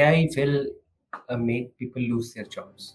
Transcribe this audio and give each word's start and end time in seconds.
AI 0.00 0.28
will 0.36 0.66
uh, 1.28 1.36
make 1.36 1.76
people 1.78 2.02
lose 2.02 2.34
their 2.34 2.44
jobs. 2.44 2.94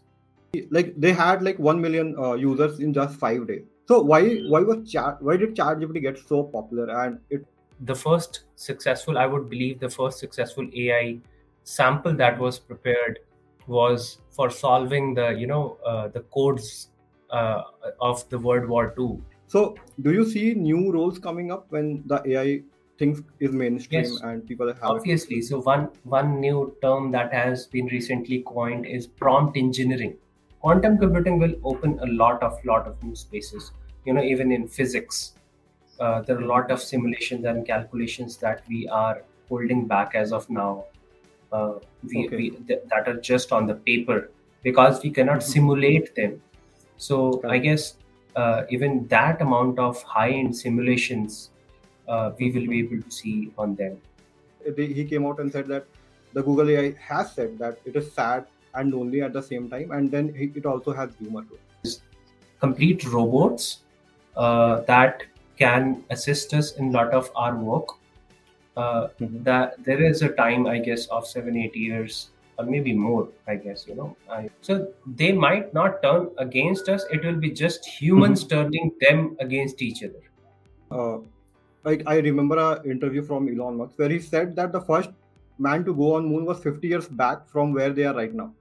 Like 0.70 0.94
they 0.98 1.14
had 1.14 1.42
like 1.42 1.58
one 1.58 1.82
million 1.82 2.16
uh, 2.18 2.34
users 2.34 2.80
in 2.80 2.94
just 2.94 3.20
five 3.20 3.48
days. 3.48 3.64
So 3.88 4.02
why 4.02 4.38
why 4.54 4.62
was 4.62 4.92
chat 4.92 5.22
why 5.22 5.38
did 5.38 5.56
ChatGPT 5.56 6.02
get 6.02 6.20
so 6.28 6.44
popular 6.44 6.90
and 7.06 7.20
it 7.30 7.46
the 7.82 7.96
first 7.96 8.42
successful 8.56 9.18
i 9.18 9.26
would 9.26 9.50
believe 9.50 9.80
the 9.80 9.90
first 9.90 10.20
successful 10.20 10.68
ai 10.76 11.18
sample 11.64 12.14
that 12.14 12.40
was 12.40 12.60
prepared 12.60 13.20
was 13.68 14.18
for 14.30 14.50
solving 14.50 15.14
the 15.14 15.30
you 15.32 15.48
know 15.48 15.78
uh, 15.86 16.08
the 16.10 16.22
codes 16.38 16.90
uh, 17.30 17.62
of 18.00 18.28
the 18.30 18.38
world 18.38 18.68
war 18.68 18.94
ii 19.00 19.18
so 19.48 19.76
do 20.02 20.14
you 20.14 20.26
see 20.26 20.54
new 20.54 20.92
roles 20.92 21.20
coming 21.20 21.52
up 21.52 21.66
when 21.70 22.04
the 22.06 22.22
ai 22.34 22.62
things 22.98 23.22
is 23.40 23.52
mainstream 23.52 24.18
yes, 24.18 24.22
and 24.22 24.48
people 24.48 24.74
have 24.74 24.98
obviously. 24.98 25.42
So 25.42 25.62
one 25.62 25.90
one 26.04 26.40
new 26.40 26.78
term 26.82 27.12
that 27.12 27.34
has 27.34 27.68
been 27.68 27.88
recently 27.88 28.44
coined 28.44 28.86
is 28.86 29.08
prompt 29.08 29.58
engineering. 29.58 30.18
Quantum 30.62 30.98
computing 30.98 31.40
will 31.40 31.56
open 31.64 32.00
a 32.00 32.08
lot 32.08 32.42
of 32.44 32.58
lot 32.66 32.88
of 32.88 33.02
new 33.04 33.16
spaces. 33.16 33.72
You 34.06 34.14
know 34.14 34.24
even 34.24 34.52
in 34.52 34.68
physics 34.68 35.34
uh, 36.00 36.22
there 36.22 36.38
are 36.38 36.42
a 36.42 36.48
lot 36.48 36.72
of 36.72 36.82
simulations 36.82 37.46
and 37.46 37.66
calculations 37.68 38.38
that 38.40 38.64
we 38.68 38.88
are 38.90 39.26
holding 39.50 39.88
back 39.88 40.16
as 40.16 40.32
of 40.34 40.50
now. 40.50 40.86
Uh, 41.52 41.80
we, 42.04 42.28
Okay. 42.28 42.38
we 42.38 42.50
th- 42.68 42.82
that 42.90 43.08
are 43.08 43.20
just 43.20 43.52
on 43.52 43.68
the 43.68 43.76
paper 43.76 44.32
because 44.64 45.02
we 45.04 45.12
cannot 45.12 45.40
Mhm. 45.40 45.52
simulate 45.54 46.16
them. 46.16 46.42
So 46.98 47.18
i 47.56 47.58
guess 47.60 47.86
uh, 48.36 48.64
even 48.70 49.08
that 49.10 49.42
amount 49.42 49.80
of 49.80 50.02
high 50.04 50.32
end 50.32 50.56
simulations 50.58 51.52
uh, 52.08 52.32
we 52.40 52.52
will 52.52 52.68
be 52.68 52.80
able 52.80 53.02
to 53.02 53.12
see 53.12 53.54
on 53.58 53.76
them. 53.76 54.02
He 54.76 55.06
came 55.06 55.26
out 55.28 55.40
and 55.40 55.52
said 55.52 55.68
that 55.68 55.88
the 56.32 56.42
Google 56.42 56.70
AI 56.70 56.92
has 56.94 57.36
said 57.36 57.60
that 57.60 57.82
it 57.86 57.96
is 57.96 58.14
sad 58.14 58.48
and 58.74 58.92
lonely 58.92 59.22
at 59.22 59.32
the 59.34 59.42
same 59.44 59.70
time, 59.70 59.92
and 59.92 60.10
then 60.12 60.34
it 60.36 60.66
also 60.66 60.92
has 60.94 61.16
humor 61.18 61.44
to 61.46 61.56
it. 61.56 61.62
complete 62.60 63.04
robots 63.06 63.84
uh, 64.36 64.82
that 64.82 65.24
can 65.58 66.04
assist 66.10 66.54
us 66.54 66.74
in 66.74 66.88
a 66.90 66.92
lot 66.92 67.14
of 67.14 67.32
our 67.36 67.56
work. 67.58 67.88
Uh, 68.76 69.10
Mhm. 69.20 69.44
that 69.44 69.84
there 69.84 70.02
is 70.04 70.22
a 70.24 70.30
time 70.36 70.66
i 70.68 70.80
guess 70.80 71.06
of 71.08 71.28
seven 71.28 71.58
eight 71.58 71.76
years 71.76 72.32
or 72.58 72.66
maybe 72.66 72.94
more 72.94 73.30
i 73.48 73.56
guess 73.56 73.88
you 73.88 73.96
know. 73.96 74.18
I, 74.30 74.50
so 74.62 74.94
they 75.06 75.32
might 75.32 75.74
not 75.74 76.02
turn 76.04 76.32
against 76.40 76.90
us. 76.90 77.06
It 77.12 77.24
will 77.26 77.40
be 77.40 77.52
just 77.52 77.86
humans 77.86 78.46
turning 78.48 78.92
them 79.02 79.38
against 79.40 79.82
each 79.82 80.04
other. 80.04 80.24
Uh, 80.92 81.20
like 81.84 82.04
I 82.06 82.18
remember 82.20 82.58
an 82.58 82.90
interview 82.90 83.24
from 83.24 83.48
Elon 83.48 83.78
Musk 83.78 83.98
where 83.98 84.10
he 84.10 84.20
said 84.20 84.56
that 84.56 84.72
the 84.72 84.82
first 84.82 85.10
man 85.58 85.84
to 85.86 85.94
go 85.94 86.16
on 86.16 86.26
moon 86.26 86.46
was 86.46 86.60
50 86.60 86.88
years 86.88 87.08
back 87.08 87.48
from 87.48 87.74
where 87.74 87.92
they 87.92 88.06
are 88.06 88.16
right 88.16 88.34
now, 88.34 88.54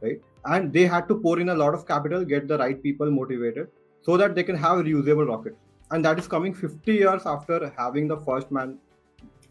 right? 0.00 0.20
And 0.44 0.72
they 0.72 0.86
had 0.86 1.06
to 1.08 1.20
pour 1.20 1.38
in 1.38 1.50
a 1.50 1.54
lot 1.54 1.74
of 1.74 1.86
capital, 1.86 2.24
get 2.24 2.48
the 2.48 2.58
right 2.58 2.82
people 2.82 3.10
motivated, 3.10 3.68
so 4.02 4.16
that 4.16 4.34
they 4.34 4.42
can 4.42 4.56
have 4.56 4.78
reusable 4.78 5.28
rockets. 5.28 5.56
And 5.90 6.04
that 6.04 6.18
is 6.18 6.26
coming 6.26 6.54
50 6.54 6.92
years 6.92 7.26
after 7.26 7.72
having 7.76 8.08
the 8.08 8.16
first 8.16 8.50
man 8.50 8.78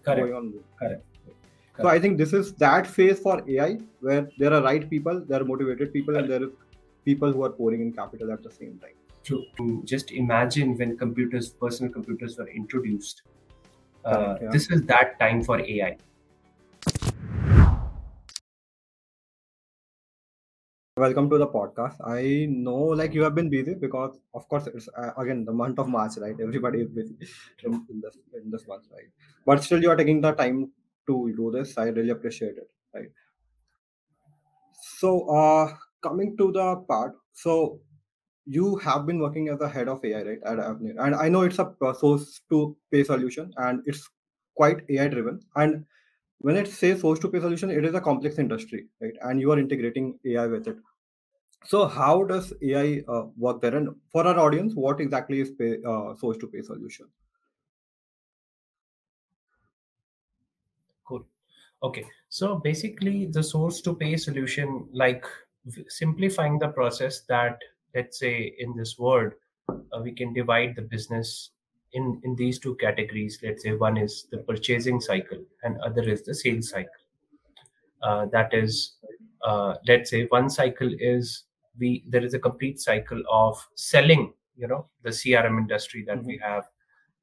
correct 0.03 0.21
going 0.21 0.33
on 0.33 0.43
moon. 0.51 0.63
correct 0.79 1.03
So 1.77 1.87
I 1.87 1.99
think 1.99 2.17
this 2.17 2.33
is 2.33 2.53
that 2.53 2.87
phase 2.87 3.19
for 3.19 3.41
AI 3.47 3.77
where 4.01 4.29
there 4.37 4.53
are 4.53 4.61
right 4.61 4.89
people, 4.89 5.23
there 5.27 5.41
are 5.41 5.45
motivated 5.45 5.93
people, 5.93 6.17
and 6.17 6.29
there 6.29 6.43
is 6.43 6.49
people 7.05 7.31
who 7.31 7.43
are 7.43 7.49
pouring 7.49 7.81
in 7.81 7.93
capital 7.93 8.31
at 8.31 8.43
the 8.43 8.51
same 8.51 8.79
time. 8.79 8.97
To, 9.23 9.43
to 9.57 9.81
just 9.85 10.11
imagine 10.11 10.77
when 10.77 10.97
computers 10.97 11.49
personal 11.49 11.91
computers 11.91 12.37
were 12.37 12.49
introduced 12.49 13.23
uh, 14.05 14.35
yeah. 14.41 14.49
this 14.51 14.69
is 14.71 14.81
that 14.83 15.19
time 15.19 15.43
for 15.43 15.59
ai 15.59 15.97
Welcome 20.97 21.29
to 21.29 21.37
the 21.37 21.47
podcast. 21.47 21.95
I 22.05 22.47
know, 22.47 22.75
like 22.75 23.13
you 23.13 23.23
have 23.23 23.33
been 23.33 23.49
busy 23.49 23.75
because, 23.75 24.19
of 24.33 24.47
course, 24.49 24.67
it's 24.67 24.89
uh, 24.95 25.11
again 25.17 25.45
the 25.45 25.53
month 25.53 25.79
of 25.79 25.87
March, 25.87 26.17
right? 26.17 26.35
Everybody 26.39 26.81
is 26.81 26.89
busy 26.89 27.15
in, 27.63 27.73
in 27.89 28.01
this 28.01 28.17
in 28.35 28.51
this 28.51 28.67
month, 28.67 28.83
right? 28.91 29.07
But 29.45 29.63
still, 29.63 29.81
you 29.81 29.89
are 29.89 29.95
taking 29.95 30.19
the 30.19 30.33
time 30.33 30.69
to 31.07 31.33
do 31.37 31.49
this. 31.49 31.77
I 31.77 31.85
really 31.85 32.09
appreciate 32.09 32.57
it, 32.57 32.69
right? 32.93 33.09
So, 34.99 35.29
uh, 35.29 35.73
coming 36.03 36.35
to 36.37 36.51
the 36.51 36.75
part, 36.87 37.15
so 37.33 37.79
you 38.45 38.75
have 38.77 39.05
been 39.05 39.19
working 39.19 39.49
as 39.49 39.61
a 39.61 39.69
head 39.69 39.87
of 39.87 40.03
AI, 40.03 40.23
right, 40.23 40.39
at 40.45 40.57
Aavenir, 40.57 40.95
and 40.99 41.15
I 41.15 41.29
know 41.29 41.41
it's 41.41 41.59
a 41.59 41.73
source 41.97 42.41
to 42.49 42.75
pay 42.91 43.03
solution, 43.03 43.53
and 43.57 43.81
it's 43.85 44.09
quite 44.55 44.81
AI 44.89 45.07
driven. 45.07 45.39
And 45.55 45.85
when 46.39 46.55
it 46.57 46.67
says 46.67 47.01
source 47.01 47.19
to 47.19 47.29
pay 47.29 47.39
solution, 47.39 47.69
it 47.69 47.85
is 47.85 47.93
a 47.93 48.01
complex 48.01 48.39
industry, 48.39 48.87
right? 48.99 49.13
And 49.21 49.39
you 49.39 49.51
are 49.51 49.59
integrating 49.59 50.17
AI 50.25 50.47
with 50.47 50.67
it. 50.67 50.77
So 51.65 51.87
how 51.87 52.23
does 52.23 52.53
AI 52.63 53.03
uh, 53.07 53.25
work 53.37 53.61
there? 53.61 53.75
And 53.75 53.89
for 54.11 54.25
our 54.25 54.39
audience, 54.39 54.73
what 54.73 54.99
exactly 54.99 55.41
is 55.41 55.51
pay, 55.51 55.77
uh, 55.87 56.15
source 56.15 56.37
to 56.37 56.47
pay 56.47 56.61
solution? 56.61 57.07
Cool. 61.07 61.25
Okay. 61.83 62.05
So 62.29 62.55
basically, 62.55 63.27
the 63.27 63.43
source 63.43 63.81
to 63.81 63.95
pay 63.95 64.17
solution, 64.17 64.87
like 64.91 65.25
simplifying 65.87 66.57
the 66.57 66.69
process 66.69 67.21
that, 67.29 67.59
let's 67.95 68.19
say, 68.19 68.53
in 68.59 68.75
this 68.75 68.97
world, 68.97 69.33
uh, 69.69 70.01
we 70.01 70.11
can 70.11 70.33
divide 70.33 70.75
the 70.75 70.81
business 70.81 71.51
in, 71.93 72.21
in 72.23 72.35
these 72.35 72.59
two 72.59 72.75
categories. 72.75 73.39
Let's 73.43 73.63
say 73.63 73.73
one 73.73 73.97
is 73.97 74.27
the 74.31 74.39
purchasing 74.39 75.01
cycle 75.01 75.39
and 75.63 75.79
other 75.81 76.03
is 76.03 76.23
the 76.23 76.33
sales 76.33 76.69
cycle. 76.69 76.91
Uh, 78.01 78.25
that 78.27 78.53
is, 78.53 78.95
uh, 79.43 79.75
let's 79.87 80.09
say 80.09 80.25
one 80.25 80.49
cycle 80.49 80.89
is 80.99 81.43
we 81.79 82.03
there 82.07 82.23
is 82.23 82.33
a 82.33 82.39
complete 82.39 82.79
cycle 82.79 83.21
of 83.31 83.57
selling. 83.75 84.33
You 84.57 84.67
know, 84.67 84.87
the 85.03 85.09
CRM 85.09 85.57
industry 85.57 86.03
that 86.07 86.23
we 86.23 86.39
have. 86.43 86.65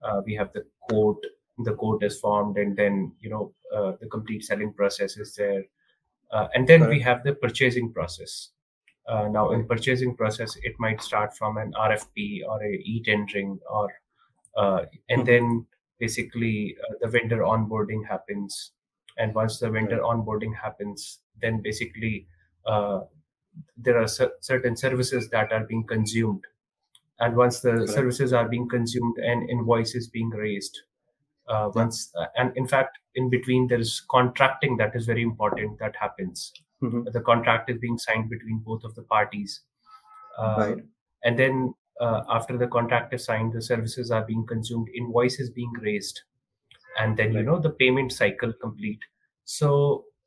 Uh, 0.03 0.21
we 0.25 0.35
have 0.35 0.53
the 0.53 0.65
quote. 0.81 1.23
The 1.65 1.75
quote 1.75 2.05
is 2.05 2.21
formed, 2.21 2.57
and 2.57 2.77
then 2.77 3.13
you 3.19 3.31
know 3.31 3.53
uh, 3.75 3.93
the 4.01 4.07
complete 4.07 4.45
selling 4.45 4.73
process 4.73 5.17
is 5.17 5.35
there, 5.35 5.65
uh, 6.31 6.47
and 6.55 6.69
then 6.69 6.89
we 6.89 7.01
have 7.01 7.25
the 7.25 7.35
purchasing 7.35 7.93
process. 7.93 8.51
Uh, 9.09 9.29
now, 9.29 9.51
in 9.53 9.67
purchasing 9.67 10.15
process, 10.15 10.57
it 10.63 10.75
might 10.79 11.01
start 11.03 11.37
from 11.37 11.57
an 11.57 11.73
RFP 11.75 12.43
or 12.47 12.63
a 12.63 12.73
e-tendering, 12.95 13.59
or 13.71 13.89
uh, 14.57 14.87
and 15.09 15.23
Mhm. 15.23 15.27
then 15.27 15.67
basically 15.99 16.77
uh, 16.85 16.95
the 17.01 17.09
vendor 17.09 17.39
onboarding 17.39 18.07
happens. 18.07 18.73
And 19.17 19.35
once 19.35 19.59
the 19.61 19.71
vendor 19.71 19.99
onboarding 19.99 20.55
happens, 20.55 21.21
then 21.43 21.61
basically 21.63 22.29
uh, 22.67 23.01
there 23.77 23.99
are 23.99 24.07
cer- 24.09 24.35
certain 24.41 24.77
services 24.77 25.31
that 25.31 25.53
are 25.53 25.65
being 25.65 25.85
consumed. 25.87 26.45
And 27.21 27.37
once 27.37 27.61
the 27.61 27.73
Correct. 27.73 27.91
services 27.91 28.33
are 28.33 28.49
being 28.49 28.69
consumed 28.69 29.19
and 29.19 29.49
invoices 29.51 30.09
being 30.09 30.31
raised, 30.31 30.79
uh, 31.49 31.71
once 31.75 32.13
uh, 32.17 32.27
and 32.37 32.57
in 32.57 32.67
fact 32.69 32.99
in 33.15 33.31
between 33.31 33.69
there 33.69 33.81
is 33.81 34.01
contracting 34.11 34.77
that 34.79 34.95
is 34.95 35.07
very 35.07 35.23
important 35.23 35.79
that 35.79 35.97
happens 35.97 36.53
Mhm. 36.83 37.13
the 37.13 37.21
contract 37.21 37.71
is 37.71 37.79
being 37.79 37.99
signed 37.99 38.29
between 38.31 38.59
both 38.59 38.85
of 38.85 38.95
the 38.95 39.03
parties 39.03 39.61
uh, 40.39 40.57
Right. 40.59 40.85
and 41.25 41.39
then 41.39 41.75
uh, 42.01 42.23
after 42.29 42.57
the 42.57 42.69
contract 42.69 43.13
is 43.15 43.25
signed 43.25 43.53
the 43.53 43.63
services 43.63 44.11
are 44.13 44.25
being 44.25 44.47
consumed 44.47 44.89
invoice 44.95 45.41
is 45.41 45.51
being 45.51 45.73
raised 45.87 46.21
and 47.01 47.17
then 47.17 47.33
you 47.33 47.43
know 47.43 47.59
the 47.59 47.71
payment 47.83 48.13
cycle 48.13 48.53
complete 48.53 49.01
so 49.45 49.71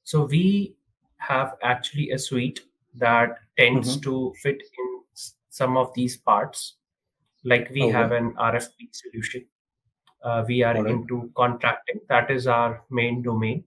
so 0.03 0.25
we 0.25 0.75
have 1.17 1.55
actually 1.63 2.09
a 2.11 2.19
suite 2.27 2.61
that 3.05 3.37
tends 3.57 3.95
Mhm. 3.97 4.03
to 4.09 4.15
fit 4.43 4.61
in 4.81 4.89
s- 5.13 5.35
some 5.61 5.77
of 5.77 5.93
these 5.93 6.17
parts 6.17 6.65
like 7.53 7.69
we 7.79 7.87
have 7.97 8.11
an 8.19 8.33
rfp 8.51 8.89
solution 9.03 9.45
uh, 10.23 10.43
we 10.47 10.61
are 10.63 10.75
right. 10.75 10.91
into 10.95 11.31
contracting 11.35 11.99
that 12.09 12.29
is 12.37 12.47
our 12.47 12.83
main 13.01 13.21
domain 13.21 13.63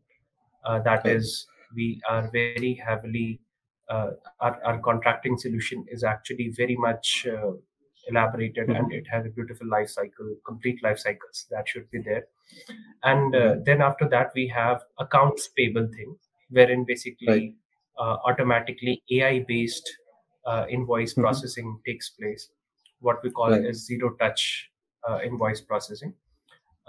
uh, 0.64 0.78
that 0.80 1.04
Right. 1.04 1.16
is 1.16 1.46
we 1.74 2.00
are 2.08 2.30
very 2.32 2.74
heavily 2.74 3.40
uh, 3.88 4.10
our, 4.40 4.58
our 4.64 4.78
contracting 4.80 5.36
solution 5.36 5.84
is 5.88 6.04
actually 6.04 6.48
very 6.56 6.76
much 6.76 7.26
uh, 7.26 7.52
elaborated 8.08 8.68
and 8.70 8.86
Mhm. 8.90 8.98
it 8.98 9.06
has 9.14 9.26
a 9.26 9.30
beautiful 9.30 9.68
life 9.68 9.88
cycle 9.88 10.30
complete 10.46 10.82
life 10.82 10.98
cycles 10.98 11.46
that 11.50 11.68
should 11.68 11.90
be 11.90 12.00
there 12.08 12.24
and 13.02 13.34
uh, 13.34 13.38
Right. 13.40 13.64
then 13.66 13.82
after 13.82 14.08
that 14.08 14.32
we 14.34 14.46
have 14.48 14.82
accounts 14.98 15.48
payable 15.56 15.88
thing 15.96 16.16
wherein 16.50 16.80
Right. 16.80 16.86
basically 16.92 17.56
uh, 17.98 18.16
automatically 18.30 19.02
ai 19.18 19.44
based 19.48 19.88
uh, 20.46 20.64
invoice 20.68 21.14
Mhm. 21.14 21.22
processing 21.22 21.80
takes 21.86 22.10
place 22.10 22.50
what 23.00 23.22
we 23.22 23.30
call 23.30 23.50
Right. 23.50 23.66
as 23.72 23.84
zero 23.90 24.10
touch 24.24 24.44
uh, 25.08 25.18
invoice 25.30 25.60
processing 25.72 26.14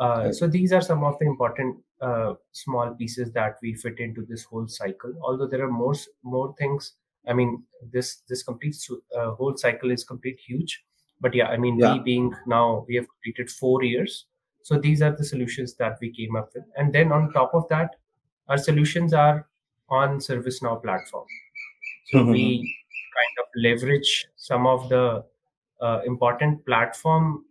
uh, 0.04 0.20
Right. 0.26 0.36
so 0.40 0.48
these 0.48 0.72
are 0.78 0.82
some 0.92 1.04
of 1.10 1.20
the 1.20 1.26
important 1.34 1.78
uh, 2.02 2.34
small 2.52 2.94
pieces 2.94 3.32
that 3.34 3.58
we 3.62 3.74
fit 3.74 4.00
into 4.00 4.26
this 4.26 4.44
whole 4.44 4.68
cycle. 4.68 5.14
Although 5.24 5.48
there 5.48 5.64
are 5.66 5.72
more 5.72 5.96
more 6.24 6.54
things. 6.58 6.94
I 7.28 7.34
mean, 7.34 7.64
this 7.92 8.18
this 8.30 8.44
complete 8.44 8.76
uh, 9.18 9.32
whole 9.32 9.58
cycle 9.58 9.92
is 9.92 10.04
complete 10.04 10.40
huge. 10.40 10.84
But 11.22 11.34
yeah, 11.34 11.48
I 11.48 11.58
mean, 11.58 11.80
we 11.94 12.00
being 12.00 12.36
now 12.46 12.86
we 12.88 12.96
have 12.96 13.08
completed 13.08 13.50
four 13.50 13.84
years. 13.84 14.26
So 14.64 14.78
these 14.80 15.02
are 15.02 15.12
the 15.16 15.24
solutions 15.24 15.76
that 15.76 15.98
we 16.02 16.12
came 16.12 16.36
up 16.36 16.50
with, 16.54 16.66
and 16.76 16.94
then 16.94 17.12
on 17.12 17.32
top 17.34 17.54
of 17.54 17.68
that, 17.70 17.96
our 18.48 18.58
solutions 18.58 19.14
are 19.14 19.48
on 19.90 20.18
ServiceNow 20.20 20.82
platform. 20.82 21.26
So 22.12 22.24
we 22.32 22.76
kind 23.16 23.36
of 23.40 23.46
leverage 23.56 24.28
some 24.36 24.68
of 24.68 24.90
the 24.90 25.24
uh, 25.82 26.02
important 26.06 26.66
platform 26.66 27.46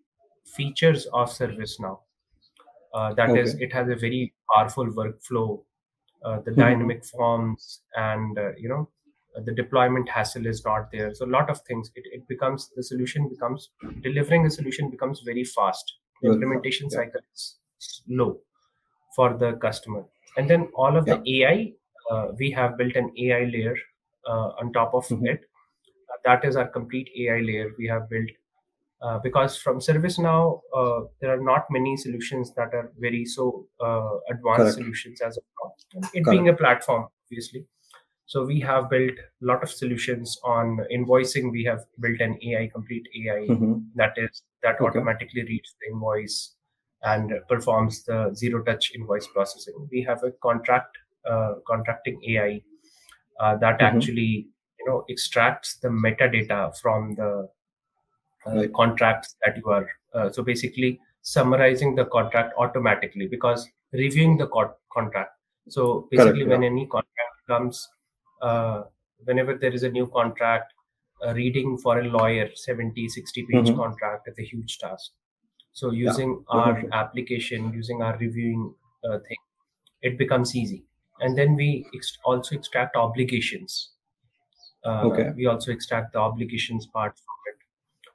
features 0.44 1.06
of 1.06 1.31
ServiceNow. 1.31 1.99
Uh, 2.94 3.14
that 3.14 3.37
is, 3.37 3.55
Okay. 3.55 3.61
it 3.61 3.73
has 3.73 3.88
a 3.88 3.96
very 3.96 4.35
powerful 4.55 4.87
workflow, 4.87 5.64
uh, 6.25 6.41
the 6.41 6.52
Mhm. 6.56 6.64
dynamic 6.64 7.05
forms, 7.05 7.82
and 7.96 8.38
uh, 8.38 8.52
you 8.56 8.69
know, 8.69 8.88
the 9.44 9.52
deployment 9.52 10.08
hassle 10.08 10.46
is 10.46 10.64
not 10.64 10.91
there. 10.93 11.12
So 11.14 11.26
a 11.26 11.32
lot 11.38 11.50
of 11.50 11.61
things. 11.62 11.91
It, 11.96 12.05
it 12.12 12.29
becomes 12.29 12.70
the 12.76 12.82
solution 12.85 13.29
becomes 13.29 13.70
delivering 14.02 14.46
a 14.46 14.50
solution 14.50 14.91
becomes 14.91 15.20
very 15.25 15.44
fast. 15.44 15.93
The 16.23 16.29
implementation 16.29 16.88
yeah. 16.91 16.99
cycle 16.99 17.20
is 17.35 17.58
slow 17.79 18.41
for 19.17 19.37
the 19.38 19.55
customer, 19.55 20.05
and 20.37 20.49
then 20.50 20.70
all 20.75 20.96
of 20.96 21.08
the 21.08 21.23
AI. 21.26 21.75
Uh, 22.11 22.32
we 22.38 22.50
have 22.50 22.76
built 22.79 22.96
an 22.96 23.12
AI 23.19 23.44
layer 23.44 23.76
uh, 24.29 24.50
on 24.61 24.73
top 24.75 24.94
of 24.94 25.06
Mhm. 25.08 25.25
it. 25.25 25.41
That 26.25 26.44
is 26.44 26.56
our 26.56 26.69
complete 26.69 27.11
AI 27.19 27.41
layer 27.41 27.75
we 27.79 27.87
have 27.88 28.08
built 28.08 28.31
uh, 29.02 29.19
because 29.19 29.56
from 29.56 29.81
ServiceNow, 29.81 30.61
uh, 30.75 31.02
there 31.20 31.31
are 31.37 31.41
not 31.43 31.67
many 31.70 31.96
solutions 31.96 32.55
that 32.55 32.73
are 32.75 32.93
very 32.99 33.25
so 33.25 33.67
uh, 33.81 34.19
advanced 34.31 34.56
Correct. 34.56 34.75
solutions 34.75 35.20
as 35.20 35.37
of 35.37 35.44
now. 35.62 35.75
It 36.12 36.25
being 36.25 36.49
a 36.49 36.55
platform, 36.55 37.08
obviously. 37.26 37.67
So 38.26 38.44
we 38.44 38.58
have 38.61 38.88
built 38.88 39.19
a 39.19 39.44
lot 39.44 39.62
of 39.62 39.70
solutions 39.70 40.38
on 40.44 40.81
invoicing. 40.93 41.50
We 41.52 41.64
have 41.64 41.85
built 42.00 42.20
an 42.20 42.38
AI, 42.43 42.69
complete 42.69 43.06
AI 43.17 43.41
Mhm. 43.49 43.85
that 43.96 44.14
is 44.17 44.43
that 44.62 44.81
Okay. 44.81 44.87
automatically 44.87 45.43
reads 45.44 45.75
the 45.81 45.93
invoice 45.93 46.56
and 47.02 47.32
performs 47.49 48.05
the 48.05 48.32
zero 48.35 48.62
touch 48.64 48.93
invoice 48.94 49.26
processing. 49.29 49.88
We 49.91 50.02
have 50.02 50.23
a 50.25 50.32
contract 50.43 50.96
uh, 51.26 51.56
contracting 51.67 52.20
AI 52.29 52.62
uh, 53.41 53.56
that 53.58 53.81
Mhm. 53.81 53.81
actually 53.81 54.49
you 54.79 54.87
know 54.87 55.05
extracts 55.08 55.76
the 55.79 55.88
metadata 55.88 56.76
from 56.81 57.14
the 57.17 57.49
uh, 58.46 58.67
contracts 58.75 59.37
that 59.44 59.56
you 59.56 59.67
are 59.70 59.88
uh, 60.14 60.31
so 60.31 60.43
basically 60.43 61.00
summarizing 61.23 61.94
the 61.94 62.05
contract 62.06 62.55
automatically 62.58 63.26
because 63.26 63.67
reviewing 63.93 64.37
the 64.37 64.46
co- 64.49 64.76
contract 64.93 65.32
so 65.69 66.08
basically 66.11 66.44
Correct. 66.44 66.49
when 66.52 66.62
Yeah. 66.62 66.67
any 66.70 66.87
contract 66.87 67.35
comes 67.49 67.88
uh, 68.43 68.85
whenever 69.25 69.55
there 69.55 69.73
is 69.73 69.82
a 69.82 69.88
new 69.91 70.06
contract 70.08 70.73
uh, 71.25 71.32
reading 71.35 71.79
for 71.79 71.99
a 72.00 72.05
lawyer 72.05 72.49
70 72.55 73.08
60 73.08 73.46
page 73.50 73.67
Mhm. 73.69 73.76
contract 73.76 74.29
is 74.29 74.38
a 74.38 74.43
huge 74.52 74.79
task 74.79 75.12
so 75.73 75.91
Yeah. 76.00 76.00
using 76.08 76.44
our 76.49 76.75
Definitely. 76.75 76.93
application 76.93 77.73
using 77.73 78.02
our 78.02 78.17
reviewing 78.19 78.75
uh, 79.05 79.19
thing 79.29 79.43
it 80.02 80.19
becomes 80.19 80.55
easy 80.56 80.85
and 81.20 81.38
then 81.38 81.56
we 81.56 81.87
ex- 81.94 82.19
also 82.25 82.55
extract 82.56 82.96
obligations 82.96 83.93
uh, 84.85 85.05
Okay. 85.05 85.32
we 85.37 85.46
also 85.46 85.73
extract 85.73 86.12
the 86.12 86.19
obligations 86.19 86.87
part 86.87 87.17
from 87.19 87.37
it 87.52 87.58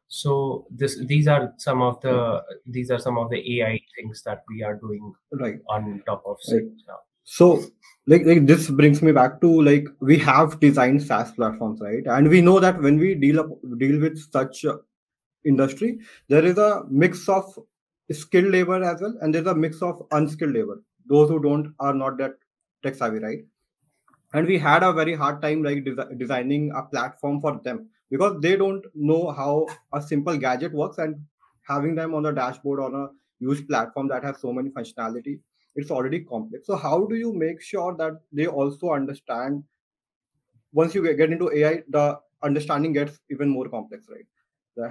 so 0.09 0.65
this 0.71 0.97
these 1.11 1.27
are 1.27 1.53
some 1.57 1.81
of 1.81 2.01
the 2.01 2.44
these 2.65 2.89
are 2.91 3.00
some 3.00 3.17
of 3.17 3.29
the 3.29 3.39
ai 3.56 3.79
things 3.95 4.23
that 4.23 4.44
we 4.50 4.63
are 4.63 4.75
doing 4.75 5.13
Right. 5.31 5.59
on 5.69 6.01
top 6.06 6.23
of 6.25 6.38
Right. 6.51 6.63
now 6.88 7.00
So, 7.31 7.47
like, 8.11 8.23
like 8.25 8.45
this 8.47 8.69
brings 8.77 9.01
me 9.07 9.11
back 9.17 9.33
to 9.41 9.50
like 9.65 9.88
we 10.01 10.17
have 10.27 10.59
designed 10.61 11.03
SaaS 11.09 11.31
platforms, 11.33 11.79
right? 11.88 12.07
And 12.15 12.27
we 12.35 12.41
know 12.41 12.59
that 12.63 12.81
when 12.85 12.97
we 13.03 13.09
deal 13.23 13.39
up 13.41 13.51
deal 13.83 14.00
with 14.06 14.17
such 14.38 14.65
industry, 15.45 16.00
there 16.27 16.45
is 16.45 16.57
a 16.57 16.83
mix 16.89 17.27
of 17.29 17.57
skilled 18.11 18.51
labor 18.51 18.81
as 18.83 19.01
well, 19.01 19.15
and 19.21 19.33
there's 19.33 19.47
a 19.47 19.56
mix 19.56 19.81
of 19.81 20.01
unskilled 20.11 20.53
labor. 20.53 20.81
Those 21.07 21.29
who 21.29 21.39
don't 21.41 21.73
are 21.79 21.94
not 21.94 22.17
that 22.17 22.33
tech 22.83 22.95
savvy, 22.95 23.19
right? 23.19 23.45
and 24.33 24.47
we 24.47 24.57
had 24.59 24.83
a 24.83 24.94
very 24.94 25.13
hard 25.15 25.41
time 25.41 25.63
like 25.63 25.83
desi- 25.85 26.17
designing 26.17 26.71
a 26.75 26.83
platform 26.83 27.39
for 27.41 27.59
them 27.63 27.89
because 28.09 28.39
they 28.41 28.56
don't 28.56 28.85
know 28.94 29.31
how 29.31 29.67
a 29.94 30.01
simple 30.01 30.38
gadget 30.38 30.73
works 30.73 30.97
and 30.97 31.15
having 31.61 31.95
them 31.95 32.13
on 32.13 32.23
the 32.23 32.31
dashboard 32.31 32.79
on 32.79 32.95
a 32.95 33.07
huge 33.39 33.67
platform 33.67 34.07
that 34.07 34.23
has 34.23 34.39
so 34.39 34.51
many 34.51 34.69
functionality 34.69 35.39
it's 35.75 35.91
already 35.91 36.19
complex. 36.21 36.67
So 36.67 36.75
how 36.75 37.06
do 37.06 37.15
you 37.15 37.33
make 37.33 37.61
sure 37.61 37.95
that 37.97 38.19
they 38.31 38.47
also 38.47 38.91
understand 38.91 39.63
once 40.71 40.95
you 40.95 41.01
get 41.15 41.31
into 41.31 41.51
ai 41.51 41.83
the 41.89 42.19
understanding 42.44 42.94
gets 42.94 43.19
even 43.29 43.50
more 43.50 43.69
complex 43.69 44.07
right? 44.09 44.25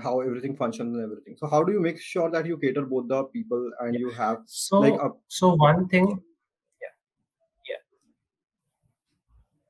How 0.02 0.20
everything 0.20 0.54
functions 0.54 0.94
and 0.94 1.02
everything. 1.02 1.34
So 1.38 1.46
how 1.46 1.62
do 1.64 1.72
you 1.72 1.80
make 1.80 1.98
sure 1.98 2.30
that 2.30 2.44
you 2.44 2.58
cater 2.58 2.84
both 2.84 3.08
the 3.08 3.24
people 3.24 3.70
and 3.80 3.94
you 3.94 4.10
have 4.10 4.40
like 4.72 4.94
so 4.94 5.00
a 5.00 5.10
so 5.28 5.54
one 5.54 5.88
thing 5.88 6.08
yeah 6.82 6.94
yeah 7.70 7.76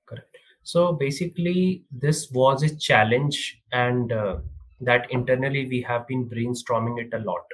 correct 0.06 0.36
so 0.72 0.82
basically 1.02 1.84
this 2.04 2.20
was 2.38 2.62
a 2.62 2.74
challenge 2.88 3.38
and 3.72 4.12
uh, 4.12 4.36
that 4.88 5.10
internally 5.10 5.66
we 5.74 5.80
have 5.82 6.06
been 6.06 6.28
brainstorming 6.28 7.00
it 7.04 7.12
a 7.14 7.18
lot. 7.30 7.44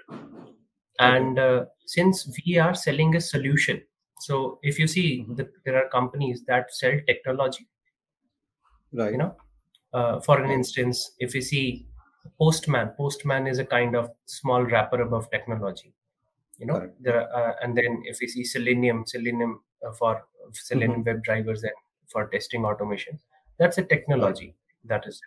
And 0.99 1.39
uh, 1.39 1.67
since 1.87 2.29
we 2.47 2.59
are 2.59 2.75
selling 2.75 3.15
a 3.17 3.21
solution 3.21 3.83
so 4.21 4.59
if 4.63 4.79
you 4.79 4.87
see 4.87 5.29
Mhm. 5.29 5.37
that 5.37 5.49
there 5.65 5.77
are 5.77 5.89
companies 5.91 6.45
that 6.47 6.73
sell 6.73 6.99
technology 7.07 7.69
right. 8.93 9.13
you 9.13 9.19
know 9.19 9.37
uh, 9.93 10.21
for 10.21 10.41
an 10.43 10.51
instance 10.51 11.13
if 11.19 11.35
you 11.35 11.43
see 11.43 11.87
postman 12.41 12.89
postman 12.97 13.47
is 13.47 13.59
a 13.59 13.65
kind 13.67 13.95
of 13.97 14.11
small 14.27 14.63
wrapper 14.63 15.01
above 15.03 15.31
technology 15.31 15.95
you 16.59 16.67
know 16.67 16.81
correct. 16.81 16.97
there 17.01 17.21
are, 17.23 17.29
uh, 17.53 17.55
and 17.63 17.77
then 17.77 18.03
if 18.07 18.19
we 18.21 18.29
see 18.29 18.45
selenium 18.45 19.05
selenium 19.07 19.63
uh, 19.87 19.93
for 19.93 20.27
selenium 20.53 21.03
Mhm. 21.03 21.07
web 21.07 21.23
drivers 21.25 21.63
and 21.65 21.75
for 22.15 22.29
testing 22.29 22.65
automation. 22.65 23.21
That's 23.59 23.79
a 23.79 23.83
technology 23.83 24.55
that 24.85 25.07
is 25.07 25.21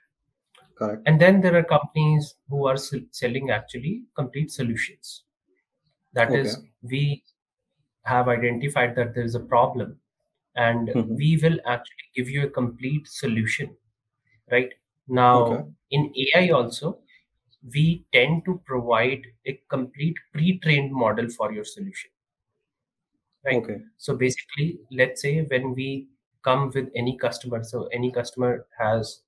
correct. 0.76 1.04
And 1.06 1.22
then 1.22 1.42
there 1.42 1.56
are 1.58 1.64
companies 1.64 2.36
who 2.50 2.66
are 2.68 2.78
selling 2.78 3.52
actually 3.52 4.04
complete 4.16 4.52
solutions. 4.52 5.24
That 6.14 6.30
okay. 6.30 6.42
is 6.42 6.58
we 6.82 7.24
have 8.04 8.30
identified 8.30 8.96
that 8.96 9.14
there 9.14 9.24
is 9.24 9.36
a 9.36 9.46
problem 9.56 10.00
and 10.56 10.90
Mhm. 10.90 11.18
we 11.22 11.32
will 11.44 11.60
actually 11.66 12.08
give 12.20 12.30
you 12.36 12.46
a 12.46 12.50
complete 12.50 13.08
solution 13.08 13.76
right? 14.52 14.72
Okay. 14.72 14.78
now 15.20 15.74
in 15.98 16.06
ai 16.24 16.50
also 16.60 16.90
we 17.76 17.84
tend 18.16 18.46
to 18.46 18.56
provide 18.72 19.28
a 19.46 19.54
complete 19.76 20.18
pre-trained 20.34 20.92
model 20.92 21.30
for 21.30 21.52
your 21.52 21.66
solution. 21.66 22.12
Right? 23.46 23.58
Okay. 23.58 23.78
So 23.98 24.16
basically 24.16 24.80
let's 24.92 25.22
say 25.22 25.34
when 25.54 25.74
we 25.74 26.08
come 26.48 26.68
with 26.74 26.90
any 27.04 27.18
customer. 27.24 27.64
So 27.64 27.86
any 28.00 28.12
customer 28.12 28.52
has 28.80 29.22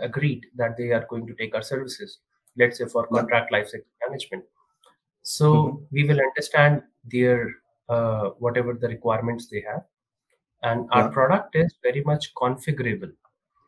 agreed 0.00 0.46
that 0.62 0.76
they 0.76 0.90
are 0.98 1.04
going 1.10 1.26
to 1.26 1.34
take 1.42 1.54
our 1.54 1.62
services 1.72 2.18
let's 2.56 2.78
say 2.78 2.86
for 2.86 3.06
contract 3.06 3.52
lifecycle 3.52 3.90
management. 4.06 4.44
So 5.22 5.52
Mhm. 5.52 5.86
we 5.92 6.04
will 6.04 6.20
understand 6.28 6.82
their 7.04 7.54
uh, 7.88 8.30
whatever 8.44 8.72
the 8.74 8.88
requirements 8.88 9.46
they 9.46 9.60
have. 9.60 9.84
And 10.62 10.88
our 10.90 11.02
yeah. 11.02 11.10
product 11.16 11.54
is 11.54 11.74
very 11.82 12.02
much 12.02 12.34
configurable. 12.40 13.12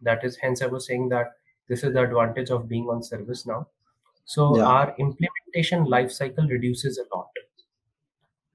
That 0.08 0.24
is 0.28 0.36
hence 0.36 0.62
i 0.62 0.66
was 0.72 0.86
saying 0.86 1.08
that 1.10 1.34
this 1.68 1.84
is 1.84 1.92
the 1.92 2.02
advantage 2.02 2.50
of 2.56 2.68
being 2.72 2.88
on 2.94 3.02
ServiceNow. 3.08 3.58
So 4.24 4.56
yeah. 4.56 4.64
our 4.64 4.94
implementation 5.04 5.84
life 5.84 6.10
cycle 6.10 6.48
reduces 6.48 6.98
a 6.98 7.06
lot. 7.14 7.30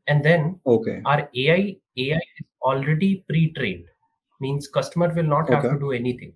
And 0.08 0.26
then 0.26 0.60
okay. 0.66 1.02
our 1.06 1.30
ai 1.44 1.78
ai 2.06 2.22
is 2.42 2.48
already 2.62 3.12
pre-trained 3.30 3.86
means 4.40 4.68
customer 4.68 5.14
will 5.14 5.24
not 5.24 5.50
have 5.50 5.66
okay. 5.66 5.74
to 5.74 5.80
do 5.80 5.92
anything. 5.92 6.34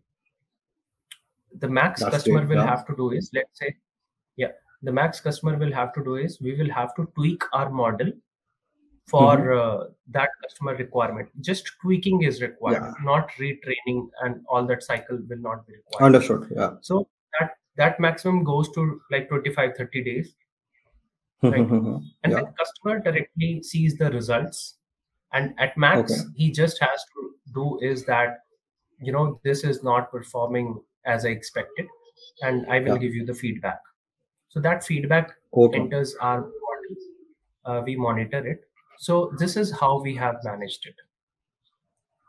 The 1.59 1.67
max 1.67 2.01
that's 2.01 2.15
customer 2.15 2.45
will 2.45 2.57
yeah. 2.57 2.67
have 2.67 2.85
to 2.87 2.95
do 2.95 3.11
is 3.11 3.29
let's 3.33 3.57
say 3.59 3.75
yeah 4.35 4.49
the 4.83 4.91
max 4.91 5.19
customer 5.19 5.57
will 5.57 5.73
have 5.73 5.93
to 5.93 6.03
do 6.03 6.15
is 6.15 6.39
we 6.39 6.55
will 6.55 6.69
have 6.69 6.95
to 6.95 7.11
tweak 7.15 7.43
our 7.53 7.69
model 7.69 8.11
for 9.07 9.37
Mhm. 9.37 9.57
uh, 9.57 9.89
that 10.09 10.29
customer 10.43 10.75
requirement. 10.75 11.29
Just 11.41 11.71
tweaking 11.81 12.23
is 12.23 12.41
required 12.41 12.81
yeah. 12.81 12.93
not 13.03 13.29
retraining 13.39 14.09
and 14.21 14.43
all 14.47 14.65
that 14.67 14.83
cycle 14.83 15.19
will 15.29 15.37
not 15.37 15.65
be 15.65 15.73
required. 15.75 16.05
Understood. 16.05 16.47
Yeah. 16.55 16.75
So 16.81 17.07
that 17.39 17.55
that 17.77 17.99
maximum 17.99 18.43
goes 18.43 18.69
to 18.73 19.01
like 19.11 19.29
25 19.29 19.75
30 19.77 20.03
days. 20.03 20.35
Right? 21.43 21.59
and 21.59 22.03
yeah. 22.23 22.29
then 22.29 22.45
customer 22.59 22.99
directly 22.99 23.61
sees 23.61 23.95
the 23.95 24.09
results 24.09 24.76
and 25.33 25.53
at 25.57 25.71
okay. 25.71 25.79
max 25.79 26.25
he 26.35 26.51
just 26.51 26.79
has 26.79 27.03
to 27.13 27.31
do 27.53 27.79
is 27.81 28.05
that 28.05 28.39
you 29.01 29.11
know 29.11 29.39
this 29.43 29.63
is 29.63 29.83
not 29.83 30.11
performing 30.11 30.79
as 31.05 31.25
i 31.25 31.29
expected 31.29 31.87
and 32.41 32.65
i 32.67 32.79
will 32.79 32.87
yeah. 32.87 32.97
give 32.97 33.13
you 33.13 33.25
the 33.25 33.33
feedback. 33.33 33.79
So 34.49 34.59
that 34.61 34.83
feedback 34.83 35.33
okay. 35.53 35.79
enters 35.79 36.15
our 36.21 36.41
model 36.41 36.95
uh, 37.65 37.81
we 37.85 37.95
monitor 37.95 38.45
it. 38.47 38.61
So 38.97 39.33
this 39.37 39.57
is 39.57 39.71
how 39.71 40.01
we 40.01 40.15
have 40.15 40.37
managed 40.43 40.85
it. 40.85 40.95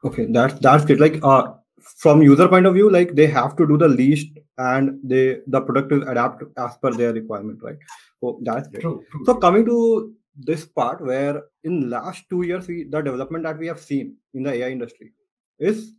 Okay 0.04 0.26
that's 0.28 0.58
that's 0.60 0.84
great 0.84 1.00
like 1.00 1.18
uh 1.22 1.54
from 1.96 2.22
user 2.22 2.48
point 2.48 2.66
of 2.66 2.74
view 2.74 2.90
like 2.90 3.14
they 3.14 3.26
have 3.26 3.56
to 3.56 3.66
do 3.66 3.78
the 3.78 3.88
least 3.88 4.28
and 4.58 4.98
they 5.02 5.38
the 5.46 5.60
product 5.60 5.92
is 5.92 6.02
adapt 6.02 6.42
as 6.56 6.76
per 6.82 6.92
their 6.92 7.12
requirement 7.12 7.60
right? 7.62 7.78
So 8.20 8.38
that's 8.42 8.68
great. 8.68 8.82
True 8.82 9.04
true. 9.10 9.24
So 9.24 9.34
coming 9.34 9.64
to 9.66 10.14
this 10.38 10.64
part 10.64 11.00
where 11.04 11.42
in 11.64 11.90
last 11.90 12.24
two 12.30 12.42
years 12.42 12.68
we, 12.68 12.84
the 12.84 13.00
development 13.02 13.44
that 13.44 13.58
we 13.58 13.66
have 13.66 13.80
seen 13.80 14.16
in 14.34 14.44
the 14.44 14.52
ai 14.52 14.70
industry 14.70 15.12
is 15.58 15.92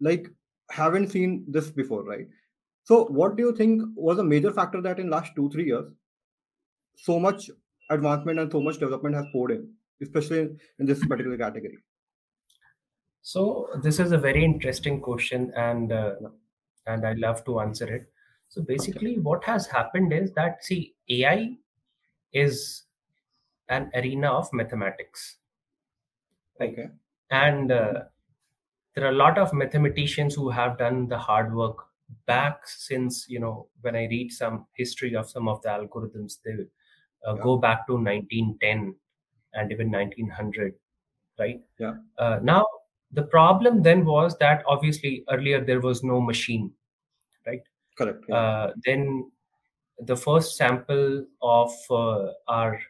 like 0.00 0.28
haven't 0.70 1.10
seen 1.10 1.44
this 1.48 1.70
before, 1.70 2.04
right? 2.04 2.26
So, 2.84 3.04
what 3.06 3.36
do 3.36 3.42
you 3.42 3.54
think 3.54 3.82
was 3.94 4.18
a 4.18 4.24
major 4.24 4.52
factor 4.52 4.80
that 4.82 4.98
in 4.98 5.10
last 5.10 5.32
two 5.36 5.50
three 5.50 5.66
years, 5.66 5.90
so 6.96 7.18
much 7.18 7.50
advancement 7.90 8.38
and 8.38 8.50
so 8.50 8.60
much 8.60 8.78
development 8.78 9.14
has 9.14 9.26
poured 9.32 9.52
in, 9.52 9.68
especially 10.02 10.48
in, 10.78 10.86
this 10.86 11.04
particular 11.06 11.36
category? 11.36 11.78
So 13.22 13.68
this 13.82 14.00
is 14.00 14.12
a 14.12 14.18
very 14.18 14.44
interesting 14.44 15.00
question, 15.00 15.52
and 15.56 15.92
uh, 15.92 16.14
and 16.86 17.06
I 17.06 17.12
love 17.14 17.44
to 17.44 17.60
answer 17.60 17.92
it. 17.92 18.10
So 18.48 18.62
basically, 18.62 19.18
what 19.18 19.44
has 19.44 19.66
happened 19.66 20.12
is 20.12 20.32
that 20.32 20.64
see, 20.64 20.94
AI 21.08 21.56
is 22.32 22.84
an 23.70 23.90
arena 23.94 24.30
of 24.30 24.52
mathematics? 24.52 25.38
Okay. 26.60 26.88
And 27.30 27.72
uh, 27.72 28.02
there 28.94 29.04
are 29.06 29.10
a 29.10 29.16
lot 29.16 29.38
of 29.38 29.52
mathematicians 29.54 30.34
who 30.34 30.50
have 30.50 30.76
done 30.78 31.08
the 31.08 31.16
hard 31.18 31.54
work 31.54 31.86
back 32.26 32.66
since 32.66 33.26
you 33.28 33.38
know 33.38 33.68
when 33.82 33.94
I 33.94 34.06
read 34.08 34.32
some 34.32 34.66
history 34.74 35.14
of 35.14 35.30
some 35.30 35.48
of 35.48 35.62
the 35.62 35.68
algorithms, 35.68 36.38
they 36.44 36.52
uh, 37.26 37.36
Yeah. 37.36 37.42
go 37.42 37.56
back 37.56 37.86
to 37.86 37.94
1910 37.96 38.94
and 39.54 39.72
even 39.72 39.90
1900, 39.90 40.74
right? 41.38 41.60
Yeah. 41.78 41.94
Uh, 42.18 42.40
now 42.42 42.66
the 43.12 43.22
problem 43.22 43.82
then 43.82 44.04
was 44.04 44.36
that 44.38 44.62
obviously 44.66 45.24
earlier 45.30 45.64
there 45.64 45.80
was 45.80 46.02
no 46.02 46.20
machine, 46.20 46.72
right? 47.46 47.62
Correct. 47.96 48.24
Yeah. 48.28 48.34
Uh, 48.36 48.72
then 48.84 49.30
the 50.00 50.16
first 50.16 50.56
sample 50.56 51.26
of 51.42 51.72
uh, 51.90 52.32
our 52.48 52.80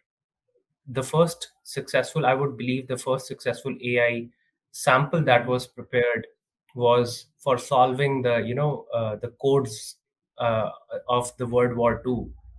the 0.99 1.03
first 1.03 1.49
successful 1.65 2.27
i 2.27 2.35
would 2.35 2.57
believe 2.57 2.87
the 2.89 2.97
first 2.97 3.27
successful 3.27 3.75
ai 3.93 4.29
sample 4.73 5.23
that 5.31 5.47
was 5.47 5.67
prepared 5.67 6.27
was 6.75 7.27
for 7.45 7.59
solving 7.59 8.23
the 8.23 8.37
you 8.51 8.55
know 8.55 8.87
uh, 8.95 9.17
the 9.17 9.29
codes 9.45 9.97
uh, 10.39 10.71
of 11.09 11.37
the 11.39 11.47
world 11.47 11.77
war 11.77 12.03
ii 12.07 12.19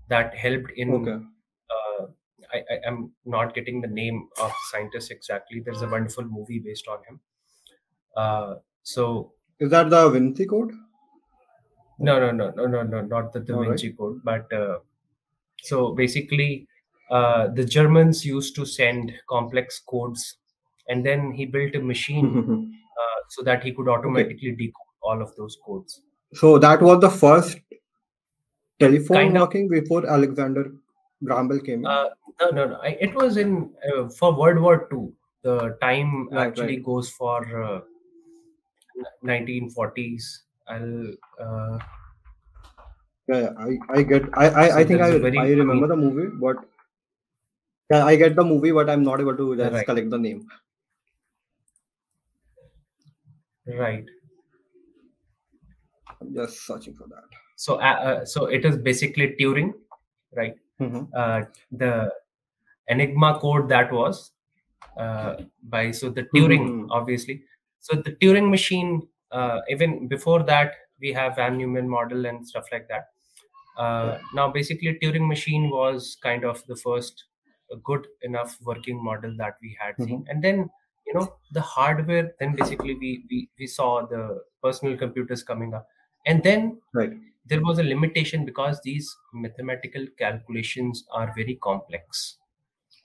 that 0.09 0.35
helped 0.35 0.71
in 0.75 0.93
okay. 0.99 1.17
uh, 1.75 2.05
I, 2.53 2.59
I 2.73 2.77
am 2.87 3.13
not 3.25 3.53
getting 3.55 3.81
the 3.81 3.87
name 3.87 4.27
of 4.39 4.49
the 4.49 4.65
scientist 4.71 5.11
exactly 5.11 5.61
there's 5.61 5.81
a 5.81 5.89
wonderful 5.89 6.25
movie 6.25 6.59
based 6.59 6.87
on 6.87 6.99
him 7.09 7.19
uh, 8.17 8.55
so 8.83 9.33
Is 9.59 9.69
that 9.69 9.89
the 9.89 10.09
Vinci 10.09 10.45
code? 10.45 10.73
no 11.99 12.19
no 12.19 12.31
no 12.31 12.49
no 12.51 12.65
no 12.73 12.81
no 12.83 13.01
not 13.13 13.31
the 13.33 13.39
da 13.49 13.53
All 13.55 13.61
right. 13.61 13.69
vinci 13.69 13.89
code 13.99 14.17
but 14.29 14.51
uh, 14.61 14.79
so 15.69 15.93
basically 16.01 16.67
uh, 17.11 17.47
the 17.59 17.63
germans 17.65 18.25
used 18.25 18.55
to 18.55 18.65
send 18.65 19.13
complex 19.29 19.79
codes 19.93 20.37
and 20.87 21.05
then 21.05 21.31
he 21.31 21.45
built 21.45 21.75
a 21.75 21.81
machine 21.81 22.29
uh, 23.01 23.19
so 23.29 23.43
that 23.43 23.63
he 23.63 23.71
could 23.71 23.87
automatically 23.87 24.51
decode 24.51 24.91
all 25.03 25.21
of 25.21 25.35
those 25.35 25.57
codes. 25.65 26.01
So 26.33 26.57
that 26.59 26.81
was 26.81 26.99
the 27.01 27.09
first 27.09 27.57
telephone 28.79 29.17
Kind 29.17 29.37
of. 29.37 29.41
working 29.41 29.67
before 29.69 30.07
Alexander 30.09 30.71
Graham 31.23 31.47
Bell 31.47 31.59
came 31.59 31.85
uh, 31.85 32.09
no 32.41 32.49
no 32.49 32.65
no. 32.67 32.75
I, 32.81 32.97
it 33.07 33.13
was 33.15 33.37
in 33.37 33.69
uh, 33.89 34.09
for 34.09 34.33
world 34.33 34.59
war 34.59 34.87
ii 34.93 35.09
the 35.43 35.77
time 35.81 36.27
Right, 36.31 36.47
actually 36.47 36.77
right. 36.77 36.83
goes 36.83 37.09
for 37.09 37.37
uh, 37.63 37.81
1940s 39.23 40.23
i'll 40.67 41.07
uh, 41.45 41.77
yeah, 43.27 43.39
yeah, 43.39 43.49
I, 43.57 43.99
I 43.99 44.03
get 44.03 44.23
I 44.33 44.45
I, 44.49 44.67
So 44.69 44.75
I 44.77 44.83
think 44.83 45.01
I, 45.01 45.09
there's 45.09 45.15
a 45.15 45.19
very 45.19 45.37
I 45.37 45.49
remember 45.49 45.87
the 45.87 45.95
movie, 45.95 46.27
but 46.39 46.57
yeah, 47.91 48.05
I 48.05 48.15
get 48.15 48.35
the 48.35 48.43
movie, 48.43 48.71
but 48.71 48.89
I'm 48.89 49.03
not 49.03 49.19
able 49.21 49.37
to 49.37 49.55
just 49.57 49.73
Right. 49.73 49.85
collect 49.85 50.09
the 50.09 50.17
name. 50.17 50.47
right 53.65 54.05
I'm 56.21 56.33
just 56.33 56.65
searching 56.65 56.95
for 56.95 57.07
that. 57.07 57.23
so 57.55 57.75
uh, 57.75 57.99
uh, 58.09 58.25
so 58.25 58.45
it 58.45 58.65
is 58.69 58.77
basically 58.89 59.27
turing 59.39 59.69
right 60.39 60.55
Mhm. 60.79 61.07
uh, 61.21 61.41
the 61.71 61.91
Enigma 62.89 63.39
code 63.39 63.69
that 63.69 63.91
was 63.91 64.31
uh, 64.97 65.35
by 65.63 65.91
so 65.91 66.09
the 66.09 66.23
Turing 66.35 66.65
Mhm. 66.67 66.87
obviously. 66.91 67.43
So 67.79 67.95
the 68.07 68.13
Turing 68.21 68.49
machine, 68.49 69.07
uh, 69.31 69.61
even 69.69 70.07
before 70.07 70.43
that, 70.43 70.73
we 71.01 71.13
have 71.13 71.35
Von 71.37 71.57
Neumann 71.57 71.89
model 71.89 72.25
and 72.25 72.47
stuff 72.47 72.65
like 72.71 72.87
that. 72.89 73.09
Uh, 73.77 74.19
now, 74.33 74.49
basically, 74.51 74.97
Turing 75.01 75.27
machine 75.27 75.69
was 75.69 76.17
kind 76.23 76.45
of 76.45 76.65
the 76.67 76.75
first 76.75 77.25
good 77.77 78.07
enough 78.21 78.57
working 78.61 79.03
model 79.03 79.35
that 79.37 79.57
we 79.61 79.77
had 79.79 79.95
seen, 80.01 80.25
and 80.29 80.43
then 80.43 80.69
you 81.07 81.13
know 81.13 81.37
the 81.51 81.61
hardware. 81.61 82.33
Then 82.39 82.55
basically 82.55 82.95
we 82.95 83.25
we 83.29 83.49
we 83.59 83.67
saw 83.67 84.05
the 84.05 84.43
personal 84.63 84.97
computers 84.97 85.43
coming 85.43 85.73
up, 85.73 85.87
and 86.25 86.43
then 86.43 86.81
Right. 86.93 87.13
there 87.45 87.61
was 87.61 87.79
a 87.79 87.83
limitation 87.83 88.45
because 88.45 88.81
these 88.81 89.15
mathematical 89.33 90.05
calculations 90.17 91.05
are 91.11 91.33
very 91.35 91.55
complex 91.55 92.37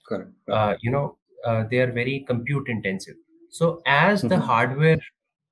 Correct. 0.08 0.32
uh, 0.50 0.74
you 0.80 0.90
know 0.90 1.18
uh, 1.44 1.64
they 1.70 1.78
are 1.80 1.92
very 1.92 2.24
compute 2.26 2.68
intensive 2.68 3.16
so 3.50 3.82
as 3.86 4.26
the 4.26 4.38
Mhm. 4.38 4.48
hardware 4.48 4.98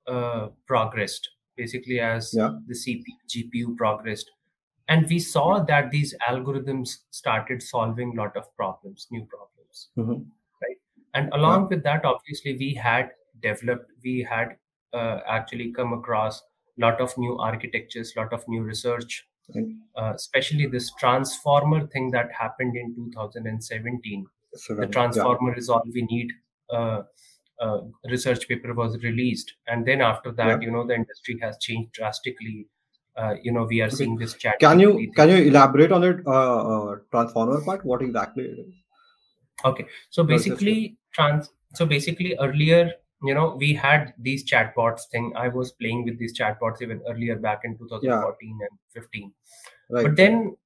uh, 0.06 0.49
progressed 0.66 1.30
basically 1.56 2.00
as 2.00 2.30
Yeah. 2.33 2.59
the 2.66 2.75
CPU, 2.75 3.16
gpu 3.28 3.76
progressed 3.76 4.30
and 4.88 5.07
we 5.09 5.19
saw 5.19 5.61
that 5.64 5.91
these 5.91 6.14
algorithms 6.29 6.99
started 7.11 7.62
solving 7.62 8.12
a 8.17 8.23
lot 8.23 8.37
of 8.37 8.55
problems 8.57 9.07
new 9.11 9.25
problems 9.35 9.88
Mhm. 9.97 10.26
and 11.14 11.33
along 11.38 11.69
with 11.69 11.83
that 11.85 12.05
obviously 12.05 12.57
we 12.62 12.75
had 12.75 13.11
developed 13.43 13.91
we 14.03 14.14
had 14.23 14.57
uh, 14.93 15.21
actually 15.26 15.73
come 15.73 15.93
across 15.93 16.41
a 16.43 16.81
lot 16.87 17.00
of 17.00 17.17
new 17.19 17.38
architectures 17.38 18.12
a 18.17 18.21
lot 18.21 18.33
of 18.33 18.47
new 18.49 18.62
research 18.62 19.26
Right. 19.55 19.67
uh, 20.00 20.12
especially 20.17 20.67
this 20.75 20.91
transformer 21.00 21.87
thing 21.95 22.11
that 22.12 22.31
happened 22.33 22.76
in 22.83 22.95
2017 23.12 24.26
So, 24.57 24.75
the 24.75 24.83
yeah. 24.83 24.88
transformer 24.97 25.55
is 25.62 25.69
all 25.69 25.83
we 25.93 26.03
need 26.03 26.33
uh, 26.71 27.03
uh, 27.61 27.81
research 28.14 28.49
paper 28.49 28.73
was 28.75 28.97
released 29.03 29.53
and 29.67 29.87
then 29.87 30.00
after 30.00 30.33
that 30.33 30.49
Yeah. 30.53 30.61
you 30.67 30.71
know 30.76 30.87
the 30.87 30.95
industry 30.95 31.38
has 31.43 31.59
changed 31.67 31.93
drastically 31.93 32.67
uh, 33.16 33.35
you 33.42 33.52
know 33.52 33.64
we 33.64 33.80
are 33.80 33.87
Okay. 33.87 33.97
seeing 33.97 34.16
this 34.16 34.35
chat 34.35 34.59
Can 34.61 34.80
you 34.80 34.92
GPT 34.94 35.14
can 35.16 35.28
you 35.30 35.37
elaborate 35.50 35.92
on 35.92 36.04
it? 36.04 36.26
Uh, 36.26 36.62
uh, 36.73 36.97
transformer 37.11 37.61
part. 37.64 37.85
What 37.85 38.02
exactly 38.02 38.44
it 38.44 38.59
is? 38.59 38.75
okay 39.64 39.87
so 40.11 40.25
basically 40.25 40.97
trans 41.12 41.50
so 41.75 41.87
basically 41.87 42.37
earlier 42.40 42.92
you 43.23 43.35
know 43.35 43.56
we 43.59 43.73
had 43.73 44.12
these 44.18 44.44
chatbots 44.44 45.09
thing 45.11 45.33
i 45.37 45.49
was 45.49 45.73
playing 45.73 46.04
with 46.04 46.18
these 46.18 46.37
chatbots 46.38 46.83
even 46.83 47.00
earlier 47.09 47.37
back 47.37 47.61
in 47.64 47.76
2014 47.78 48.59
and 48.61 48.78
15 48.92 49.33
Right. 49.90 50.02
but 50.04 50.16
then 50.16 50.56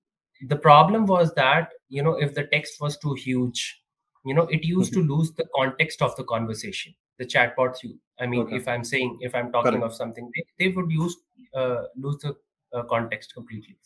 the 0.49 0.57
problem 0.57 1.07
was 1.07 1.33
that 1.35 1.71
you 1.89 2.03
know 2.03 2.15
if 2.15 2.35
the 2.35 2.45
text 2.45 2.81
was 2.81 2.97
too 2.99 3.15
huge 3.15 3.83
you 4.29 4.35
know 4.35 4.47
it 4.59 4.65
used 4.65 4.93
to 4.95 5.03
lose 5.03 5.33
the 5.35 5.47
context 5.57 6.03
of 6.03 6.15
the 6.17 6.25
conversation 6.25 6.95
the 7.19 7.27
chatbots 7.35 7.83
you 7.83 7.99
i 8.21 8.27
mean 8.27 8.45
Okay. 8.45 8.59
if 8.61 8.69
i'm 8.69 8.85
saying 8.85 9.17
if 9.21 9.35
i'm 9.35 9.51
talking 9.53 9.83
Correct. 9.83 9.89
of 9.89 9.95
something 9.95 10.31
they, 10.37 10.45
they 10.61 10.73
would 10.77 10.91
use 10.91 11.17
uh, 11.55 11.85
lose 11.97 12.19
the 12.19 12.37
uh, 12.73 12.83
context 12.95 13.35
completely 13.35 13.77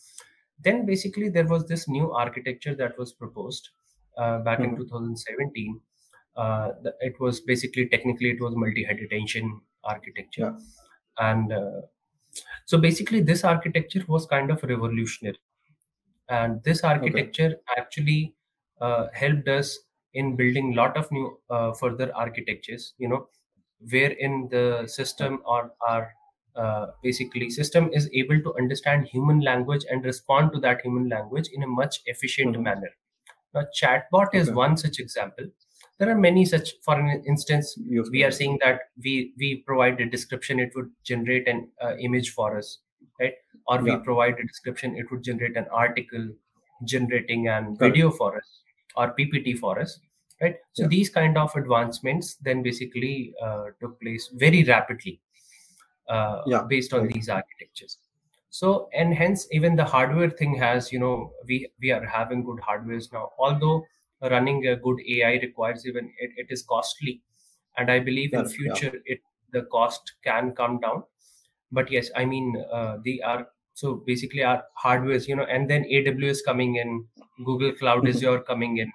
then 0.59 0.87
basically 0.87 1.29
there 1.29 1.47
was 1.47 1.67
this 1.67 1.89
new 1.89 2.13
architecture 2.13 2.75
that 2.75 2.99
was 2.99 3.13
proposed 3.13 3.71
uh, 4.17 4.39
back 4.41 4.65
in 4.65 4.75
Mhm. 4.75 4.77
2017 4.77 5.81
uh, 6.37 6.73
the- 6.83 6.97
it 7.01 7.19
was 7.21 7.41
basically 7.41 7.89
technically 7.89 8.31
it 8.31 8.41
was 8.41 8.55
multi-head 8.57 8.99
attention 9.01 9.61
architecture 9.85 10.47
Yeah. 10.47 10.59
and 11.19 11.53
uh, 11.53 11.83
so 12.67 12.79
basically 12.79 13.21
this 13.21 13.45
architecture 13.45 14.05
was 14.09 14.27
kind 14.27 14.51
of 14.51 14.63
revolutionary 14.63 15.39
and 16.29 16.63
this 16.65 16.85
architecture 16.85 17.57
actually 17.77 18.35
uh, 18.81 19.09
helped 19.13 19.49
us 19.49 19.79
in 20.15 20.37
building 20.37 20.73
a 20.73 20.77
lot 20.77 20.97
of 20.97 21.11
new 21.13 21.39
uh, 21.51 21.73
further 21.73 22.15
architectures 22.15 22.95
you 22.99 23.09
know 23.09 23.29
wherein 23.91 24.49
the 24.51 24.87
system 24.87 25.43
or 25.45 25.73
our 25.89 26.13
uh, 26.55 26.87
basically 27.03 27.49
system 27.51 27.91
is 27.93 28.09
able 28.13 28.41
to 28.43 28.55
understand 28.57 29.07
human 29.09 29.41
language 29.41 29.85
and 29.91 30.05
respond 30.05 30.53
to 30.53 30.61
that 30.61 30.81
human 30.83 31.09
language 31.09 31.49
in 31.53 31.63
a 31.63 31.67
much 31.67 32.01
efficient 32.07 32.57
Mhm. 32.57 32.63
manner. 32.63 32.91
Now 33.55 33.65
chatbot 33.81 34.35
is 34.35 34.51
one 34.51 34.77
such 34.77 34.99
example. 34.99 35.47
There 35.99 36.11
are 36.11 36.19
many 36.19 36.45
such 36.45 36.75
for 36.85 36.99
an 36.99 37.23
instance 37.27 37.79
we 38.11 38.25
are 38.25 38.31
seeing 38.31 38.59
that 38.65 38.81
we 39.05 39.35
we 39.39 39.51
provide 39.71 40.01
a 40.01 40.07
description 40.15 40.61
it 40.61 40.73
would 40.75 40.91
generate 41.05 41.49
an 41.49 41.71
uh, 41.81 41.97
image 41.99 42.31
for 42.31 42.57
us 42.59 42.79
right? 43.21 43.35
Or 43.69 43.81
we 43.83 43.97
provide 43.99 44.39
a 44.41 44.47
description 44.47 44.97
it 44.97 45.11
would 45.11 45.23
generate 45.23 45.57
an 45.57 45.69
article 45.85 46.31
generating 46.85 47.49
an 47.49 47.77
Correct. 47.79 47.95
video 47.95 48.11
for 48.11 48.37
us 48.39 48.63
or 48.97 49.15
ppt 49.19 49.59
for 49.59 49.79
us 49.81 49.99
right 50.41 50.57
so 50.73 50.83
Yeah. 50.83 50.89
these 50.89 51.11
kind 51.11 51.39
of 51.39 51.55
advancements 51.57 52.37
then 52.37 52.63
basically 52.63 53.35
uh, 53.43 53.67
took 53.81 54.01
place 54.01 54.31
very 54.35 54.65
rapidly 54.65 55.21
uh, 56.09 56.43
Yeah, 56.47 56.63
based 56.69 56.93
on 56.93 57.03
right. 57.03 57.13
these 57.13 57.29
architectures 57.29 57.99
so 58.51 58.89
and 58.93 59.15
hence 59.15 59.47
even 59.51 59.77
the 59.77 59.85
hardware 59.85 60.31
thing 60.31 60.55
has 60.55 60.93
you 60.93 60.99
know 60.99 61.33
we 61.47 61.69
we 61.81 61.91
are 61.91 62.05
having 62.05 62.45
good 62.45 62.59
hardwares 62.69 63.13
now 63.13 63.31
although 63.39 63.85
running 64.31 64.67
a 64.69 64.77
good 64.77 64.99
ai 65.09 65.39
requires 65.45 65.87
even 65.87 66.13
it, 66.19 66.31
it 66.37 66.47
is 66.51 66.63
costly 66.63 67.23
and 67.79 67.91
i 67.91 67.99
believe 67.99 68.35
in 68.35 68.43
Correct, 68.43 68.59
yeah. 68.61 68.75
future 68.75 69.03
it 69.07 69.21
the 69.53 69.63
cost 69.77 70.13
can 70.25 70.53
come 70.53 70.79
down 70.81 71.03
but 71.73 71.91
yes, 71.91 72.11
I 72.15 72.27
mean 72.27 72.63
uh, 72.71 72.99
they 73.05 73.21
are 73.21 73.49
so 73.75 73.95
basically 74.07 74.43
our 74.43 74.65
hardware 74.75 75.13
is 75.15 75.29
you 75.29 75.37
know, 75.37 75.45
and 75.45 75.69
then 75.71 75.85
AWS 75.87 76.43
coming 76.43 76.77
in, 76.77 77.07
Google 77.45 77.73
Cloud 77.73 78.09
Mhm. 78.09 78.09
Azure 78.09 78.41
coming 78.41 78.79
in 78.79 78.93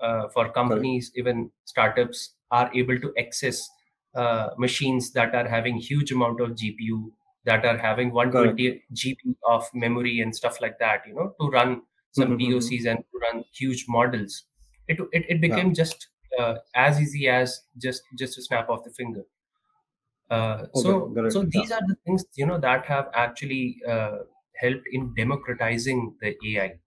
uh, 0.00 0.28
for 0.28 0.50
companies, 0.52 1.12
even 1.16 1.50
startups 1.64 2.34
are 2.50 2.70
able 2.74 2.98
to 3.00 3.12
access 3.18 3.68
uh, 4.14 4.50
machines 4.58 5.12
that 5.12 5.34
are 5.34 5.48
having 5.48 5.76
huge 5.76 6.12
amount 6.12 6.40
of 6.40 6.56
GPU 6.56 7.12
that 7.44 7.64
are 7.64 7.76
having 7.76 8.12
120 8.12 8.82
GB 8.92 9.36
of 9.48 9.68
memory 9.74 10.20
and 10.20 10.34
stuff 10.34 10.60
like 10.60 10.78
that, 10.78 11.06
you 11.06 11.14
know, 11.14 11.34
to 11.40 11.48
run 11.50 11.82
some 12.12 12.32
Mhm, 12.32 12.38
mhm, 12.40 12.54
mhm. 12.54 12.54
POCs 12.54 12.86
and 12.86 12.98
to 12.98 13.18
run 13.18 13.44
huge 13.52 13.86
models. 13.88 14.44
It 14.88 14.98
it, 15.12 15.24
it 15.28 15.40
became 15.40 15.74
just 15.74 16.08
uh, 16.38 16.56
as 16.74 17.00
easy 17.00 17.28
as 17.28 17.62
just 17.78 18.02
just 18.18 18.38
a 18.38 18.42
snap 18.42 18.68
of 18.70 18.84
the 18.84 18.90
finger. 18.90 19.24
Uh, 20.30 20.66
so 20.72 20.90
Okay, 20.90 21.20
it. 21.20 21.32
so 21.32 21.42
Yeah. 21.42 21.50
these 21.50 21.70
are 21.70 21.82
the 21.86 21.96
things 22.04 22.24
you 22.34 22.46
know 22.46 22.58
that 22.58 22.86
have 22.86 23.10
actually 23.14 23.80
uh, 23.88 24.18
helped 24.56 24.86
in 24.92 25.14
democratizing 25.14 26.16
the 26.20 26.36
AI, 26.50 26.80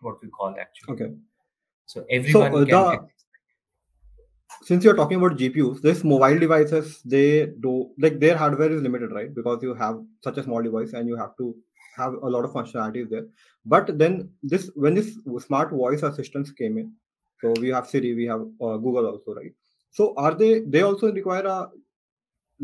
what 0.00 0.20
we 0.22 0.28
call 0.28 0.56
actually. 0.60 0.94
Okay. 0.94 1.14
So 1.86 2.06
everyone 2.10 2.54
uh, 2.54 2.64
can. 2.64 2.84
the- 2.84 3.08
Since 4.62 4.84
you're 4.84 4.94
talking 4.96 5.18
about 5.18 5.36
GPUs, 5.38 5.80
this 5.80 6.04
mobile 6.04 6.38
devices 6.38 7.02
they 7.02 7.46
do 7.46 7.92
like 7.98 8.20
their 8.20 8.36
hardware 8.36 8.70
is 8.70 8.82
limited, 8.82 9.10
right? 9.12 9.34
Because 9.34 9.62
you 9.62 9.74
have 9.74 10.00
such 10.22 10.36
a 10.38 10.42
small 10.42 10.62
device 10.62 10.92
and 10.92 11.08
you 11.08 11.16
have 11.16 11.36
to 11.38 11.54
have 11.96 12.14
a 12.14 12.28
lot 12.34 12.44
of 12.44 12.52
functionalities 12.52 13.08
there. 13.10 13.26
But 13.64 13.98
then 13.98 14.30
this 14.42 14.70
when 14.74 14.94
this 14.94 15.16
smart 15.46 15.70
voice 15.70 16.02
assistants 16.02 16.52
came 16.52 16.78
in, 16.78 16.92
so 17.40 17.52
we 17.60 17.68
have 17.70 17.88
Siri, 17.88 18.14
we 18.14 18.26
have 18.26 18.42
uh, 18.60 18.76
Google 18.76 19.06
also, 19.06 19.34
right? 19.34 19.52
So 19.90 20.14
are 20.16 20.34
they 20.34 20.60
they 20.60 20.82
also 20.82 21.12
require 21.12 21.44
a 21.46 21.70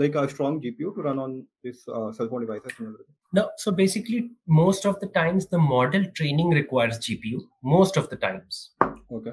like 0.02 0.14
a 0.14 0.28
strong 0.28 0.60
GPU 0.62 0.94
to 0.96 1.02
run 1.02 1.18
on 1.18 1.46
this 1.64 1.86
uh, 1.88 2.12
cell 2.12 2.28
phone 2.28 2.42
devices 2.46 2.72
and 2.78 2.88
everything? 2.88 3.14
No, 3.38 3.50
so 3.56 3.72
basically, 3.72 4.30
most 4.46 4.86
of 4.86 4.98
the 5.00 5.08
times 5.08 5.46
the 5.48 5.58
model 5.58 6.04
training 6.14 6.50
requires 6.50 6.98
GPU. 6.98 7.40
Most 7.62 7.96
of 7.96 8.08
the 8.08 8.16
times, 8.16 8.70
Okay. 9.12 9.32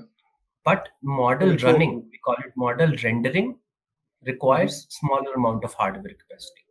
but 0.65 0.89
model 1.03 1.57
so- 1.57 1.67
running, 1.71 1.93
we 2.11 2.17
call 2.25 2.35
it 2.45 2.51
model 2.57 2.93
rendering, 3.03 3.55
requires 4.25 4.85
smaller 4.89 5.33
amount 5.35 5.63
of 5.63 5.73
hardware 5.73 6.13
capacity. 6.23 6.61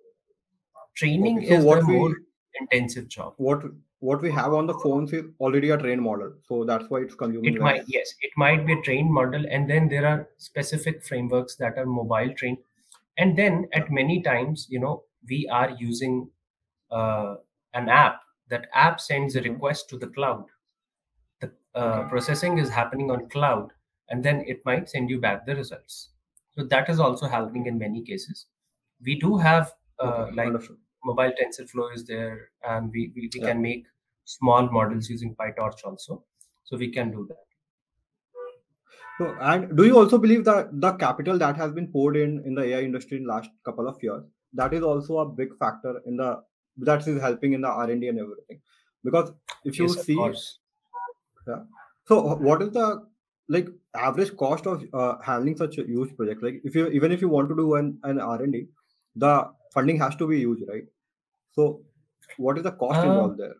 Training 0.97 1.39
Okay, 1.39 1.49
so 1.49 1.55
is 1.55 1.65
what 1.65 1.81
the 1.81 1.87
we- 1.87 1.99
more 1.99 2.17
intensive 2.61 3.09
job. 3.09 3.35
What 3.39 3.63
what 4.01 4.21
we 4.21 4.31
have 4.31 4.53
on 4.53 4.67
the 4.67 4.75
phones 4.83 5.13
is 5.15 5.25
already 5.41 5.71
a 5.71 5.79
trained 5.79 6.03
model, 6.03 6.33
so 6.49 6.63
that's 6.65 6.85
why 6.91 6.99
it's 7.01 7.15
consuming. 7.15 7.55
It 7.55 7.59
less. 7.59 7.63
might 7.69 7.85
yes, 7.89 8.13
it 8.21 8.31
might 8.37 8.67
be 8.67 8.75
a 8.75 8.83
trained 8.83 9.11
model, 9.11 9.47
and 9.49 9.69
then 9.71 9.89
there 9.89 10.07
are 10.07 10.29
specific 10.37 11.03
frameworks 11.03 11.57
that 11.63 11.79
are 11.79 11.87
mobile 11.87 12.33
trained, 12.35 12.59
and 13.19 13.37
then 13.39 13.69
at 13.73 13.91
many 13.91 14.23
times, 14.23 14.67
you 14.71 14.81
know, 14.81 15.05
we 15.29 15.49
are 15.49 15.71
using 15.79 16.31
uh, 16.91 17.37
an 17.75 17.89
app. 17.89 18.23
That 18.49 18.69
app 18.75 19.01
sends 19.01 19.37
a 19.37 19.43
Mhm. 19.43 19.43
request 19.43 19.89
to 19.91 19.99
the 19.99 20.09
cloud. 20.09 20.47
The 21.41 21.53
uh, 21.75 22.09
processing 22.09 22.59
is 22.59 22.71
happening 22.71 23.11
on 23.11 23.29
cloud, 23.29 23.73
and 24.09 24.25
then 24.25 24.41
it 24.47 24.65
might 24.65 24.89
send 24.89 25.11
you 25.11 25.21
back 25.21 25.47
the 25.47 25.57
results. 25.57 26.11
So 26.57 26.65
that 26.65 26.89
is 26.91 27.01
also 27.01 27.27
happening 27.29 27.67
in 27.67 27.79
many 27.79 28.03
cases. 28.03 28.47
We 29.01 29.19
do 29.19 29.37
have 29.39 29.75
uh, 29.99 30.31
like 30.33 30.47
understood. 30.47 30.79
mobile 31.05 31.33
TensorFlow 31.41 31.95
is 31.95 32.07
there, 32.07 32.51
and 32.63 32.91
we, 32.93 33.13
we, 33.15 33.31
we 33.35 33.41
Yeah. 33.41 33.47
can 33.49 33.63
make 33.63 33.87
small 34.25 34.69
models 34.71 35.09
using 35.11 35.35
PyTorch 35.37 35.85
also. 35.85 36.25
So 36.65 36.77
we 36.77 36.91
can 36.91 37.11
do 37.11 37.27
that. 37.29 37.47
So, 39.19 39.37
and 39.41 39.77
do 39.77 39.85
you 39.85 39.97
also 39.97 40.19
believe 40.19 40.45
that 40.45 40.69
the 40.81 40.93
capital 40.95 41.39
that 41.39 41.57
has 41.57 41.73
been 41.73 41.89
poured 41.93 42.17
in 42.17 42.43
in 42.45 42.55
the 42.55 42.65
AI 42.65 42.81
industry 42.83 43.19
in 43.19 43.27
last 43.27 43.51
couple 43.65 43.89
of 43.89 44.03
years 44.03 44.25
that 44.55 44.75
is 44.75 44.83
also 44.83 45.19
a 45.19 45.29
big 45.29 45.57
factor 45.59 46.01
in 46.07 46.17
the 46.17 46.43
that 46.79 47.07
is 47.07 47.21
helping 47.21 47.53
in 47.53 47.61
the 47.61 47.69
R 47.69 47.91
and 47.91 48.01
D 48.01 48.09
and 48.09 48.19
everything? 48.19 48.61
Because 49.05 49.33
if 49.65 49.79
you 49.79 49.87
Yes, 49.89 50.05
see, 50.07 50.17
course. 50.17 50.59
so 52.07 52.35
what 52.37 52.63
is 52.63 52.71
the 52.71 53.07
like 53.49 53.69
average 53.95 54.37
cost 54.37 54.67
of 54.67 54.85
uh, 54.93 55.17
handling 55.23 55.57
such 55.57 55.79
a 55.79 55.85
huge 55.85 56.17
project? 56.17 56.43
Like 56.43 56.61
if 56.65 56.75
you 56.75 56.89
even 56.89 57.13
if 57.13 57.21
you 57.21 57.29
want 57.29 57.49
to 57.49 57.57
do 57.57 57.75
an 57.75 57.99
an 58.03 58.21
R 58.21 58.43
and 58.43 58.53
D, 58.53 58.67
the 59.17 59.51
funding 59.73 59.99
has 59.99 60.17
to 60.17 60.27
be 60.27 60.39
huge, 60.39 60.61
right? 60.69 60.85
So, 61.53 61.83
what 62.39 62.59
is 62.59 62.65
the 62.65 62.73
cost 62.73 62.99
Uh, 62.99 63.05
involved 63.05 63.39
there? 63.39 63.55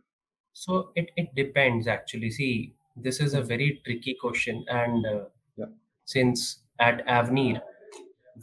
So 0.53 0.93
it, 0.97 1.11
it 1.17 1.35
depends 1.35 1.87
actually. 1.89 2.31
See, 2.31 2.75
this 2.97 3.21
is 3.21 3.35
a 3.35 3.43
very 3.43 3.83
tricky 3.85 4.15
question, 4.21 4.65
and 4.69 5.07
uh, 5.07 5.25
Yeah. 5.57 5.67
since 6.05 6.63
at 6.79 7.05
Aavenir, 7.07 7.61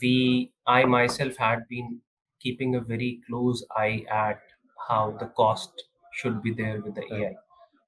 we 0.02 0.52
I 0.68 0.86
myself 0.86 1.38
had 1.38 1.68
been 1.70 2.02
keeping 2.40 2.76
a 2.76 2.82
very 2.82 3.22
close 3.28 3.66
eye 3.76 4.06
at 4.10 4.42
how 4.90 5.12
the 5.20 5.28
cost 5.28 5.84
should 6.14 6.42
be 6.44 6.54
there 6.54 6.82
with 6.82 6.96
the 6.96 7.06
Right. 7.10 7.24
AI, 7.24 7.36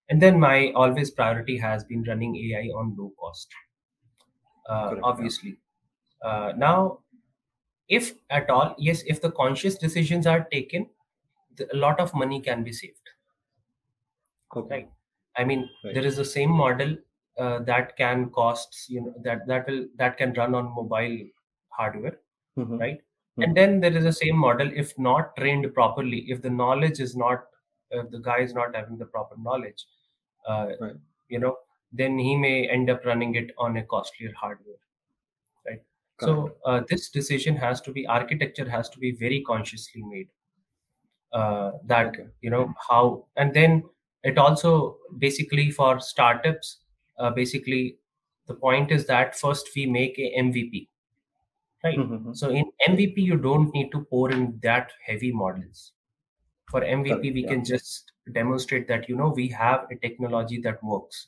and 0.10 0.22
then 0.22 0.40
my 0.40 0.72
always 0.74 1.12
priority 1.12 1.58
has 1.58 1.84
been 1.84 2.04
running 2.04 2.36
AI 2.38 2.68
on 2.82 2.96
low 2.98 3.12
cost. 3.20 3.50
Uh, 4.68 4.90
Correct, 4.90 5.12
yeah. 5.18 5.28
obviously, 5.28 5.58
uh, 6.24 6.54
now 6.58 7.00
if 7.90 8.16
at 8.30 8.50
all, 8.50 8.76
yes, 8.78 9.04
if 9.08 9.22
the 9.22 9.32
conscious 9.32 9.76
decisions 9.78 10.28
are 10.28 10.46
taken, 10.52 10.90
the, 11.58 11.74
a 11.74 11.78
lot 11.78 12.00
of 12.00 12.14
money 12.16 12.42
can 12.42 12.64
be 12.64 12.74
saved. 12.74 13.10
Okay. 14.56 14.78
right 14.78 14.90
i 15.38 15.44
mean 15.50 15.62
Right. 15.84 15.98
there 15.98 16.06
is 16.10 16.18
the 16.22 16.26
same 16.26 16.52
model 16.62 16.96
uh, 17.38 17.60
that 17.60 17.96
can 17.98 18.30
cost 18.30 18.86
you 18.90 19.02
know 19.02 19.14
that 19.24 19.48
that 19.48 19.68
will 19.68 19.88
that 19.98 20.18
can 20.18 20.34
run 20.34 20.56
on 20.56 20.66
mobile 20.76 21.18
hardware 21.70 22.20
Mhm. 22.58 22.80
right 22.80 23.02
Mhm. 23.38 23.44
and 23.44 23.58
then 23.58 23.80
there 23.80 23.98
is 23.98 24.04
the 24.04 24.14
same 24.14 24.38
model 24.38 24.70
if 24.84 24.98
not 25.00 25.36
trained 25.36 25.74
properly 25.74 26.20
if 26.30 26.42
the 26.42 26.50
knowledge 26.50 27.00
is 27.00 27.16
not 27.16 27.46
if 27.92 28.10
the 28.12 28.20
guy 28.20 28.40
is 28.40 28.54
not 28.54 28.76
having 28.76 28.98
the 28.98 29.06
proper 29.06 29.36
knowledge 29.38 29.86
uh, 30.48 30.68
Right. 30.80 30.96
you 31.30 31.40
know 31.40 31.58
then 31.92 32.18
he 32.18 32.36
may 32.36 32.68
end 32.70 32.90
up 32.90 33.06
running 33.06 33.36
it 33.36 33.52
on 33.58 33.78
a 33.78 33.84
costlier 33.84 34.34
hardware 34.36 34.82
right 35.68 35.82
so 36.22 36.56
uh, 36.66 36.82
this 36.90 37.10
decision 37.10 37.56
has 37.56 37.82
to 37.82 37.92
be 37.92 38.06
architecture 38.08 38.70
has 38.70 38.90
to 38.90 39.00
be 39.00 39.12
very 39.12 39.42
consciously 39.42 40.04
made 40.04 40.30
uh, 41.34 41.72
that 41.86 42.16
you 42.42 42.50
know 42.50 42.74
how 42.90 43.26
and 43.36 43.54
then 43.54 43.84
it 44.24 44.38
also 44.38 44.98
basically 45.18 45.72
for 45.72 46.00
startups 46.00 46.83
uh, 47.20 47.30
basically 47.32 47.98
the 48.48 48.54
point 48.56 48.92
is 48.92 49.06
that 49.08 49.38
first 49.40 49.70
we 49.76 49.86
make 49.86 50.18
a 50.20 50.34
mvp 50.40 50.88
right 51.84 51.98
Mhm. 51.98 52.36
so 52.36 52.50
in 52.50 52.66
mvp 52.90 53.18
you 53.18 53.38
don't 53.38 53.74
need 53.74 53.92
to 53.92 54.02
pour 54.06 54.32
in 54.32 54.60
that 54.64 54.92
heavy 55.06 55.32
models 55.32 55.94
for 56.72 56.82
mvp 56.82 57.34
we 57.34 57.44
yeah. 57.44 57.50
can 57.54 57.64
just 57.66 58.14
demonstrate 58.34 58.88
that 58.88 59.10
you 59.10 59.16
know 59.16 59.30
we 59.30 59.48
have 59.50 59.88
a 59.92 59.96
technology 60.08 60.60
that 60.62 60.84
works 60.84 61.28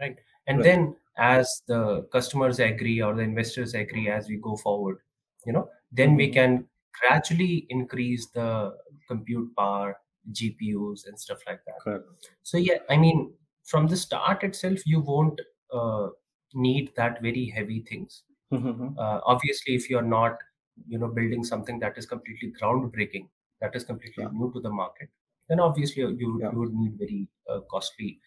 right 0.00 0.16
and 0.46 0.58
Right. 0.58 0.64
then 0.64 0.96
as 1.18 1.62
the 1.66 2.02
customers 2.12 2.58
agree 2.58 3.00
or 3.00 3.14
the 3.14 3.22
investors 3.22 3.74
agree 3.74 4.08
as 4.08 4.28
we 4.28 4.36
go 4.36 4.56
forward 4.56 4.98
you 5.46 5.52
know 5.52 5.68
then 5.90 6.16
we 6.16 6.28
Mhm. 6.28 6.32
can 6.32 6.68
gradually 7.00 7.66
increase 7.68 8.26
the 8.30 8.76
compute 9.08 9.54
power 9.56 9.96
gpus 10.32 11.06
and 11.06 11.18
stuff 11.18 11.40
like 11.46 11.60
that 11.66 11.80
Correct. 11.82 12.30
so 12.42 12.56
yeah 12.58 12.78
i 12.88 12.96
mean 12.96 13.32
from 13.64 13.86
the 13.86 13.96
start 13.96 14.42
itself 14.44 14.86
you 14.86 15.00
won't 15.00 15.40
uh, 15.72 16.08
need 16.54 16.92
that 16.96 17.20
very 17.22 17.46
heavy 17.48 17.80
things 17.82 18.24
Mhm. 18.50 18.96
uh, 18.96 19.20
obviously 19.24 19.74
if 19.74 19.88
you're 19.90 20.08
not 20.16 20.38
you 20.86 20.98
know 20.98 21.08
building 21.08 21.44
something 21.44 21.78
that 21.78 21.96
is 21.98 22.06
completely 22.06 22.52
groundbreaking 22.60 23.28
that 23.60 23.74
is 23.76 23.84
completely 23.84 24.24
Yeah. 24.24 24.30
new 24.32 24.52
to 24.52 24.60
the 24.60 24.70
market 24.70 25.08
then 25.48 25.60
obviously 25.60 26.02
you, 26.02 26.40
Yeah. 26.40 26.50
you 26.52 26.58
would 26.58 26.74
need 26.74 26.98
very 26.98 27.28
uh, 27.48 27.60
costly 27.70 28.20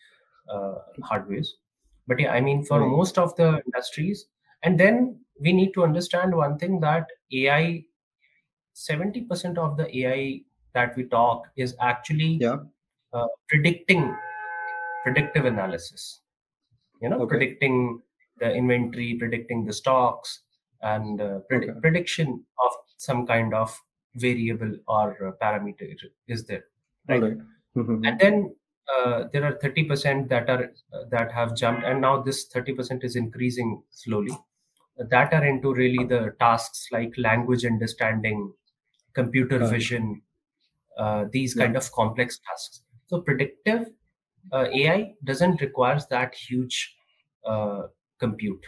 uh, 0.49 0.75
hardwares 1.09 1.47
but 2.07 2.19
yeah 2.19 2.31
i 2.31 2.41
mean 2.41 2.63
for 2.63 2.79
Right. 2.79 2.89
most 2.97 3.17
of 3.17 3.35
the 3.35 3.61
industries 3.65 4.27
and 4.63 4.79
then 4.79 5.19
we 5.39 5.51
need 5.53 5.73
to 5.73 5.83
understand 5.83 6.35
one 6.35 6.57
thing 6.57 6.79
that 6.79 7.07
ai 7.31 7.85
70% 8.73 9.57
of 9.57 9.77
the 9.77 9.87
ai 9.99 10.41
that 10.73 10.95
we 10.97 11.05
talk 11.05 11.47
is 11.55 11.75
actually 11.79 12.33
Yeah. 12.39 12.57
uh, 13.13 13.27
predicting 13.49 14.03
predictive 15.05 15.45
analysis 15.53 16.03
you 17.01 17.09
know 17.09 17.19
Okay. 17.21 17.31
predicting 17.33 17.77
the 18.43 18.49
inventory 18.61 19.09
predicting 19.23 19.65
the 19.65 19.73
stocks 19.81 20.41
and 20.81 21.21
uh, 21.21 21.39
predi- 21.49 21.69
Okay. 21.71 21.79
prediction 21.85 22.29
of 22.65 22.71
some 22.97 23.25
kind 23.31 23.53
of 23.53 23.75
variable 24.25 24.73
or 24.87 25.07
uh, 25.27 25.31
parameter 25.43 25.87
is 26.35 26.45
there 26.51 26.65
right 27.09 27.21
right. 27.25 27.37
Mhm. 27.75 27.97
and 28.07 28.19
then 28.25 28.55
uh, 28.95 29.17
there 29.33 29.43
are 29.47 29.53
30% 29.63 30.29
that 30.29 30.49
are 30.55 30.63
uh, 30.93 31.03
that 31.13 31.31
have 31.39 31.55
jumped 31.61 31.83
and 31.91 32.01
now 32.07 32.13
this 32.27 32.45
30% 32.55 33.03
is 33.03 33.15
increasing 33.15 33.71
slowly 33.89 34.37
that 35.15 35.33
are 35.33 35.45
into 35.45 35.73
really 35.73 36.03
the 36.13 36.21
tasks 36.39 36.87
like 36.91 37.17
language 37.17 37.65
understanding 37.65 38.53
computer 39.13 39.57
Correct. 39.59 39.73
vision 39.73 40.21
uh, 40.97 41.25
these 41.31 41.55
Yeah. 41.55 41.65
kind 41.65 41.75
of 41.75 41.91
complex 41.91 42.39
tasks 42.47 42.83
so 43.07 43.21
predictive 43.21 43.87
uh, 44.51 44.65
ai 44.73 45.13
doesn't 45.23 45.62
require 45.62 45.99
that 46.10 46.36
huge 46.36 46.95
uh, 47.45 47.84
compute 48.19 48.63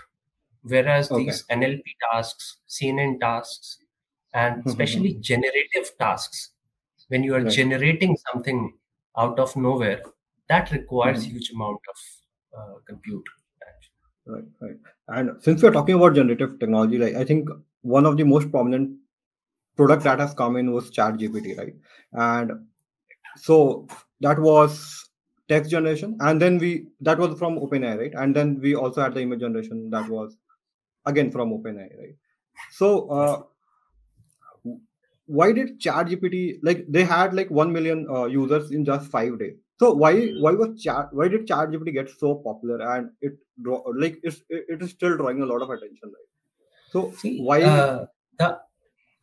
whereas 0.63 1.11
Okay. 1.11 1.25
these 1.25 1.43
nlp 1.51 1.83
tasks 2.11 2.57
cnn 2.69 3.19
tasks 3.19 3.77
and 4.33 4.63
especially 4.67 5.13
generative 5.31 5.91
tasks 5.99 6.51
when 7.09 7.23
you 7.23 7.33
are 7.35 7.43
Right. 7.43 7.53
generating 7.59 8.17
something 8.31 8.77
out 9.17 9.39
of 9.39 9.55
nowhere 9.55 10.01
that 10.49 10.71
requires 10.71 11.23
Mhm. 11.23 11.31
huge 11.31 11.51
amount 11.51 11.79
of 11.93 11.97
uh, 12.59 12.75
compute. 12.87 13.25
Right, 14.25 14.43
right. 14.61 14.75
And 15.07 15.41
since 15.41 15.63
we're 15.63 15.71
talking 15.71 15.95
about 15.95 16.15
generative 16.15 16.59
technology, 16.59 16.97
like 16.97 17.15
I 17.15 17.23
think 17.23 17.47
one 17.81 18.05
of 18.05 18.17
the 18.17 18.23
most 18.25 18.51
prominent 18.51 18.97
product 19.77 20.03
that 20.03 20.19
has 20.19 20.33
come 20.33 20.57
in 20.57 20.73
was 20.73 20.91
ChatGPT, 20.91 21.57
right? 21.57 21.75
And 22.13 22.67
so 23.37 23.87
that 24.21 24.39
was 24.39 25.06
text 25.49 25.71
generation, 25.71 26.17
and 26.21 26.41
then 26.41 26.57
we 26.57 26.87
that 27.01 27.17
was 27.19 27.37
from 27.39 27.57
OpenAI, 27.59 27.97
right? 27.99 28.13
And 28.15 28.35
then 28.35 28.59
we 28.61 28.75
also 28.75 29.01
had 29.01 29.13
the 29.13 29.21
image 29.21 29.39
generation 29.41 29.89
that 29.91 30.07
was 30.07 30.37
again 31.05 31.31
from 31.31 31.51
OpenAI, 31.51 31.97
right? 31.99 32.15
So 32.71 33.09
uh, 33.09 33.43
why 35.25 35.51
did 35.51 35.79
ChatGPT 35.79 36.59
like 36.63 36.85
they 36.87 37.03
had 37.03 37.33
like 37.33 37.49
one 37.49 37.71
million 37.73 38.07
uh, 38.09 38.25
users 38.25 38.71
in 38.71 38.85
just 38.85 39.09
five 39.11 39.37
days? 39.39 39.57
So 39.79 39.93
why 39.93 40.27
why 40.39 40.53
was 40.53 40.81
chat 40.81 41.09
why 41.11 41.27
did 41.27 41.47
ChatGPT 41.47 41.93
get 41.93 42.09
so 42.09 42.35
popular 42.35 42.79
and 42.95 43.11
it 43.21 43.33
draw 43.61 43.83
like 43.95 44.19
it's, 44.23 44.41
it 44.49 44.65
it 44.69 44.81
is 44.81 44.91
still 44.91 45.17
drawing 45.17 45.41
a 45.41 45.45
lot 45.45 45.61
of 45.61 45.69
attention, 45.69 46.09
right? 46.09 46.29
So 46.89 47.19
See, 47.19 47.33
why? 47.35 47.59
uh, 47.61 48.05
the 48.39 48.61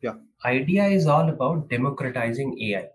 Yeah. 0.01 0.15
idea 0.45 0.85
is 0.87 1.07
all 1.07 1.29
about 1.29 1.69
democratizing 1.69 2.57
AI. 2.61 2.89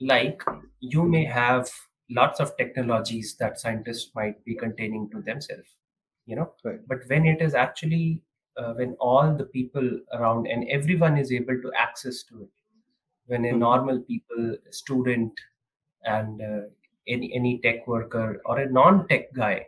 Like 0.00 0.42
you 0.80 1.04
may 1.04 1.24
have 1.24 1.70
lots 2.10 2.40
of 2.40 2.56
technologies 2.56 3.36
that 3.36 3.58
scientists 3.60 4.14
might 4.14 4.44
be 4.44 4.54
containing 4.54 5.10
to 5.10 5.22
themselves, 5.22 5.76
you 6.26 6.36
know, 6.36 6.52
Right. 6.64 6.80
but 6.86 7.00
when 7.08 7.26
it 7.26 7.40
is 7.42 7.54
actually 7.54 8.22
uh, 8.56 8.74
when 8.74 8.94
all 8.94 9.36
the 9.36 9.44
people 9.46 10.00
around 10.12 10.46
and 10.48 10.68
everyone 10.68 11.16
is 11.16 11.30
able 11.32 11.60
to 11.62 11.72
access 11.74 12.22
to 12.24 12.42
it, 12.42 12.50
when 13.26 13.44
a 13.44 13.52
Mhm. 13.52 13.58
normal 13.58 14.00
people, 14.02 14.56
student, 14.70 15.40
and 16.04 16.42
uh, 16.42 16.62
any 17.06 17.32
any 17.34 17.58
tech 17.60 17.86
worker 17.86 18.40
or 18.46 18.58
a 18.58 18.70
non-tech 18.70 19.32
guy 19.34 19.66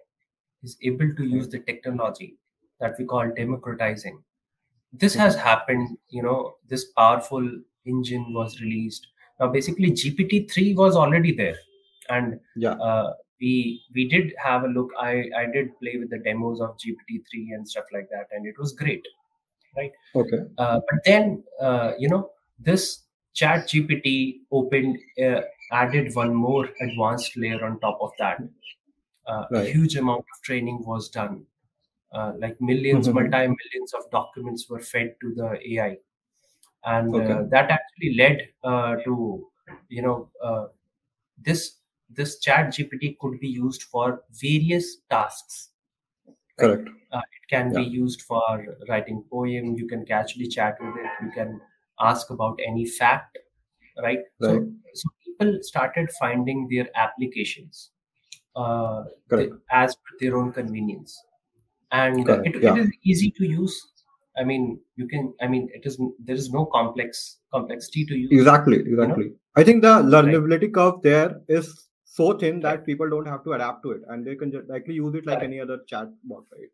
is 0.63 0.77
able 0.83 1.15
to 1.17 1.25
use 1.25 1.49
the 1.49 1.61
technology 1.61 2.37
that 2.81 2.99
we 2.99 3.05
call 3.07 3.31
democratizing 3.39 4.23
this 4.93 5.15
has 5.15 5.35
happened 5.37 5.99
you 6.09 6.23
know 6.23 6.57
this 6.69 6.85
powerful 6.99 7.47
engine 7.87 8.33
was 8.33 8.61
released. 8.61 9.07
Now 9.41 9.49
basically 9.49 9.91
gpt-3 9.93 10.75
was 10.75 10.97
already 10.97 11.33
there 11.35 11.57
and 12.11 12.41
Yeah. 12.57 12.79
uh, 12.81 13.13
we 13.41 13.83
we 13.95 14.09
did 14.09 14.33
have 14.45 14.65
a 14.65 14.69
look 14.77 14.91
i 14.99 15.13
i 15.43 15.47
did 15.57 15.69
play 15.83 15.97
with 16.01 16.11
the 16.11 16.19
demos 16.27 16.61
of 16.61 16.77
gpt-3 16.83 17.53
and 17.57 17.69
stuff 17.69 17.87
like 17.93 18.09
that 18.11 18.27
and 18.33 18.47
it 18.47 18.59
was 18.59 18.73
great 18.83 19.07
right 19.77 19.93
Okay. 20.15 20.41
uh, 20.59 20.81
but 20.91 21.01
then 21.05 21.43
uh, 21.61 21.93
you 21.99 22.09
know 22.09 22.31
this 22.59 23.05
chat 23.35 23.69
gpt 23.69 24.41
opened 24.53 24.99
uh, 25.27 25.41
added 25.73 26.15
one 26.15 26.35
more 26.35 26.69
advanced 26.81 27.37
layer 27.37 27.65
on 27.65 27.79
top 27.81 27.99
of 28.01 28.11
that 28.19 28.43
uh, 29.27 29.47
a 29.55 29.65
huge 29.65 29.97
amount 29.97 30.21
of 30.35 30.43
training 30.43 30.83
was 30.85 31.09
done 31.09 31.47
uh, 32.13 32.33
like 32.39 32.57
1000000s 32.61 33.09
Mhm. 33.09 33.15
multi 33.15 33.47
millions 33.61 33.95
of 33.95 34.11
documents 34.11 34.69
were 34.69 34.81
fed 34.81 35.15
to 35.21 35.35
the 35.35 35.51
ai 35.73 35.99
and 36.85 37.15
Okay. 37.15 37.33
uh, 37.33 37.43
that 37.51 37.71
actually 37.71 38.15
led 38.17 38.49
uh, 38.65 38.97
to 39.05 39.15
you 39.89 40.03
know 40.03 40.31
uh, 40.43 40.67
this 41.39 41.80
this 42.17 42.39
chat 42.39 42.69
gpt 42.77 43.17
could 43.19 43.39
be 43.41 43.49
used 43.49 43.83
for 43.85 44.23
various 44.41 44.97
tasks 45.11 45.71
right 46.59 46.69
Correct. 46.69 46.89
uh, 47.13 47.19
it 47.19 47.49
can 47.49 47.73
be 47.73 47.83
used 47.83 48.23
for 48.23 48.65
writing 48.89 49.25
poem 49.31 49.75
you 49.77 49.87
can 49.87 50.05
casually 50.07 50.49
chat 50.49 50.77
with 50.81 50.97
it 50.97 51.25
you 51.25 51.31
can 51.33 51.61
ask 52.01 52.31
about 52.31 52.59
any 52.67 52.85
fact 52.87 53.39
right 54.03 54.21
so 54.41 54.53
Right. 54.53 54.63
so 54.95 55.09
people 55.25 55.59
started 55.63 56.11
finding 56.19 56.69
their 56.71 56.89
applications 56.95 57.91
uh, 58.57 59.05
Correct. 59.29 59.53
as 59.71 59.95
per 59.97 60.17
their 60.21 60.37
own 60.37 60.53
convenience 60.53 61.23
and 61.93 62.29
it, 62.29 62.57
it 62.57 62.63
Yeah. 62.63 62.77
is 62.77 62.91
easy 63.05 63.31
to 63.39 63.45
use 63.47 63.77
i 64.39 64.45
mean 64.45 64.81
you 64.97 65.07
can 65.13 65.33
i 65.43 65.47
mean 65.53 65.69
it 65.75 65.87
is 65.91 66.01
there 66.27 66.37
is 66.43 66.51
no 66.57 66.65
complex 66.67 67.39
complexity 67.53 68.05
to 68.07 68.15
use 68.17 68.31
Exactly. 68.33 68.79
you 68.79 68.97
know 68.97 69.03
Exactly. 69.05 69.33
I 69.57 69.65
think 69.65 69.83
the 69.83 69.95
right 69.95 70.05
learnability 70.05 70.73
curve 70.73 71.03
there 71.03 71.41
is 71.49 71.90
so 72.17 72.27
thin 72.43 72.61
that 72.63 72.85
people 72.87 73.09
don't 73.11 73.27
have 73.27 73.45
to 73.45 73.53
adapt 73.53 73.83
to 73.85 73.93
it, 73.93 74.03
and 74.09 74.27
they 74.27 74.37
can 74.37 74.53
just 74.53 74.69
likely 74.69 74.95
use 74.95 75.15
it 75.15 75.27
like 75.27 75.43
any 75.43 75.61
other 75.61 75.79
chat 75.93 76.09
bot, 76.25 76.45
right? 76.53 76.71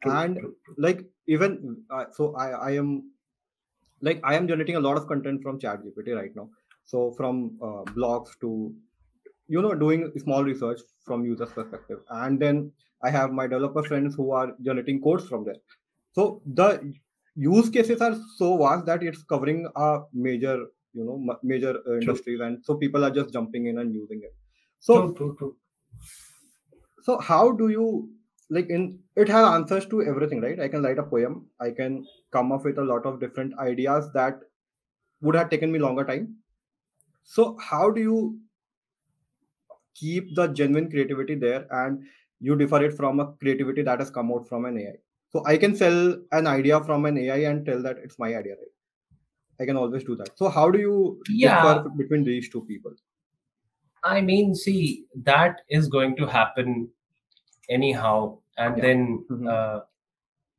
true 0.00 0.22
And 0.24 0.38
true 0.38 0.56
true. 0.64 0.76
like 0.78 1.02
even 1.26 1.84
uh, 1.90 2.06
so, 2.12 2.34
I 2.36 2.48
I 2.50 2.70
am 2.82 3.12
like 4.00 4.20
I 4.24 4.34
am 4.36 4.48
generating 4.48 4.76
a 4.76 4.80
lot 4.80 4.96
of 4.96 5.06
content 5.06 5.42
from 5.42 5.58
ChatGPT 5.60 6.14
right 6.16 6.34
now. 6.36 6.50
So 6.84 7.12
from 7.12 7.58
uh, 7.62 7.84
blogs 7.98 8.38
to 8.40 8.74
you 9.48 9.62
know 9.62 9.74
doing 9.74 10.10
small 10.18 10.44
research 10.44 10.80
from 11.04 11.24
users 11.24 11.52
perspective. 11.52 12.00
And 12.10 12.40
then 12.40 12.72
i 13.02 13.10
have 13.10 13.32
my 13.38 13.46
developer 13.46 13.82
friends 13.88 14.14
who 14.16 14.30
are 14.32 14.48
generating 14.62 15.00
codes 15.02 15.28
from 15.28 15.44
there. 15.44 15.56
So 16.12 16.42
the 16.46 16.94
use 17.36 17.70
cases 17.70 18.00
are 18.00 18.16
so 18.36 18.56
vast 18.58 18.86
that 18.86 19.02
it's 19.02 19.22
covering 19.24 19.68
a 19.76 20.02
major 20.12 20.56
you 20.92 21.04
know 21.04 21.18
ma- 21.18 21.40
major 21.42 21.74
uh, 21.88 21.98
industries 21.98 22.40
and 22.40 22.64
so 22.64 22.76
people 22.76 23.04
are 23.04 23.10
just 23.10 23.32
jumping 23.32 23.66
in 23.66 23.78
and 23.78 23.94
using 23.94 24.22
it 24.22 24.34
so 24.86 24.94
true 24.96 25.14
true 25.18 25.34
true 25.38 25.56
so 27.02 27.18
how 27.18 27.52
do 27.52 27.68
you 27.68 27.86
like 28.50 28.68
in 28.68 28.84
it 29.16 29.28
has 29.28 29.46
answers 29.46 29.86
to 29.92 30.02
everything 30.12 30.40
right 30.40 30.60
i 30.60 30.68
can 30.68 30.82
write 30.82 30.98
a 30.98 31.08
poem 31.12 31.36
i 31.60 31.70
can 31.70 32.04
come 32.30 32.52
up 32.52 32.64
with 32.64 32.78
a 32.78 32.88
lot 32.92 33.06
of 33.06 33.20
different 33.20 33.58
ideas 33.58 34.10
that 34.12 34.40
would 35.22 35.34
have 35.34 35.50
taken 35.50 35.72
me 35.72 35.78
longer 35.78 36.04
time 36.04 36.26
so 37.24 37.56
how 37.70 37.90
do 37.90 38.00
you 38.00 38.18
keep 39.94 40.34
the 40.34 40.46
genuine 40.48 40.90
creativity 40.90 41.34
there 41.34 41.66
and 41.70 42.04
you 42.40 42.56
differ 42.56 42.82
it 42.84 42.96
from 42.96 43.20
a 43.20 43.32
creativity 43.34 43.82
that 43.82 44.00
has 44.00 44.10
come 44.10 44.32
out 44.32 44.48
from 44.48 44.64
an 44.64 44.78
AI. 44.78 44.96
So 45.30 45.44
I 45.46 45.56
can 45.56 45.74
sell 45.74 46.16
an 46.32 46.46
idea 46.46 46.82
from 46.84 47.06
an 47.06 47.16
AI 47.18 47.36
and 47.50 47.64
tell 47.64 47.82
that 47.82 47.98
it's 47.98 48.18
my 48.18 48.36
idea, 48.36 48.54
right? 48.54 48.74
I 49.60 49.66
can 49.66 49.76
always 49.76 50.04
do 50.04 50.16
that. 50.16 50.36
So 50.38 50.48
how 50.48 50.70
do 50.70 50.78
you 50.80 51.22
yeah 51.28 51.74
differ 51.74 51.88
between 51.90 52.24
these 52.24 52.48
two 52.48 52.64
people? 52.64 52.92
I 54.04 54.20
mean 54.20 54.54
see 54.54 55.06
that 55.30 55.60
is 55.68 55.88
going 55.88 56.14
to 56.16 56.26
happen 56.26 56.88
anyhow 57.78 58.16
and 58.58 58.76
Yeah. 58.76 58.82
then 58.86 59.00
Mhm. 59.30 59.48
uh, 59.54 59.80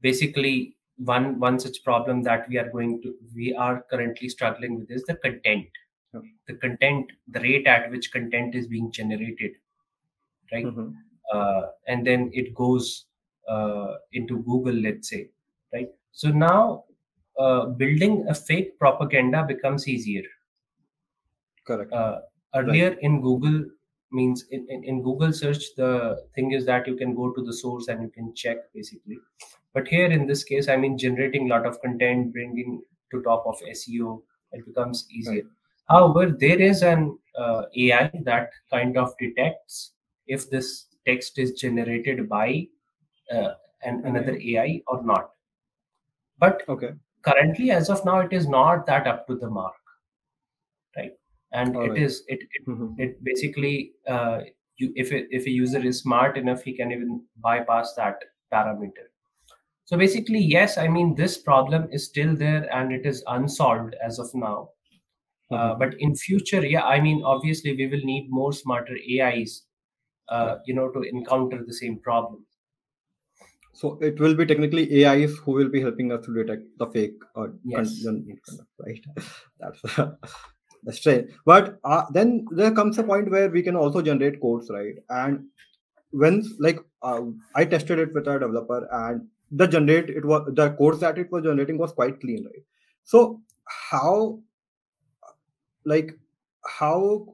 basically 0.01 0.55
one 1.13 1.27
one 1.39 1.59
such 1.65 1.77
problem 1.83 2.23
that 2.29 2.47
we 2.49 2.57
are 2.63 2.69
going 2.75 2.93
to 3.03 3.09
we 3.35 3.53
are 3.67 3.75
currently 3.91 4.29
struggling 4.35 4.79
with 4.79 4.91
is 4.97 5.03
the 5.11 5.15
content 5.25 5.81
Yeah. 6.13 6.21
the 6.49 6.55
content 6.65 7.11
the 7.37 7.41
rate 7.47 7.67
at 7.75 7.89
which 7.91 8.11
content 8.17 8.55
is 8.61 8.67
being 8.75 8.91
generated 8.99 9.53
right 10.51 10.65
Mhm. 10.65 10.87
uh, 11.33 11.61
and 11.87 12.05
then 12.09 12.29
it 12.41 12.53
goes 12.63 12.87
uh, 13.53 13.91
into 14.19 14.37
google 14.49 14.77
let's 14.87 15.09
say 15.13 15.21
right 15.73 15.91
so 16.11 16.29
now 16.29 16.85
uh, 17.43 17.65
building 17.81 18.15
a 18.29 18.35
fake 18.49 18.77
propaganda 18.79 19.43
becomes 19.53 19.87
easier 19.87 20.25
Correct. 21.63 21.91
Uh, 22.55 22.59
Right. 22.59 22.67
earlier 22.69 22.91
in 23.01 23.21
google 23.21 23.65
means 24.11 24.45
in, 24.51 24.65
in, 24.69 24.83
in 24.83 25.01
google 25.03 25.33
search 25.33 25.63
the 25.75 25.91
thing 26.35 26.51
is 26.51 26.65
that 26.65 26.87
you 26.87 26.95
can 26.95 27.13
go 27.15 27.31
to 27.33 27.41
the 27.43 27.53
source 27.53 27.87
and 27.89 28.01
you 28.01 28.09
can 28.09 28.33
check 28.33 28.57
basically 28.73 29.17
but 29.73 29.87
here 29.87 30.05
in 30.17 30.25
this 30.27 30.43
case 30.43 30.69
i 30.69 30.77
mean 30.77 30.97
generating 30.97 31.47
a 31.47 31.53
lot 31.55 31.65
of 31.65 31.81
content 31.81 32.31
bringing 32.33 32.81
to 33.11 33.21
top 33.23 33.45
of 33.45 33.55
seo 33.73 34.21
it 34.53 34.65
becomes 34.65 35.07
easier 35.11 35.43
Right. 35.43 35.45
however 35.89 36.23
there 36.45 36.61
is 36.69 36.81
an 36.83 37.17
uh, 37.37 37.63
ai 37.85 38.11
that 38.29 38.49
kind 38.71 38.97
of 38.97 39.13
detects 39.19 39.91
if 40.27 40.49
this 40.49 40.87
text 41.07 41.37
is 41.37 41.51
generated 41.53 42.27
by 42.29 42.67
uh, 43.31 43.51
an, 43.83 43.95
An 43.95 44.15
another 44.15 44.35
AI. 44.37 44.63
ai 44.63 44.81
or 44.87 45.03
not 45.03 45.31
but 46.39 46.63
Okay. 46.69 46.93
currently 47.21 47.71
as 47.71 47.89
of 47.89 48.05
now 48.05 48.19
it 48.19 48.33
is 48.33 48.47
not 48.47 48.85
that 48.87 49.07
up 49.07 49.27
to 49.27 49.35
the 49.35 49.49
mark 49.49 49.75
right 50.97 51.13
and 51.61 51.75
All 51.75 51.87
it 51.87 51.97
right. 51.97 52.01
is 52.05 52.23
it 52.27 52.39
it, 52.57 52.63
Mhm. 52.67 52.89
it 53.05 53.23
basically 53.23 53.75
uh, 54.15 54.39
you 54.77 54.91
if 54.95 55.11
it, 55.11 55.27
if 55.31 55.45
a 55.45 55.51
user 55.57 55.81
is 55.91 55.99
smart 56.05 56.37
enough 56.37 56.63
he 56.69 56.73
can 56.79 56.91
even 56.95 57.25
bypass 57.49 57.93
that 57.99 58.25
parameter 58.53 59.05
so 59.85 59.97
basically 60.03 60.39
yes 60.55 60.77
i 60.77 60.87
mean 60.97 61.15
this 61.21 61.37
problem 61.49 61.87
is 61.99 62.05
still 62.11 62.35
there 62.45 62.63
and 62.79 62.93
it 62.99 63.05
is 63.13 63.23
unsolved 63.37 63.95
as 64.09 64.19
of 64.25 64.33
now 64.35 64.57
uh, 65.51 65.73
Mhm. 65.73 65.79
but 65.83 65.95
in 66.07 66.15
future 66.15 66.65
yeah 66.65 66.85
i 66.95 66.99
mean 67.07 67.23
obviously 67.35 67.75
we 67.81 67.87
will 67.93 68.05
need 68.13 68.29
more 68.41 68.53
smarter 68.53 68.97
ais 69.17 69.55
uh, 70.29 70.55
you 70.65 70.75
know 70.75 70.89
to 70.97 71.01
encounter 71.15 71.63
the 71.65 71.79
same 71.83 71.99
problem 72.09 72.45
So 73.73 73.99
it 74.01 74.19
will 74.19 74.35
be 74.35 74.45
technically 74.45 75.05
AIs 75.05 75.37
who 75.37 75.51
will 75.51 75.69
be 75.69 75.81
helping 75.81 76.11
us 76.11 76.25
to 76.25 76.33
detect 76.33 76.77
the 76.77 76.87
fake 76.87 77.19
uh, 77.35 77.47
yes 77.63 78.15
yes 78.25 78.61
right? 78.79 79.03
That's 79.59 79.81
strange. 80.91 81.31
But 81.45 81.79
uh, 81.83 82.05
then 82.11 82.45
there 82.51 82.71
comes 82.71 82.97
a 82.97 83.03
point 83.03 83.29
where 83.29 83.49
we 83.49 83.61
can 83.63 83.75
also 83.75 84.01
generate 84.01 84.41
codes, 84.41 84.69
right? 84.69 84.95
And 85.09 85.47
when 86.11 86.43
like 86.59 86.79
uh, 87.01 87.21
I 87.55 87.65
tested 87.65 87.99
it 87.99 88.13
with 88.13 88.27
our 88.27 88.39
developer, 88.39 88.87
and 88.91 89.27
the 89.51 89.67
generate 89.67 90.09
it 90.09 90.25
was 90.25 90.49
the 90.53 90.71
codes 90.71 90.99
that 91.01 91.17
it 91.17 91.31
was 91.31 91.43
generating 91.43 91.77
was 91.77 91.93
quite 91.93 92.19
clean, 92.21 92.45
right? 92.45 92.63
So 93.03 93.41
how 93.91 94.39
like 95.85 96.11
how 96.79 97.27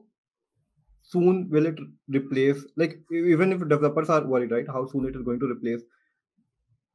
soon 1.02 1.48
will 1.50 1.66
it 1.66 1.78
replace 2.08 2.64
like 2.76 2.98
even 3.12 3.52
if 3.52 3.60
developers 3.68 4.08
are 4.08 4.24
worried 4.26 4.50
right 4.50 4.66
how 4.66 4.84
soon 4.86 5.04
it 5.08 5.14
is 5.16 5.22
going 5.22 5.38
to 5.40 5.50
replace 5.52 5.82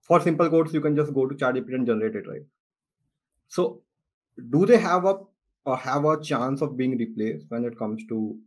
for 0.08 0.20
simple 0.20 0.50
codes 0.50 0.74
you 0.74 0.82
can 0.82 0.96
just 0.96 1.13
go 1.13 1.28
to 1.28 1.36
ChatGPT 1.36 1.76
and 1.76 1.86
generate 1.86 2.15
it 2.15 2.28
right 2.28 2.41
so 3.48 3.82
do 4.52 4.65
they 4.65 4.78
have 4.78 5.06
a 5.06 5.15
uh, 5.67 5.75
have 5.75 6.06
a 6.06 6.21
chance 6.21 6.62
of 6.62 6.77
being 6.77 6.97
replaced 6.97 7.45
when 7.49 7.65
it 7.65 7.77
comes 7.77 8.06
to 8.08 8.39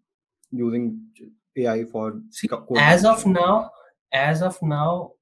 using 0.52 1.08
AI 1.56 1.84
for 1.84 2.22
See, 2.30 2.48
code 2.48 2.78
as 2.78 3.04
of 3.04 3.26
now, 3.26 3.70
as 4.12 4.42
of 4.42 4.60
now, 4.62 5.12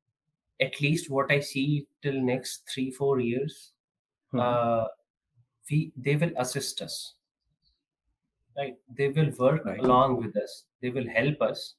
at 0.60 0.80
least 0.80 1.10
what 1.10 1.32
I 1.32 1.40
see 1.40 1.88
till 2.02 2.20
next 2.22 2.68
three 2.72 2.90
four 2.90 3.20
years, 3.20 3.72
Mhm. 4.32 4.40
uh, 4.40 4.88
we 5.70 5.92
they 5.96 6.16
will 6.16 6.32
assist 6.38 6.82
us. 6.82 7.14
Right, 8.56 8.76
they 8.88 9.08
will 9.08 9.30
work 9.38 9.64
Right. 9.64 9.80
along 9.80 10.16
with 10.18 10.36
us. 10.36 10.66
They 10.80 10.90
will 10.90 11.08
help 11.08 11.40
us. 11.40 11.76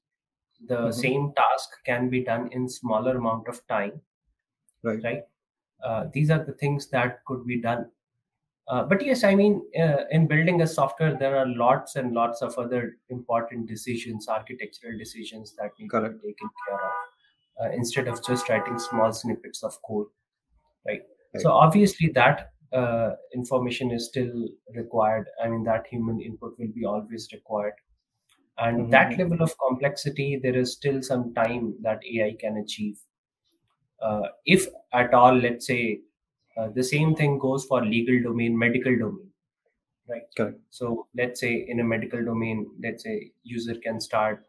The 0.68 0.92
Mhm. 0.92 0.94
same 0.94 1.34
task 1.34 1.70
can 1.86 2.10
be 2.10 2.24
done 2.24 2.52
in 2.52 2.70
smaller 2.70 3.18
amount 3.18 3.48
of 3.48 3.66
time. 3.68 4.02
right 4.84 5.04
Right, 5.04 5.24
uh, 5.84 6.08
these 6.14 6.30
are 6.32 6.44
the 6.44 6.54
things 6.54 6.88
that 6.90 7.26
could 7.26 7.46
be 7.48 7.62
done. 7.62 7.92
Uh, 8.70 8.84
but 8.84 9.04
yes, 9.04 9.24
I 9.24 9.34
mean, 9.36 9.64
uh, 9.80 10.06
in 10.12 10.28
building 10.28 10.62
a 10.62 10.68
software, 10.68 11.18
there 11.18 11.36
are 11.38 11.48
lots 11.48 11.96
and 11.96 12.14
lots 12.14 12.42
of 12.44 12.58
other 12.58 12.98
important 13.10 13.68
decisions, 13.68 14.28
architectural 14.30 14.98
decisions 14.98 15.56
that 15.56 15.72
need 15.80 15.96
to 15.98 15.98
correct 15.98 16.16
be 16.22 16.30
taken 16.34 16.50
care 16.68 16.80
of 16.80 16.92
uh, 17.62 17.72
instead 17.76 18.08
of 18.08 18.24
just 18.24 18.48
writing 18.50 18.78
small 18.80 19.12
snippets 19.12 19.64
of 19.64 19.82
code, 19.84 20.08
right? 20.88 21.02
right 21.34 21.46
So 21.46 21.52
obviously, 21.52 22.10
that 22.16 22.54
uh, 22.74 23.12
information 23.36 23.92
is 23.92 24.08
still 24.08 24.50
required. 24.76 25.28
I 25.44 25.50
mean, 25.50 25.64
that 25.66 25.88
human 25.88 26.22
input 26.22 26.58
will 26.60 26.74
be 26.74 26.86
always 26.86 27.30
required, 27.34 27.76
and 28.58 28.92
that 28.92 29.18
Mhm. 29.18 29.20
level 29.20 29.42
of 29.42 29.54
complexity, 29.60 30.40
there 30.42 30.58
is 30.58 30.74
still 30.74 31.02
some 31.04 31.34
time 31.34 31.78
that 31.82 32.02
AI 32.06 32.36
can 32.40 32.58
achieve. 32.58 33.00
Uh, 34.02 34.30
if 34.46 34.68
at 34.94 35.14
all, 35.14 35.36
let's 35.36 35.68
say, 35.68 36.02
uh, 36.60 36.70
the 36.76 36.84
same 36.84 37.16
thing 37.16 37.40
goes 37.40 37.66
for 37.66 37.86
legal 37.86 38.22
domain, 38.22 38.58
medical 38.58 38.96
domain, 38.98 39.30
right? 40.10 40.24
correct 40.36 40.60
So 40.70 41.08
let's 41.16 41.40
say 41.40 41.66
in 41.68 41.80
a 41.80 41.84
medical 41.84 42.24
domain, 42.24 42.68
let's 42.84 43.04
say 43.04 43.32
user 43.44 43.76
can 43.76 44.02
start 44.02 44.46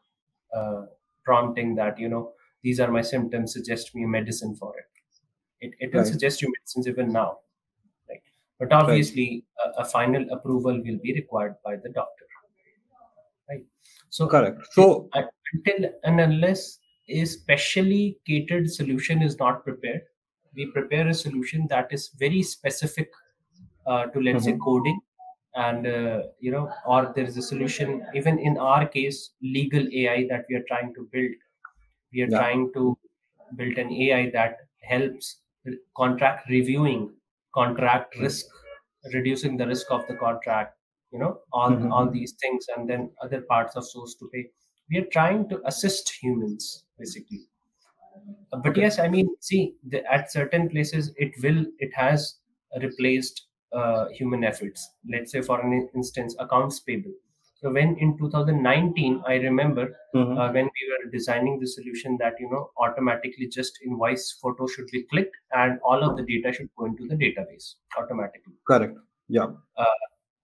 uh, 0.54 0.86
prompting 1.24 1.74
that 1.76 1.98
you 1.98 2.08
know 2.08 2.32
these 2.62 2.80
are 2.80 2.90
my 2.90 3.02
symptoms, 3.02 3.52
suggest 3.52 3.94
me 3.94 4.04
a 4.04 4.08
medicine 4.08 4.56
for 4.56 4.74
it. 4.78 4.86
It, 5.66 5.74
it 5.78 5.94
will 5.94 6.00
right 6.00 6.12
suggest 6.12 6.42
you 6.42 6.52
medicines 6.58 6.88
even 6.88 7.12
now, 7.12 7.38
right? 8.08 8.22
But 8.58 8.72
right 8.72 8.82
obviously, 8.82 9.44
a, 9.64 9.82
a 9.82 9.84
final 9.84 10.26
approval 10.32 10.82
will 10.84 10.98
be 11.02 11.14
required 11.14 11.54
by 11.64 11.76
the 11.76 11.90
doctor, 11.90 12.24
right? 13.48 13.64
So 14.08 14.26
correct 14.26 14.66
so 14.72 15.08
uh, 15.12 15.22
until 15.52 15.90
and 16.04 16.20
unless 16.20 16.78
a 17.08 17.24
specially 17.24 18.18
catered 18.26 18.70
solution 18.70 19.22
is 19.22 19.38
not 19.38 19.64
prepared, 19.64 20.02
we 20.60 20.66
prepare 20.78 21.08
a 21.08 21.14
solution 21.14 21.66
that 21.74 21.92
is 21.98 22.08
very 22.24 22.42
specific 22.42 23.10
uh, 23.86 24.04
to 24.14 24.20
let's 24.28 24.44
say 24.44 24.54
Mhm. 24.54 24.60
coding. 24.68 25.00
And 25.54 25.86
uh, 25.86 26.18
you 26.38 26.52
know 26.52 26.64
or 26.86 27.12
there 27.14 27.24
is 27.32 27.36
a 27.36 27.42
solution 27.42 28.06
even 28.14 28.38
in 28.38 28.56
our 28.70 28.86
case 28.96 29.18
legal 29.42 29.86
ai 30.02 30.18
that 30.32 30.44
we 30.48 30.56
are 30.60 30.66
trying 30.72 30.94
to 30.98 31.08
build. 31.12 31.32
We 32.12 32.22
are 32.22 32.28
yeah. 32.28 32.38
trying 32.40 32.72
to 32.74 32.96
build 33.56 33.78
an 33.78 33.90
ai 33.92 34.30
that 34.30 34.58
helps 34.82 35.42
contract 35.96 36.48
reviewing 36.48 37.02
contract 37.54 38.16
risk 38.18 38.46
reducing 39.14 39.56
the 39.56 39.66
risk 39.66 39.90
of 39.90 40.06
the 40.08 40.16
contract 40.16 40.78
you 41.12 41.18
know 41.18 41.32
all 41.52 41.74
all 41.96 42.08
Mhm. 42.08 42.16
these 42.18 42.34
things 42.42 42.66
and 42.76 42.88
then 42.90 43.10
other 43.22 43.40
parts 43.42 43.76
of 43.76 43.84
source 43.88 44.14
to 44.16 44.28
pay. 44.32 44.44
We 44.90 44.98
are 44.98 45.10
trying 45.16 45.48
to 45.50 45.60
assist 45.66 46.10
humans 46.22 46.84
basically 46.98 47.42
but 48.50 48.66
okay. 48.66 48.80
yes 48.82 48.98
i 48.98 49.08
mean 49.08 49.28
see 49.40 49.74
the, 49.88 50.04
at 50.12 50.30
certain 50.32 50.68
places 50.68 51.12
it 51.16 51.32
will 51.42 51.64
it 51.78 51.92
has 51.94 52.36
replaced 52.82 53.46
uh, 53.72 54.08
human 54.08 54.42
efforts. 54.44 54.90
Let's 55.08 55.30
say 55.32 55.42
for 55.42 55.60
an 55.60 55.88
instance 55.94 56.34
accounts 56.40 56.80
payable. 56.80 57.12
So 57.60 57.70
when 57.70 57.96
in 57.98 58.16
2019 58.18 59.22
i 59.26 59.34
remember 59.36 59.84
Mhm. 60.14 60.38
uh, 60.38 60.52
when 60.52 60.64
we 60.76 60.82
were 60.90 61.10
designing 61.12 61.60
the 61.60 61.66
solution 61.66 62.16
that 62.22 62.34
you 62.40 62.48
know 62.50 62.70
automatically 62.78 63.46
just 63.48 63.78
invoice 63.86 64.24
photo 64.42 64.66
should 64.66 64.88
be 64.92 65.02
clicked 65.12 65.36
and 65.52 65.78
all 65.84 66.02
of 66.02 66.16
the 66.16 66.24
data 66.24 66.52
should 66.52 66.70
go 66.76 66.86
into 66.86 67.06
the 67.06 67.14
database 67.24 67.74
automatically. 67.98 68.54
Correct. 68.66 68.96
Yeah. 69.28 69.48
Uh, 69.76 69.98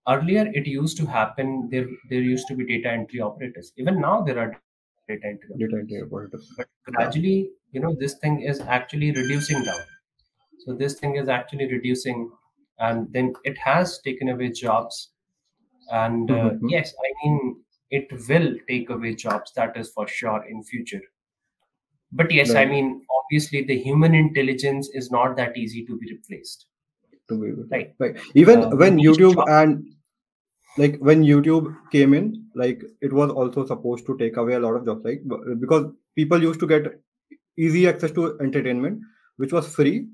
earlier 0.07 0.45
it 0.53 0.65
used 0.67 0.97
to 0.97 1.05
happen 1.05 1.67
there 1.69 1.87
there 2.09 2.21
used 2.21 2.47
to 2.47 2.55
be 2.55 2.65
data 2.65 2.89
entry 2.89 3.19
operators. 3.19 3.73
Even 3.77 3.99
now 3.99 4.21
there 4.21 4.39
are 4.39 4.49
data 5.09 5.25
entry 5.33 5.49
operators, 5.53 5.59
data 5.59 5.77
entry 5.81 6.01
operators. 6.01 6.53
but 6.57 6.67
gradually 6.85 7.51
you 7.71 7.81
know 7.81 7.95
this 7.99 8.15
thing 8.15 8.41
is 8.41 8.59
actually 8.61 9.11
reducing 9.11 9.63
down. 9.63 9.81
So 10.59 10.73
this 10.75 10.99
thing 10.99 11.15
is 11.17 11.29
actually 11.29 11.67
reducing 11.71 12.31
and 12.79 13.11
then 13.13 13.33
it 13.43 13.57
has 13.59 13.99
taken 14.01 14.29
away 14.29 14.51
jobs. 14.51 15.11
And 15.91 16.31
uh, 16.31 16.51
Mhm. 16.51 16.69
yes 16.71 16.93
i 17.07 17.11
mean 17.21 17.37
it 17.99 18.07
will 18.29 18.49
take 18.69 18.89
away 18.89 19.15
jobs 19.15 19.53
that 19.55 19.77
is 19.77 19.89
for 19.91 20.07
sure 20.07 20.43
in 20.49 20.63
future. 20.63 21.01
But 22.11 22.31
yes 22.31 22.53
i 22.55 22.65
mean 22.65 22.87
obviously 23.17 23.63
the 23.63 23.77
human 23.83 24.15
intelligence 24.15 24.89
is 24.93 25.09
not 25.11 25.35
that 25.37 25.57
easy 25.57 25.85
to 25.85 25.97
be 25.97 26.11
replaced. 26.11 26.65
To 27.29 27.37
be 27.41 27.51
right. 27.71 27.93
Right. 27.99 28.17
Even 28.35 28.63
uh, 28.63 28.69
when 28.71 28.97
youtube 28.97 29.35
job 29.35 29.49
and 29.49 29.85
like 30.77 30.97
when 30.99 31.23
youtube 31.23 31.67
came 31.91 32.13
in 32.13 32.27
like 32.55 32.83
it 33.01 33.13
was 33.13 33.31
also 33.31 33.65
supposed 33.65 34.05
to 34.07 34.17
take 34.17 34.37
away 34.37 34.53
a 34.55 34.59
lot 34.59 34.75
of 34.75 34.85
jobs 34.85 35.03
like 35.05 35.21
because 35.59 35.91
people 36.15 36.41
used 36.41 36.59
to 36.59 36.67
get 36.67 36.87
easy 37.57 37.87
access 37.87 38.11
to 38.11 38.37
entertainment 38.39 39.01
which 39.37 39.51
was 39.51 39.67
free. 39.73 40.07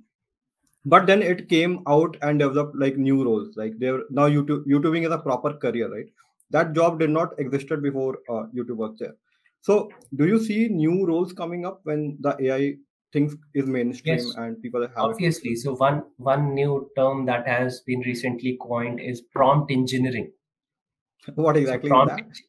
But 0.86 1.08
then 1.08 1.22
it 1.22 1.48
came 1.48 1.82
out 1.88 2.18
and 2.22 2.40
developed 2.40 2.76
like 2.76 2.98
new 2.98 3.24
roles. 3.24 3.56
Like 3.56 3.74
there 3.80 4.02
now 4.10 4.28
youtube 4.28 4.66
youtubing 4.66 5.06
is 5.06 5.12
a 5.12 5.18
proper 5.18 5.54
career 5.54 5.92
right? 5.92 6.08
That 6.52 6.74
job 6.74 7.00
did 7.00 7.10
not 7.10 7.40
existed 7.40 7.82
before 7.82 8.20
uh, 8.30 8.44
youtube 8.56 8.78
was 8.78 8.96
there. 9.00 9.16
So 9.62 9.90
do 10.16 10.28
you 10.28 10.44
see 10.44 10.68
new 10.68 11.06
roles 11.06 11.32
coming 11.32 11.66
up 11.66 11.80
when 11.84 12.18
the 12.20 12.36
ai 12.48 12.76
things 13.14 13.36
is 13.54 13.68
mainstream 13.68 14.18
yes. 14.18 14.34
and 14.36 14.62
people 14.62 14.82
have 14.82 14.90
it 14.90 14.98
obviously. 14.98 15.56
so 15.56 15.76
one 15.76 16.04
one 16.18 16.54
new 16.56 16.90
term 16.98 17.26
that 17.28 17.48
has 17.48 17.82
been 17.82 18.00
recently 18.02 18.58
coined 18.60 19.00
is 19.00 19.22
prompt 19.22 19.72
engineering. 19.72 20.32
What 21.36 21.56
so 21.56 21.62
exactly 21.62 21.88
is 21.88 21.92
prompt 21.92 22.18
that? 22.18 22.42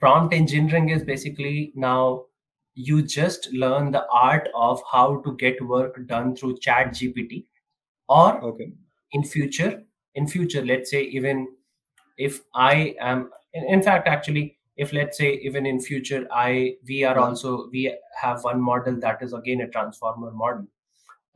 prompt 0.00 0.34
engineering 0.34 0.88
is 0.88 1.04
basically 1.04 1.72
now 1.76 2.24
you 2.86 3.02
just 3.02 3.52
learn 3.52 3.90
the 3.90 4.06
art 4.12 4.48
of 4.54 4.80
how 4.90 5.20
to 5.22 5.34
get 5.36 5.60
work 5.66 5.96
done 6.06 6.34
through 6.36 6.56
chat 6.58 6.90
gpt 6.98 7.44
or 8.08 8.40
okay. 8.50 8.72
in 9.12 9.24
future 9.24 9.82
in 10.14 10.28
future 10.28 10.64
let's 10.64 10.90
say 10.92 11.02
even 11.02 11.48
if 12.16 12.40
i 12.54 12.94
am 13.00 13.30
in, 13.52 13.82
fact 13.82 14.06
actually 14.06 14.56
if 14.76 14.92
let's 14.92 15.18
say 15.18 15.32
even 15.50 15.66
in 15.66 15.80
future 15.80 16.24
i 16.30 16.76
we 16.86 17.02
are 17.02 17.18
also 17.18 17.68
we 17.72 17.92
have 18.22 18.44
one 18.44 18.60
model 18.60 19.00
that 19.00 19.20
is 19.22 19.32
again 19.32 19.60
a 19.62 19.68
transformer 19.68 20.30
model. 20.30 20.66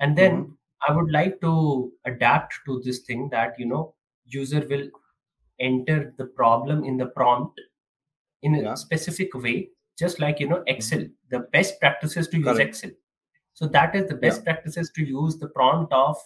And 0.00 0.16
then 0.16 0.36
hmm 0.36 0.50
i 0.86 0.92
would 0.94 1.12
like 1.14 1.34
to 1.40 1.92
adapt 2.10 2.54
to 2.66 2.80
this 2.84 2.96
thing 3.08 3.28
that 3.32 3.58
you 3.58 3.66
know 3.72 3.94
user 4.36 4.62
will 4.70 4.88
enter 5.60 6.12
the 6.18 6.24
problem 6.38 6.82
in 6.82 6.96
the 6.96 7.06
prompt 7.18 7.60
in 8.42 8.56
a 8.56 8.62
yeah. 8.62 8.74
specific 8.74 9.36
way 9.44 9.68
just 9.96 10.18
like 10.18 10.40
you 10.40 10.48
know 10.48 10.62
excel 10.66 11.04
the 11.32 11.40
best 11.52 11.80
practices 11.80 12.28
to 12.28 12.38
use 12.38 12.46
correct. 12.46 12.68
Excel. 12.68 12.90
So 13.54 13.66
that 13.66 13.96
is 13.96 14.08
the 14.08 14.14
yeah. 14.14 14.28
best 14.28 14.44
practices 14.44 14.90
to 14.96 15.04
use 15.04 15.38
the 15.38 15.48
prompt 15.48 15.92
of 15.92 16.16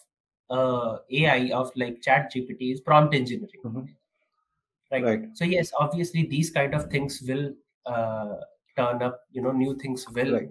uh, 0.48 0.98
ai 1.10 1.50
of 1.52 1.72
like 1.74 2.02
chat 2.02 2.32
gpt 2.32 2.74
is 2.74 2.80
prompt 2.80 3.14
engineering. 3.14 3.62
Hmm 3.62 3.86
right? 4.90 5.04
Right. 5.04 5.22
So 5.34 5.44
yes 5.44 5.72
obviously 5.78 6.26
these 6.26 6.50
kind 6.50 6.74
of 6.74 6.90
things 6.90 7.22
will 7.26 7.52
uh, 7.86 8.36
turn 8.76 9.02
up 9.02 9.20
you 9.32 9.42
know 9.42 9.52
new 9.52 9.76
things 9.78 10.06
will 10.10 10.32
right. 10.32 10.48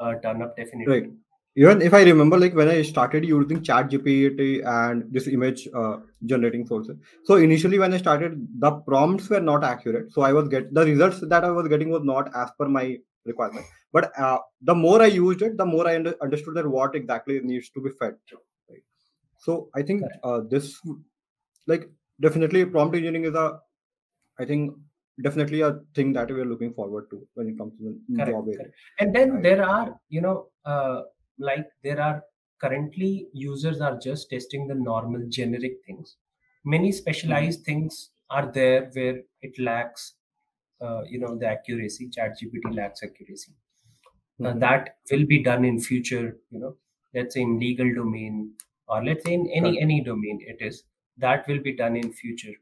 uh, 0.00 0.14
turn 0.16 0.42
up 0.42 0.56
definitely. 0.56 1.00
right. 1.00 1.10
Even 1.56 1.82
if 1.82 1.92
i 1.92 2.02
remember 2.04 2.38
like 2.38 2.54
when 2.54 2.68
i 2.68 2.82
started 2.82 3.24
using 3.24 3.62
chat 3.62 3.88
gpt 3.90 4.64
and 4.64 5.04
this 5.10 5.26
image 5.26 5.68
uh, 5.74 5.96
generating 6.26 6.66
sources. 6.66 6.96
So 7.24 7.36
initially 7.36 7.78
when 7.78 7.94
i 7.94 7.98
started 7.98 8.46
the 8.60 8.70
prompts 8.70 9.28
were 9.28 9.40
not 9.40 9.64
accurate. 9.64 10.12
So 10.12 10.22
i 10.22 10.32
was 10.32 10.48
get 10.48 10.72
the 10.72 10.84
results 10.84 11.20
that 11.20 11.44
i 11.44 11.50
was 11.50 11.68
getting 11.68 11.90
was 11.90 12.04
not 12.04 12.30
as 12.34 12.50
per 12.58 12.68
my 12.68 12.98
requirement 13.24 13.66
but 13.92 14.12
uh, 14.18 14.38
the 14.70 14.74
more 14.74 15.00
i 15.02 15.06
used 15.06 15.42
it 15.42 15.56
the 15.56 15.66
more 15.66 15.86
i 15.88 15.94
under, 15.96 16.14
understood 16.22 16.54
that 16.54 16.68
what 16.76 16.94
exactly 16.94 17.40
needs 17.40 17.70
to 17.70 17.80
be 17.80 17.90
fed 18.00 18.16
right? 18.70 18.84
So 19.38 19.70
i 19.74 19.82
think 19.82 20.12
uh, 20.24 20.40
this 20.54 20.66
like 21.66 21.84
definitely 22.26 22.64
prompt 22.66 22.96
engineering 22.96 23.26
is 23.30 23.34
a 23.44 23.60
i 24.38 24.44
think 24.50 24.76
definitely 25.26 25.60
a 25.62 25.72
thing 25.96 26.12
that 26.18 26.30
we 26.34 26.40
are 26.44 26.50
looking 26.54 26.74
forward 26.80 27.08
to 27.10 27.26
when 27.34 27.48
it 27.52 27.58
comes 27.58 27.74
to 27.78 27.84
the 27.88 27.94
correct 28.16 28.30
job 28.30 28.48
area 28.54 28.56
correct. 28.56 28.74
And 28.98 29.14
then 29.14 29.30
right? 29.30 29.42
there 29.42 29.62
are 29.62 30.00
you 30.08 30.20
know 30.20 30.50
uh, 30.64 31.02
like 31.38 31.66
there 31.82 32.00
are 32.00 32.22
currently 32.60 33.28
users 33.32 33.80
are 33.80 33.96
just 33.98 34.30
testing 34.30 34.66
the 34.66 34.74
normal 34.74 35.24
generic 35.28 35.74
things. 35.86 36.16
Many 36.64 36.90
Mhm. 36.90 36.92
specialized 36.92 37.64
things 37.64 38.10
are 38.30 38.50
there 38.52 38.90
where 38.94 39.22
it 39.40 39.58
lacks 39.58 40.14
uh, 40.80 41.02
you 41.08 41.18
know 41.18 41.36
the 41.38 41.46
accuracy 41.46 42.08
ChatGPT 42.08 42.74
lacks 42.74 43.02
accuracy 43.02 43.52
Mhm. 44.40 44.60
that 44.60 44.96
will 45.10 45.26
be 45.26 45.42
done 45.42 45.64
in 45.64 45.78
future 45.80 46.26
you 46.50 46.58
know 46.64 46.76
let's 47.14 47.34
say 47.34 47.42
in 47.42 47.58
legal 47.58 47.92
domain 47.94 48.54
or 48.88 49.04
let's 49.04 49.24
say 49.24 49.34
in 49.34 49.46
any 49.60 49.70
Correct. 49.72 49.82
any 49.86 50.00
domain 50.08 50.38
it 50.52 50.60
is 50.68 50.84
that 51.24 51.46
will 51.48 51.60
be 51.68 51.72
done 51.80 51.96
in 51.96 52.12
future 52.12 52.54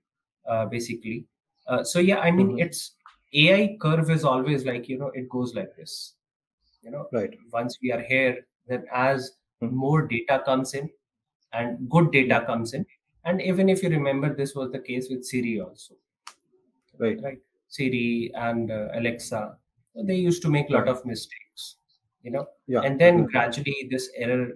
uh, 0.50 0.64
basically 0.66 1.26
uh, 1.66 1.82
so 1.84 1.98
yeah 2.10 2.20
i 2.28 2.30
mean 2.30 2.50
Mhm. 2.52 2.60
it's 2.66 2.82
ai 3.42 3.76
curve 3.84 4.10
is 4.16 4.24
always 4.32 4.64
like 4.70 4.88
you 4.88 4.98
know 5.02 5.10
it 5.22 5.28
goes 5.36 5.54
like 5.60 5.74
this 5.76 5.96
you 6.82 6.90
know 6.90 7.04
Right. 7.12 7.34
once 7.52 7.78
we 7.82 7.92
are 7.98 8.02
here 8.12 8.34
then 8.68 8.86
as 8.92 9.32
Mhm. 9.62 9.72
more 9.86 10.00
data 10.16 10.42
comes 10.50 10.74
in 10.80 10.90
and 11.52 11.88
good 11.96 12.10
data 12.18 12.38
comes 12.50 12.74
in 12.78 12.86
and 13.24 13.42
even 13.52 13.68
if 13.68 13.82
you 13.82 13.90
remember 13.98 14.34
this 14.34 14.54
was 14.60 14.70
the 14.72 14.82
case 14.90 15.08
with 15.10 15.24
siri 15.32 15.54
also 15.66 15.94
Right. 16.98 17.20
right 17.22 17.40
siri 17.76 18.30
and 18.34 18.70
uh, 18.70 18.88
alexa 18.98 19.58
they 20.08 20.16
used 20.16 20.42
to 20.42 20.48
make 20.56 20.68
a 20.70 20.72
lot 20.72 20.88
of 20.88 21.04
mistakes 21.04 21.45
you 22.26 22.32
know 22.36 22.46
Yeah. 22.74 22.80
and 22.88 23.00
then 23.04 23.16
Definitely. 23.16 23.32
gradually 23.32 23.88
this 23.90 24.10
error 24.26 24.46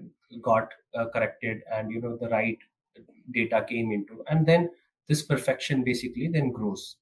got 0.48 0.78
uh, 0.94 1.06
corrected 1.14 1.62
and 1.76 1.90
you 1.96 2.00
know 2.04 2.16
the 2.22 2.30
right 2.36 2.58
data 3.38 3.64
came 3.68 3.92
into 3.98 4.24
and 4.28 4.46
then 4.52 4.70
this 5.12 5.22
perfection 5.34 5.84
basically 5.90 6.28
then 6.38 6.50
grows 6.58 6.96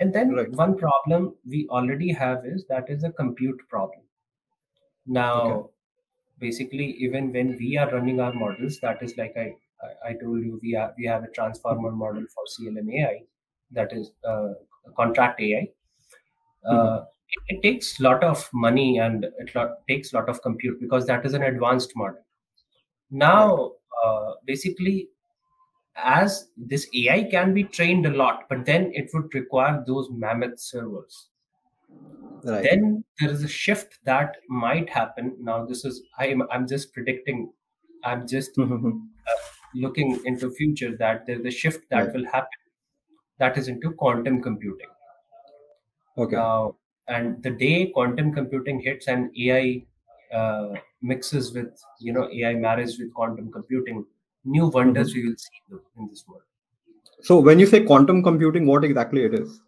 and 0.00 0.12
then 0.12 0.32
Right. 0.36 0.50
one 0.62 0.76
problem 0.76 1.28
we 1.54 1.66
already 1.78 2.10
have 2.12 2.46
is 2.54 2.64
that 2.72 2.90
is 2.96 3.04
a 3.04 3.12
compute 3.20 3.62
problem 3.68 4.02
now 5.06 5.36
Okay. 5.42 5.68
basically 6.38 6.88
even 7.08 7.32
when 7.32 7.56
we 7.62 7.76
are 7.76 7.90
running 7.90 8.20
our 8.20 8.32
models 8.44 8.80
that 8.86 9.02
is 9.08 9.16
like 9.22 9.36
i 9.44 9.48
i, 10.08 10.12
told 10.22 10.44
you 10.48 10.58
we 10.62 10.74
are 10.82 10.92
we 10.98 11.06
have 11.12 11.24
a 11.24 11.32
transformer 11.38 11.92
model 12.02 12.24
for 12.34 12.44
clm 12.52 12.92
ai 13.00 13.16
that 13.78 13.92
is 13.98 14.12
uh, 14.32 14.52
contract 15.00 15.40
ai 15.48 15.62
uh, 16.72 17.00
it, 17.00 17.13
it 17.48 17.62
takes 17.62 17.98
a 18.00 18.02
lot 18.02 18.22
of 18.24 18.48
money 18.52 18.98
and 18.98 19.24
it 19.38 19.54
lot, 19.54 19.86
takes 19.88 20.12
lot 20.12 20.28
of 20.28 20.40
compute 20.42 20.80
because 20.80 21.06
that 21.06 21.24
is 21.26 21.34
an 21.34 21.42
advanced 21.42 21.92
model 21.96 22.24
now 23.10 23.72
uh, 24.04 24.32
basically 24.46 25.08
as 25.96 26.50
this 26.56 26.88
ai 26.94 27.24
can 27.24 27.54
be 27.54 27.64
trained 27.64 28.06
a 28.06 28.10
lot 28.10 28.44
but 28.48 28.66
then 28.66 28.90
it 28.94 29.10
would 29.14 29.32
require 29.34 29.84
those 29.86 30.08
mammoth 30.10 30.58
servers 30.60 31.30
Right. 32.44 32.70
then 32.70 33.04
there 33.20 33.30
is 33.30 33.42
a 33.44 33.48
shift 33.48 33.98
that 34.04 34.36
might 34.48 34.88
happen 34.90 35.36
now 35.40 35.64
this 35.64 35.84
is 35.84 36.02
i'm, 36.18 36.42
I'm 36.50 36.66
just 36.66 36.92
predicting 36.92 37.52
i'm 38.04 38.26
just 38.26 38.56
Mhm. 38.56 39.08
looking 39.74 40.20
into 40.24 40.50
future 40.50 40.96
that 40.96 41.26
there's 41.26 41.44
a 41.44 41.50
shift 41.50 41.88
that 41.90 42.06
Right. 42.06 42.14
will 42.14 42.24
happen 42.26 42.60
that 43.38 43.58
is 43.58 43.68
into 43.68 43.92
quantum 43.92 44.42
computing 44.42 44.88
Okay. 46.16 46.36
now 46.36 46.76
and 47.08 47.42
the 47.42 47.50
day 47.50 47.86
quantum 47.96 48.32
computing 48.32 48.80
hits 48.80 49.08
and 49.08 49.30
ai 49.46 49.84
uh, 50.40 50.74
mixes 51.02 51.52
with 51.54 51.82
you 52.00 52.12
know 52.12 52.28
ai 52.30 52.54
marriage 52.54 52.94
with 52.98 53.12
quantum 53.14 53.50
computing 53.58 54.04
new 54.44 54.66
wonders 54.78 55.12
Mhm. 55.12 55.16
we 55.16 55.22
will 55.28 55.36
see 55.46 55.60
in 55.98 56.08
this 56.08 56.24
world 56.28 56.42
So 57.28 57.40
when 57.40 57.58
you 57.62 57.66
say 57.66 57.78
quantum 57.84 58.22
computing, 58.22 58.66
what 58.66 58.84
exactly 58.84 59.22
it 59.24 59.34
is? 59.34 59.60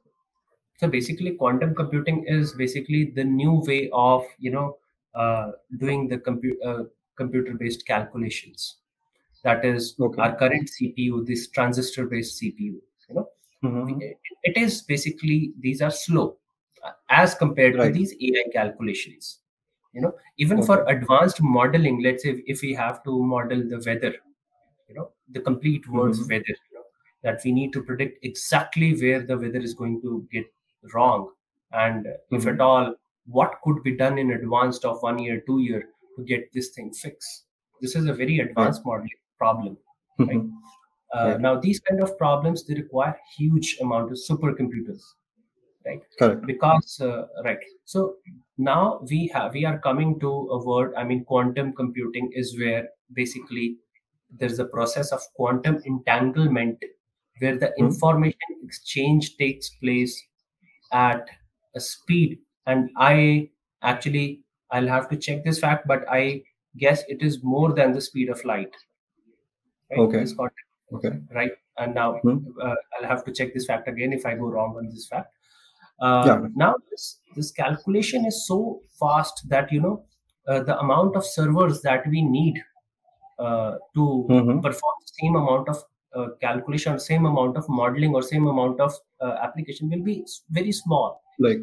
so 0.81 0.89
basically 0.89 1.33
quantum 1.43 1.75
computing 1.75 2.25
is 2.27 2.53
basically 2.55 3.05
the 3.19 3.25
new 3.25 3.55
way 3.67 3.89
of 3.93 4.25
you 4.39 4.51
know 4.51 4.77
uh, 5.15 5.53
doing 5.79 6.09
the 6.09 6.19
compu- 6.19 6.59
uh, 6.65 6.85
computer 7.17 7.55
based 7.55 7.87
calculations 7.87 8.77
that 9.43 9.65
is 9.65 9.95
Okay. 10.01 10.21
our 10.23 10.37
current 10.43 10.71
cpu 10.77 11.25
this 11.27 11.49
transistor 11.49 12.07
based 12.07 12.41
cpu 12.43 12.75
you 13.09 13.15
know 13.19 13.27
Mhm. 13.65 14.03
it, 14.03 14.19
it 14.51 14.57
is 14.65 14.83
basically 14.83 15.39
these 15.67 15.83
are 15.83 15.91
slow 15.91 16.27
as 17.11 17.35
compared 17.35 17.75
to 17.81 17.91
these 17.91 18.15
ai 18.21 18.45
calculations 18.53 19.41
you 19.93 20.01
know 20.03 20.13
even 20.39 20.63
for 20.63 20.85
advanced 20.95 21.41
modeling 21.43 22.03
let's 22.03 22.23
say 22.25 22.31
if, 22.31 22.41
if 22.47 22.63
we 22.63 22.73
have 22.75 23.03
to 23.05 23.23
model 23.35 23.63
the 23.73 23.81
weather 23.87 24.15
you 24.89 24.95
know 24.95 25.11
the 25.33 25.41
complete 25.41 25.89
world's 25.89 26.21
Mhm. 26.21 26.31
weather 26.33 26.57
you 26.65 26.75
know 26.79 26.85
that 27.23 27.41
we 27.45 27.53
need 27.53 27.73
to 27.77 27.83
predict 27.83 28.25
exactly 28.31 28.91
where 29.03 29.23
the 29.31 29.39
weather 29.45 29.63
is 29.69 29.75
going 29.75 30.01
to 30.03 30.27
get 30.33 30.47
wrong 30.95 31.31
and 31.73 32.07
if 32.31 32.43
Mhm. 32.45 32.53
at 32.55 32.61
all 32.69 32.95
what 33.39 33.57
could 33.65 33.83
be 33.89 33.93
done 34.05 34.19
in 34.25 34.31
advance 34.39 34.85
of 34.91 35.03
one 35.03 35.19
year 35.19 35.41
two 35.49 35.59
year 35.69 35.83
to 36.17 36.23
get 36.33 36.53
this 36.53 36.69
thing 36.77 36.93
fixed 36.93 37.47
this 37.81 37.97
is 38.01 38.07
a 38.07 38.15
very 38.23 38.39
Right. 38.39 38.49
advanced 38.51 38.85
modeling 38.91 39.21
problem 39.43 39.77
right 40.19 40.29
Mhm. 40.29 40.53
uh, 41.15 41.25
Right. 41.31 41.41
now 41.47 41.55
these 41.67 41.81
kind 41.89 42.01
of 42.07 42.17
problems 42.21 42.65
they 42.67 42.75
require 42.83 43.17
huge 43.39 43.77
amount 43.87 44.13
of 44.13 44.19
supercomputers 44.29 45.03
right 45.87 46.01
Correct. 46.19 46.47
because 46.47 47.01
uh, 47.01 47.27
right 47.45 47.59
so 47.85 48.17
now 48.59 49.01
we 49.11 49.31
have 49.35 49.53
we 49.55 49.65
are 49.65 49.79
coming 49.87 50.19
to 50.21 50.31
a 50.57 50.59
word 50.69 50.95
i 50.97 51.05
mean 51.05 51.25
quantum 51.25 51.73
computing 51.81 52.31
is 52.43 52.59
where 52.59 52.89
basically 53.15 53.77
there's 54.39 54.59
a 54.59 54.65
process 54.65 55.13
of 55.13 55.21
quantum 55.37 55.79
entanglement 55.85 56.79
where 57.41 57.59
the 57.59 57.73
Hmm. 57.77 57.85
information 57.87 58.59
exchange 58.65 59.37
takes 59.37 59.71
place 59.85 60.17
at 60.93 61.29
a 61.75 61.81
speed 61.81 62.39
and 62.67 62.91
i 62.97 63.49
actually 63.83 64.27
i'll 64.73 64.89
have 64.97 65.09
to 65.11 65.17
check 65.29 65.45
this 65.45 65.59
fact 65.67 65.87
but 65.87 66.05
i 66.21 66.43
guess 66.85 67.03
it 67.09 67.23
is 67.23 67.43
more 67.43 67.73
than 67.75 67.93
the 67.93 68.01
speed 68.01 68.29
of 68.37 68.45
light 68.45 68.75
right 69.91 69.99
Okay. 70.01 70.25
Okay. 70.93 71.13
right 71.35 71.53
and 71.79 71.95
now 71.95 72.09
Hmm. 72.23 72.39
uh, 72.63 72.75
i'll 72.95 73.09
have 73.13 73.25
to 73.25 73.33
check 73.33 73.53
this 73.55 73.67
fact 73.67 73.89
again 73.89 74.13
if 74.13 74.25
i 74.27 74.35
go 74.35 74.49
wrong 74.57 74.77
on 74.81 74.89
this 74.89 75.07
fact 75.09 75.33
uh, 76.01 76.23
Yeah. 76.27 76.47
now 76.55 76.75
this 76.91 77.21
this 77.37 77.51
calculation 77.53 78.25
is 78.27 78.47
so 78.47 78.81
fast 79.01 79.43
that 79.49 79.71
you 79.73 79.81
know 79.81 80.05
uh, 80.49 80.63
the 80.63 80.79
amount 80.79 81.17
of 81.17 81.25
servers 81.25 81.83
that 81.83 82.07
we 82.09 82.23
need 82.23 82.63
uh, 83.39 83.73
to 83.95 84.05
Mhm. 84.31 84.63
perform 84.63 84.97
the 85.05 85.13
same 85.21 85.37
amount 85.37 85.69
of 85.69 85.83
uh, 86.15 86.29
calculation 86.41 86.95
or 86.95 86.99
same 86.99 87.27
amount 87.27 87.57
of 87.57 87.69
modeling 87.69 88.15
or 88.15 88.23
same 88.23 88.47
amount 88.47 88.81
of 88.81 88.93
uh, 89.21 89.35
application 89.47 89.91
will 89.91 90.03
be 90.03 90.25
very 90.51 90.73
small 90.73 91.23
Like, 91.39 91.61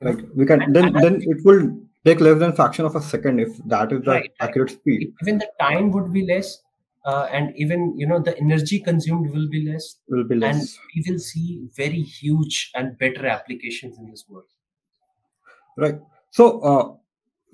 like 0.00 0.20
we 0.34 0.46
can 0.46 0.62
and 0.62 0.74
then 0.76 0.92
then 1.04 1.16
it 1.22 1.44
will 1.44 1.64
take 2.04 2.20
less 2.20 2.38
than 2.38 2.52
fraction 2.60 2.84
of 2.86 2.96
a 2.96 3.02
second 3.02 3.40
if 3.40 3.58
that 3.74 3.92
is 3.92 4.02
the 4.02 4.12
right 4.12 4.32
accurate 4.40 4.70
speed. 4.70 5.12
Even 5.22 5.38
the 5.38 5.50
time 5.60 5.90
would 5.92 6.12
be 6.12 6.24
less 6.26 6.62
uh, 7.04 7.26
and 7.32 7.52
even 7.56 7.94
you 7.98 8.06
know 8.06 8.20
the 8.20 8.36
energy 8.38 8.78
consumed 8.80 9.30
will 9.30 9.48
be 9.48 9.66
less 9.68 9.96
Will 10.08 10.24
be 10.24 10.34
and 10.34 10.42
less. 10.42 10.78
we 10.94 11.04
will 11.08 11.18
see 11.18 11.68
very 11.76 12.02
huge 12.02 12.70
and 12.74 12.98
better 12.98 13.26
applications 13.26 13.98
in 13.98 14.10
this 14.10 14.24
world 14.28 14.44
Right. 15.76 15.94
So, 16.30 16.60
uh, 16.60 16.94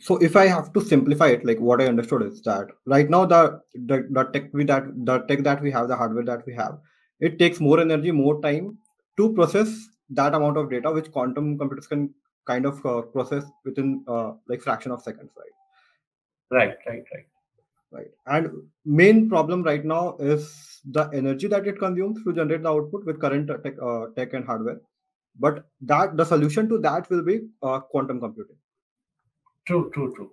so 0.00 0.16
if 0.18 0.36
I 0.36 0.46
have 0.46 0.72
to 0.72 0.80
simplify 0.80 1.28
it, 1.28 1.44
like 1.44 1.58
what 1.58 1.80
I 1.80 1.86
understood 1.86 2.22
is 2.22 2.42
that 2.42 2.68
right 2.86 3.08
now 3.08 3.24
the 3.26 3.60
the, 3.74 4.06
the 4.10 4.24
tech 4.32 4.50
we 4.52 4.64
that 4.64 4.84
the 5.04 5.18
tech 5.20 5.42
that 5.44 5.60
we 5.62 5.70
have, 5.70 5.88
the 5.88 5.96
hardware 5.96 6.24
that 6.24 6.46
we 6.46 6.54
have, 6.54 6.78
it 7.20 7.38
takes 7.38 7.60
more 7.60 7.80
energy, 7.80 8.10
more 8.10 8.40
time 8.40 8.78
to 9.16 9.32
process 9.34 9.88
that 10.10 10.34
amount 10.34 10.56
of 10.56 10.70
data, 10.70 10.90
which 10.90 11.10
quantum 11.10 11.58
computers 11.58 11.86
can 11.86 12.12
kind 12.46 12.64
of 12.66 12.84
uh, 12.86 13.02
process 13.02 13.44
within 13.64 14.04
uh, 14.08 14.32
like 14.48 14.62
fraction 14.62 14.92
of 14.92 15.02
seconds, 15.02 15.30
right? 15.36 15.52
right 16.50 16.76
right 16.86 17.04
right 17.14 17.26
Right. 17.90 18.08
And 18.26 18.50
main 18.84 19.28
problem 19.28 19.62
right 19.62 19.84
now 19.84 20.16
is 20.18 20.80
the 20.84 21.10
energy 21.14 21.48
that 21.48 21.66
it 21.66 21.78
consumes 21.78 22.22
to 22.24 22.32
generate 22.34 22.62
the 22.62 22.68
output 22.68 23.06
with 23.06 23.20
current 23.20 23.50
uh, 23.50 23.56
tech, 23.58 23.74
uh, 23.82 24.06
tech 24.14 24.34
and 24.34 24.44
hardware. 24.44 24.80
But 25.38 25.66
that 25.82 26.16
the 26.16 26.24
solution 26.24 26.68
to 26.68 26.78
that 26.78 27.08
will 27.10 27.22
be 27.22 27.40
uh, 27.62 27.80
quantum 27.80 28.20
computing. 28.20 28.56
true 29.68 29.90
true 29.94 30.12
true 30.16 30.30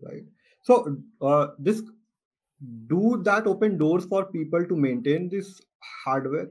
right 0.00 0.24
so 0.62 0.96
uh, 1.20 1.48
this 1.58 1.82
do 2.86 3.20
that 3.24 3.46
open 3.46 3.76
doors 3.76 4.04
for 4.06 4.24
people 4.26 4.64
to 4.64 4.76
maintain 4.76 5.28
this 5.28 5.60
hardware 6.04 6.48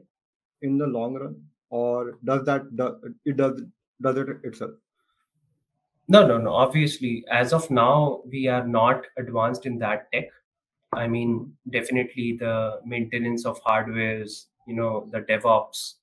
in 0.62 0.78
the 0.78 0.88
long 0.88 1.16
run 1.16 1.36
or 1.70 2.18
does 2.24 2.44
that 2.46 2.76
do, 2.76 2.90
it 3.26 3.38
does 3.38 3.62
does 4.02 4.18
it 4.18 4.28
itself 4.44 4.72
No, 6.14 6.20
no, 6.30 6.38
no. 6.38 6.52
Obviously, 6.54 7.12
as 7.36 7.54
of 7.58 7.70
now, 7.76 8.22
we 8.32 8.48
are 8.56 8.66
not 8.74 9.06
advanced 9.22 9.66
in 9.70 9.80
that 9.80 10.04
tech. 10.14 10.28
I 10.96 11.08
mean, 11.08 11.54
definitely 11.70 12.38
the 12.40 12.80
maintenance 12.86 13.46
of 13.46 13.62
hardwares, 13.64 14.46
you 14.68 14.76
know, 14.76 15.08
the 15.12 15.22
DevOps, 15.22 15.96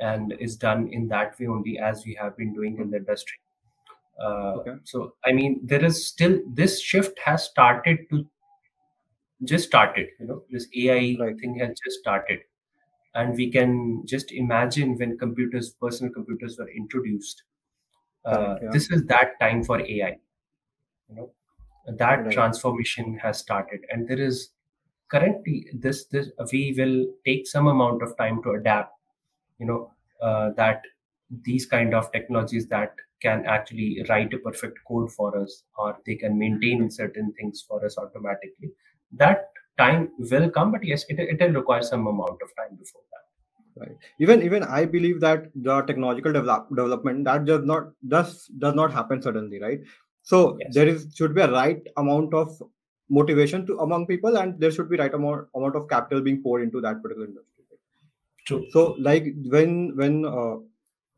and 0.00 0.32
is 0.40 0.56
done 0.56 0.88
in 0.92 1.08
that 1.08 1.38
way 1.38 1.46
only 1.46 1.78
as 1.78 2.04
we 2.06 2.14
have 2.20 2.36
been 2.36 2.54
doing 2.54 2.78
in 2.78 2.90
the 2.90 2.98
industry. 2.98 3.38
Uh, 4.20 4.54
okay 4.58 4.74
so, 4.84 5.14
I 5.24 5.32
mean, 5.32 5.60
there 5.62 5.84
is 5.84 6.06
still 6.06 6.40
this 6.54 6.80
shift 6.80 7.18
has 7.24 7.44
started 7.44 7.98
to 8.10 8.26
just 9.44 9.66
started. 9.66 10.08
You 10.18 10.26
know, 10.26 10.42
this 10.50 10.66
AI 10.76 11.16
right 11.20 11.38
thing 11.38 11.58
has 11.60 11.78
just 11.84 12.00
started, 12.00 12.40
and 13.14 13.36
we 13.36 13.50
can 13.50 14.04
just 14.06 14.32
imagine 14.32 14.96
when 14.96 15.18
computers, 15.18 15.70
personal 15.70 16.12
computers, 16.12 16.58
were 16.58 16.68
introduced. 16.70 17.44
Uh, 18.24 18.56
yeah 18.62 18.70
this 18.72 18.90
is 18.90 19.04
that 19.06 19.38
time 19.40 19.62
for 19.62 19.80
AI. 19.80 20.18
You 21.08 21.16
know, 21.16 21.30
that 21.98 22.24
right. 22.24 22.32
transformation 22.32 23.18
has 23.18 23.38
started. 23.38 23.80
And 23.90 24.08
there 24.08 24.20
is 24.20 24.50
currently 25.10 25.66
this 25.72 26.04
this 26.06 26.28
we 26.52 26.74
will 26.76 27.06
take 27.24 27.46
some 27.46 27.66
amount 27.66 28.02
of 28.02 28.16
time 28.16 28.42
to 28.42 28.50
adapt 28.50 28.92
you 29.58 29.66
know 29.66 29.90
uh, 30.22 30.50
that 30.56 30.82
these 31.44 31.66
kind 31.66 31.94
of 31.94 32.10
technologies 32.12 32.66
that 32.66 32.94
can 33.20 33.44
actually 33.46 34.04
write 34.08 34.32
a 34.32 34.38
perfect 34.38 34.78
code 34.86 35.10
for 35.12 35.36
us 35.38 35.64
or 35.76 35.96
they 36.06 36.14
can 36.14 36.38
maintain 36.38 36.90
certain 36.90 37.32
things 37.32 37.64
for 37.66 37.84
us 37.84 37.98
automatically. 37.98 38.70
That 39.12 39.48
time 39.76 40.10
will 40.18 40.50
come 40.50 40.72
but 40.72 40.84
yes 40.84 41.04
it, 41.08 41.18
it 41.18 41.40
will 41.40 41.60
require 41.60 41.82
some 41.82 42.06
amount 42.06 42.40
of 42.42 42.48
time 42.56 42.76
before 42.76 43.02
that. 43.10 43.24
Right. 43.80 43.96
Even 44.18 44.42
even 44.42 44.64
i 44.64 44.84
believe 44.84 45.20
that 45.20 45.50
the 45.54 45.82
technological 45.82 46.32
develop, 46.32 46.68
development 46.68 47.24
that 47.24 47.44
does 47.44 47.64
not 47.64 47.90
does 48.08 48.46
does 48.58 48.74
not 48.74 48.92
happen 48.92 49.22
suddenly 49.22 49.60
right 49.60 49.80
so 50.30 50.38
yes. 50.60 50.74
there 50.74 50.88
is 50.92 51.06
should 51.18 51.34
be 51.34 51.42
a 51.46 51.50
right 51.50 51.92
amount 52.02 52.34
of 52.40 52.62
motivation 53.18 53.66
to 53.66 53.78
among 53.84 54.06
people 54.06 54.38
and 54.38 54.58
there 54.62 54.72
should 54.76 54.90
be 54.90 54.98
right 55.02 55.14
amount 55.18 55.46
amount 55.60 55.76
of 55.80 55.88
capital 55.92 56.24
being 56.26 56.42
poured 56.42 56.62
into 56.62 56.80
that 56.86 57.02
particular 57.02 57.26
industry 57.26 57.64
true. 58.46 58.64
So 58.72 58.96
like 58.98 59.28
when 59.54 59.96
when 60.00 60.24
uh, 60.24 60.56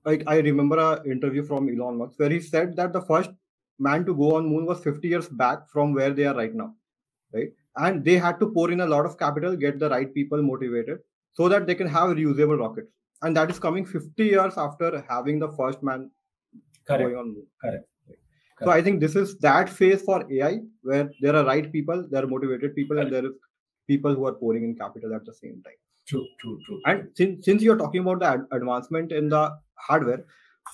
like 0.05 0.23
i 0.35 0.37
remember 0.39 0.79
a 0.85 0.91
interview 1.15 1.45
from 1.51 1.69
elon 1.73 1.99
musk 2.03 2.19
where 2.19 2.31
he 2.37 2.41
said 2.41 2.77
that 2.77 2.93
the 2.93 3.03
first 3.11 3.31
man 3.89 4.07
to 4.07 4.15
go 4.23 4.37
on 4.37 4.49
moon 4.53 4.65
was 4.71 4.83
50 4.85 5.09
years 5.09 5.29
back 5.43 5.69
from 5.69 5.93
where 5.95 6.15
they 6.21 6.27
are 6.31 6.37
right 6.43 6.55
now 6.55 6.75
right? 7.33 7.53
And 7.77 8.05
they 8.05 8.17
had 8.19 8.41
to 8.41 8.47
pour 8.47 8.71
in 8.71 8.81
a 8.81 8.87
lot 8.87 9.07
of 9.07 9.19
capital 9.19 9.57
get 9.57 9.79
the 9.79 9.89
right 9.89 10.13
people 10.13 10.43
motivated 10.43 10.99
so 11.33 11.49
that 11.49 11.67
they 11.67 11.75
can 11.75 11.87
have 11.87 12.11
reusable 12.11 12.59
rockets. 12.59 12.91
And 13.23 13.37
that 13.37 13.51
is 13.51 13.59
coming 13.59 13.87
50 13.87 14.25
years 14.25 14.55
after 14.57 15.05
having 15.09 15.39
the 15.39 15.49
first 15.53 15.83
man 15.83 16.11
correct. 16.87 17.05
going 17.05 17.17
on 17.17 17.27
moon. 17.35 17.47
Correct 17.63 17.87
so 18.63 18.71
i 18.71 18.81
think 18.83 19.01
this 19.01 19.17
is 19.17 19.37
that 19.39 19.69
phase 19.69 20.03
for 20.03 20.19
ai 20.33 20.61
where 20.83 21.11
there 21.21 21.37
are 21.37 21.45
right 21.45 21.73
people 21.73 22.07
there 22.11 22.25
are 22.25 22.33
motivated 22.35 22.75
people 22.75 22.99
and 22.99 23.13
there 23.13 23.25
is 23.25 23.33
people 23.89 24.15
who 24.15 24.27
are 24.27 24.35
pouring 24.35 24.65
in 24.65 24.75
capital 24.77 25.13
at 25.15 25.25
the 25.25 25.35
same 25.35 25.61
time. 25.65 25.79
True 26.07 26.27
true 26.41 26.59
true 26.65 26.81
and 26.87 27.09
since, 27.15 27.45
since 27.45 27.63
you're 27.63 27.79
talking 27.79 28.03
about 28.03 28.21
the 28.21 28.27
ad- 28.27 28.47
advancement 28.53 29.13
in 29.13 29.29
the 29.29 29.57
hardware 29.75 30.25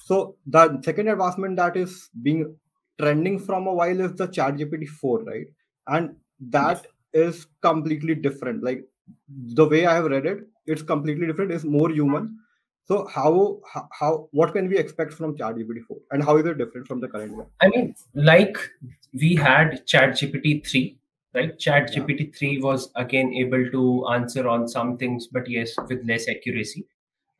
so 0.05 0.37
the 0.47 0.80
second 0.82 1.09
advancement 1.09 1.57
that 1.57 1.76
is 1.76 2.11
being 2.22 2.55
trending 2.99 3.39
from 3.39 3.66
a 3.66 3.72
while 3.72 4.01
is 4.01 4.12
the 4.14 4.26
chat 4.26 4.57
gpt 4.57 4.89
4 4.89 5.24
right? 5.24 5.47
And 5.87 6.16
yes. 6.41 6.51
that 6.53 6.87
is 7.12 7.47
completely 7.62 8.14
different. 8.14 8.62
Like 8.62 8.84
the 9.61 9.66
way 9.66 9.87
i 9.87 9.95
have 9.95 10.07
read 10.07 10.26
it 10.26 10.41
it's 10.66 10.82
completely 10.82 11.26
different. 11.26 11.53
It's 11.53 11.64
more 11.64 11.91
human 11.91 12.39
so 12.89 13.07
how 13.07 13.61
how, 13.99 14.28
what 14.32 14.53
can 14.53 14.68
we 14.68 14.78
expect 14.78 15.12
from 15.12 15.37
chat 15.37 15.55
gpt 15.57 15.82
4 15.87 15.97
and 16.12 16.22
how 16.24 16.37
is 16.37 16.47
it 16.47 16.59
different 16.59 16.87
from 16.87 17.01
the 17.01 17.09
current 17.09 17.32
one 17.37 17.47
I 17.62 17.68
mean, 17.68 17.95
like 18.14 18.57
we 19.14 19.34
had 19.34 19.87
ChatGPT 19.87 20.66
3, 20.66 20.99
right? 21.34 21.49
yeah 21.49 21.80
ChatGPT 21.80 22.37
3 22.37 22.61
was 22.62 22.91
again 22.97 23.32
able 23.34 23.70
to 23.70 24.07
answer 24.09 24.47
on 24.49 24.68
some 24.68 24.97
things, 24.97 25.26
but 25.26 25.49
yes, 25.49 25.74
with 25.89 26.05
less 26.07 26.28
accuracy. 26.28 26.87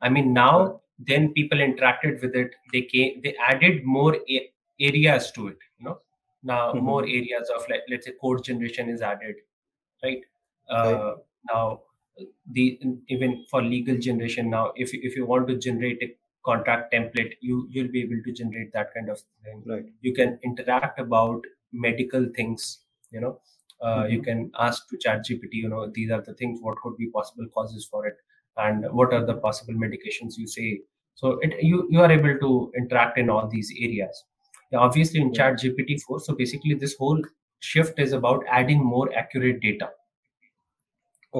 I 0.01 0.09
mean, 0.09 0.33
now 0.33 0.81
then 0.99 1.33
people 1.33 1.59
interacted 1.59 2.21
with 2.21 2.35
it. 2.35 2.55
They 2.73 2.81
came, 2.83 3.21
they 3.23 3.35
added 3.35 3.83
more 3.85 4.15
a- 4.29 4.51
areas 4.79 5.31
to 5.33 5.47
it. 5.49 5.57
You 5.79 5.85
know, 5.85 5.99
now 6.43 6.73
more 6.73 7.03
Mhm. 7.03 7.17
areas 7.19 7.49
of 7.55 7.67
like 7.69 7.83
let's 7.89 8.07
say 8.07 8.13
code 8.21 8.43
generation 8.43 8.89
is 8.89 9.01
added, 9.01 9.35
right? 10.03 10.21
right 10.69 10.95
Uh, 10.99 11.15
now 11.51 11.81
the 12.51 12.79
even 13.09 13.45
for 13.49 13.61
legal 13.61 13.97
generation 13.97 14.49
now, 14.49 14.71
if 14.75 14.93
you- 14.93 15.01
if 15.03 15.15
you 15.15 15.25
want 15.25 15.47
to 15.47 15.57
generate 15.57 16.01
a 16.03 16.09
contract 16.49 16.93
template, 16.93 17.33
you 17.41 17.67
you'll 17.71 17.91
be 17.97 18.01
able 18.07 18.21
to 18.27 18.31
generate 18.41 18.71
that 18.73 18.93
kind 18.93 19.09
of 19.09 19.19
thing. 19.43 19.63
Right. 19.71 19.85
You 20.01 20.13
can 20.19 20.39
interact 20.43 20.99
about 20.99 21.45
medical 21.87 22.25
things 22.39 22.67
you 23.11 23.21
know. 23.21 23.39
Uh, 23.87 24.05
you 24.09 24.19
Mhm. 24.19 24.25
can 24.27 24.39
ask 24.67 24.87
to 24.89 24.97
chat 25.03 25.19
gpt 25.27 25.57
you 25.63 25.69
know 25.73 25.81
these 25.97 26.09
are 26.15 26.21
the 26.29 26.33
things 26.39 26.59
what 26.67 26.77
could 26.83 26.95
be 27.01 27.09
possible 27.17 27.47
causes 27.57 27.87
for 27.91 28.05
it 28.07 28.15
and 28.65 28.85
what 28.99 29.13
are 29.13 29.23
the 29.25 29.35
possible 29.35 29.75
medications 29.85 30.37
you 30.43 30.47
say. 30.47 30.69
So 31.15 31.33
it 31.47 31.53
you 31.63 31.87
you 31.91 32.01
are 32.05 32.11
able 32.11 32.37
to 32.45 32.71
interact 32.81 33.17
in 33.25 33.29
all 33.29 33.47
these 33.47 33.71
areas. 33.87 34.23
Yeah, 34.71 34.79
obviously 34.79 35.21
in 35.21 35.31
right. 35.31 35.41
Chat 35.41 35.59
gpt 35.59 35.97
4 36.07 36.19
so 36.19 36.35
basically 36.35 36.73
this 36.85 36.95
whole 36.97 37.21
shift 37.59 37.99
is 37.99 38.13
about 38.13 38.43
adding 38.61 38.83
more 38.83 39.05
accurate 39.23 39.61
data 39.61 39.89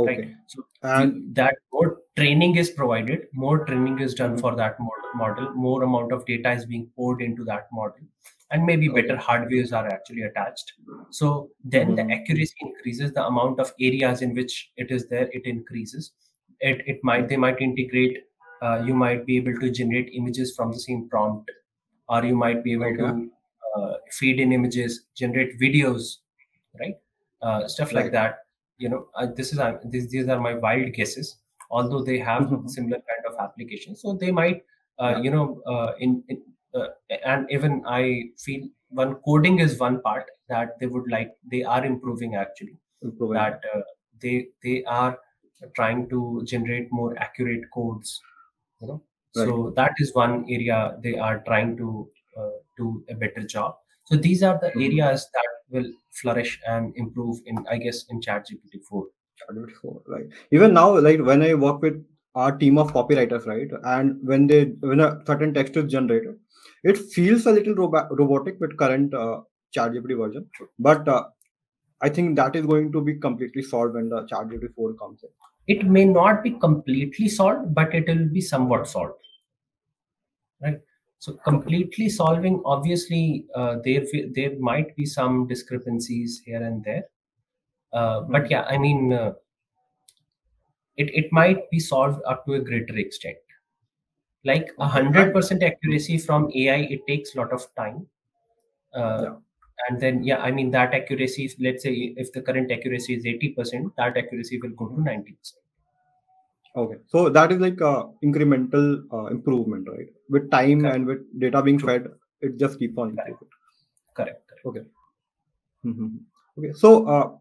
right 0.05 0.33
so 0.47 0.65
and 0.83 1.35
that 1.35 1.55
more 1.73 1.97
training 2.15 2.55
is 2.55 2.69
provided 2.69 3.27
more 3.33 3.65
training 3.65 3.99
is 3.99 4.13
done 4.13 4.37
for 4.37 4.55
that 4.55 4.77
model 5.15 5.53
more 5.53 5.83
amount 5.83 6.11
of 6.11 6.25
data 6.25 6.51
is 6.51 6.65
being 6.65 6.89
poured 6.95 7.21
into 7.21 7.43
that 7.43 7.67
model 7.71 8.05
and 8.51 8.65
maybe 8.65 8.87
better 8.87 9.15
okay 9.15 9.23
hardwares 9.23 9.73
are 9.73 9.87
actually 9.87 10.21
attached. 10.21 10.73
So 11.09 11.49
then 11.63 11.95
the 11.95 12.03
Mhm. 12.03 12.13
accuracy 12.17 12.55
increases 12.61 13.11
the 13.13 13.25
amount 13.25 13.59
of 13.59 13.73
areas 13.79 14.21
in 14.21 14.33
which 14.35 14.71
it 14.77 14.91
is 14.91 15.07
there 15.07 15.29
it 15.33 15.45
increases. 15.45 16.13
It, 16.59 16.81
it 16.87 17.03
might 17.03 17.27
they 17.29 17.37
might 17.37 17.61
integrate 17.61 18.23
uh, 18.61 18.83
you 18.85 18.93
might 18.95 19.25
be 19.25 19.37
able 19.37 19.55
to 19.59 19.69
generate 19.69 20.09
images 20.13 20.55
from 20.55 20.71
the 20.71 20.79
same 20.79 21.07
prompt 21.09 21.51
or 22.09 22.23
you 22.25 22.35
might 22.35 22.63
be 22.63 22.73
able 22.73 22.85
okay. 22.85 22.97
to 22.97 23.31
uh, 23.75 23.93
feed 24.11 24.39
in 24.39 24.53
images 24.53 25.05
generate 25.15 25.59
videos 25.59 26.17
right? 26.79 26.95
Uh, 27.41 27.67
stuff 27.67 27.91
like 27.93 28.11
that 28.11 28.46
you 28.77 28.89
know 28.89 29.07
uh, 29.15 29.27
this 29.35 29.53
is 29.53 29.59
uh, 29.59 29.77
these, 29.85 30.09
these 30.09 30.27
are 30.27 30.39
my 30.39 30.53
wild 30.55 30.91
guesses 30.93 31.37
although 31.69 32.03
they 32.03 32.17
have 32.19 32.43
Mhm. 32.43 32.69
similar 32.77 32.97
kind 33.09 33.25
of 33.29 33.35
applications. 33.39 34.01
So 34.01 34.13
they 34.13 34.31
might 34.31 34.63
uh, 34.99 35.09
yeah. 35.15 35.21
you 35.21 35.31
know 35.31 35.61
uh, 35.65 35.93
in, 35.99 36.23
in 36.29 36.43
uh, 36.73 36.87
and 37.25 37.47
even 37.51 37.83
i 37.87 38.23
feel 38.37 38.67
one 38.89 39.15
coding 39.27 39.59
is 39.59 39.77
one 39.79 40.01
part 40.01 40.25
that 40.49 40.79
they 40.79 40.87
would 40.87 41.09
like 41.11 41.35
they 41.51 41.63
are 41.63 41.83
improving 41.85 42.35
actually. 42.35 42.77
Improving. 43.01 43.35
That 43.35 43.61
uh, 43.75 43.81
they 44.21 44.47
they 44.63 44.83
are 44.85 45.19
trying 45.75 46.07
to 46.09 46.43
generate 46.45 46.91
more 46.91 47.17
accurate 47.17 47.63
codes 47.73 48.21
you 48.81 48.87
know. 48.87 49.01
Right. 49.35 49.47
so 49.47 49.71
that 49.75 49.91
is 49.99 50.13
one 50.15 50.45
area 50.49 50.97
they 51.03 51.15
are 51.17 51.39
trying 51.47 51.75
to 51.77 52.09
uh, 52.37 52.49
do 52.77 53.03
a 53.09 53.15
better 53.15 53.43
job 53.55 53.77
so 54.09 54.17
these 54.25 54.43
are 54.49 54.57
the 54.63 54.69
Mhm. 54.71 54.85
areas 54.87 55.23
that 55.37 55.49
will 55.75 55.89
flourish 56.21 56.51
and 56.73 56.93
improve 57.03 57.39
in 57.53 57.57
i 57.75 57.77
guess 57.85 57.99
in 58.09 58.21
chat 58.27 58.45
gpt 58.49 58.83
4 58.89 59.07
Shadowed 59.39 59.67
before, 59.67 60.01
right? 60.07 60.25
Even 60.51 60.73
now, 60.73 60.97
like 61.07 61.19
when 61.21 61.43
I 61.43 61.53
work 61.53 61.81
with 61.81 61.97
our 62.33 62.57
team 62.57 62.79
of 62.83 62.91
copywriters, 62.93 63.45
right, 63.45 63.69
and 63.95 64.17
when 64.31 64.47
they 64.47 64.61
when 64.91 64.99
a 64.99 65.09
certain 65.27 65.53
text 65.53 65.77
is 65.77 65.91
generated, 65.91 66.35
it 66.83 66.97
feels 67.15 67.45
a 67.45 67.51
little 67.57 67.75
robo- 67.75 68.07
robotic 68.21 68.59
with 68.59 68.75
current 68.77 69.13
uh, 69.13 69.41
ChatGPT 69.77 70.17
version. 70.23 70.49
But 70.79 71.07
uh, 71.07 71.25
I 72.01 72.09
think 72.09 72.35
that 72.37 72.55
is 72.55 72.65
going 72.65 72.91
to 72.93 73.01
be 73.01 73.15
completely 73.19 73.61
solved 73.61 73.93
when 73.93 74.09
the 74.09 74.23
ChatGPT 74.33 74.73
four 74.75 74.93
comes 75.03 75.23
in. 75.23 75.29
it 75.75 75.85
may 75.95 76.03
not 76.05 76.43
be 76.43 76.51
completely 76.65 77.27
solved 77.29 77.63
but 77.79 77.93
it 77.99 78.07
will 78.11 78.27
be 78.35 78.41
somewhat 78.41 78.87
solved 78.91 79.15
right 80.61 80.79
so 81.19 81.33
completely 81.47 82.09
solving 82.09 82.61
obviously 82.65 83.45
uh, 83.55 83.77
there 83.83 84.03
there 84.35 84.53
might 84.59 84.95
be 84.95 85.05
some 85.05 85.47
discrepancies 85.47 86.41
here 86.45 86.63
and 86.63 86.83
there 86.83 87.05
uh, 87.93 88.21
but 88.21 88.43
Mhm. 88.43 88.49
yeah 88.51 88.63
i 88.69 88.77
mean 88.77 89.13
uh, 89.13 89.33
it, 90.97 91.09
it 91.13 91.31
might 91.31 91.69
be 91.71 91.79
solved 91.79 92.21
up 92.25 92.45
to 92.45 92.53
a 92.55 92.59
greater 92.59 92.97
extent 92.97 93.37
like 94.43 94.69
a 94.79 94.87
hundred 94.87 95.33
percent 95.33 95.63
accuracy 95.63 96.17
from 96.17 96.49
ai 96.55 96.79
it 96.95 97.05
takes 97.07 97.35
a 97.35 97.37
lot 97.39 97.51
of 97.51 97.63
time 97.75 98.07
uh, 98.95 99.21
yeah. 99.23 99.35
and 99.89 100.01
then 100.01 100.23
yeah 100.23 100.39
i 100.39 100.51
mean 100.51 100.71
that 100.71 100.93
accuracy 100.93 101.49
let's 101.59 101.83
say 101.83 101.93
if 102.25 102.31
the 102.33 102.41
current 102.41 102.71
accuracy 102.71 103.15
is 103.15 103.25
80% 103.25 103.93
that 103.97 104.17
accuracy 104.17 104.59
will 104.61 104.75
go 104.83 104.87
to 104.89 104.95
Mhm. 105.01 105.05
90% 105.05 105.63
Okay. 106.75 106.97
So 107.07 107.29
that 107.29 107.51
is 107.51 107.59
like 107.59 107.79
a 107.81 108.05
incremental 108.23 109.01
uh, 109.11 109.25
improvement, 109.27 109.87
right? 109.89 110.07
With 110.29 110.49
time 110.51 110.81
correct 110.81 110.95
and 110.95 111.05
with 111.05 111.39
data 111.39 111.61
being 111.63 111.79
true 111.79 111.89
fed, 111.89 112.07
it 112.41 112.57
just 112.59 112.77
keeps 112.79 112.97
on 112.97 113.09
improving. 113.09 113.37
correct 114.15 114.47
correct 114.47 114.65
Okay. 114.65 114.83
Mhm. 115.85 116.19
Okay. 116.57 116.73
So, 116.73 117.05
uh, 117.07 117.31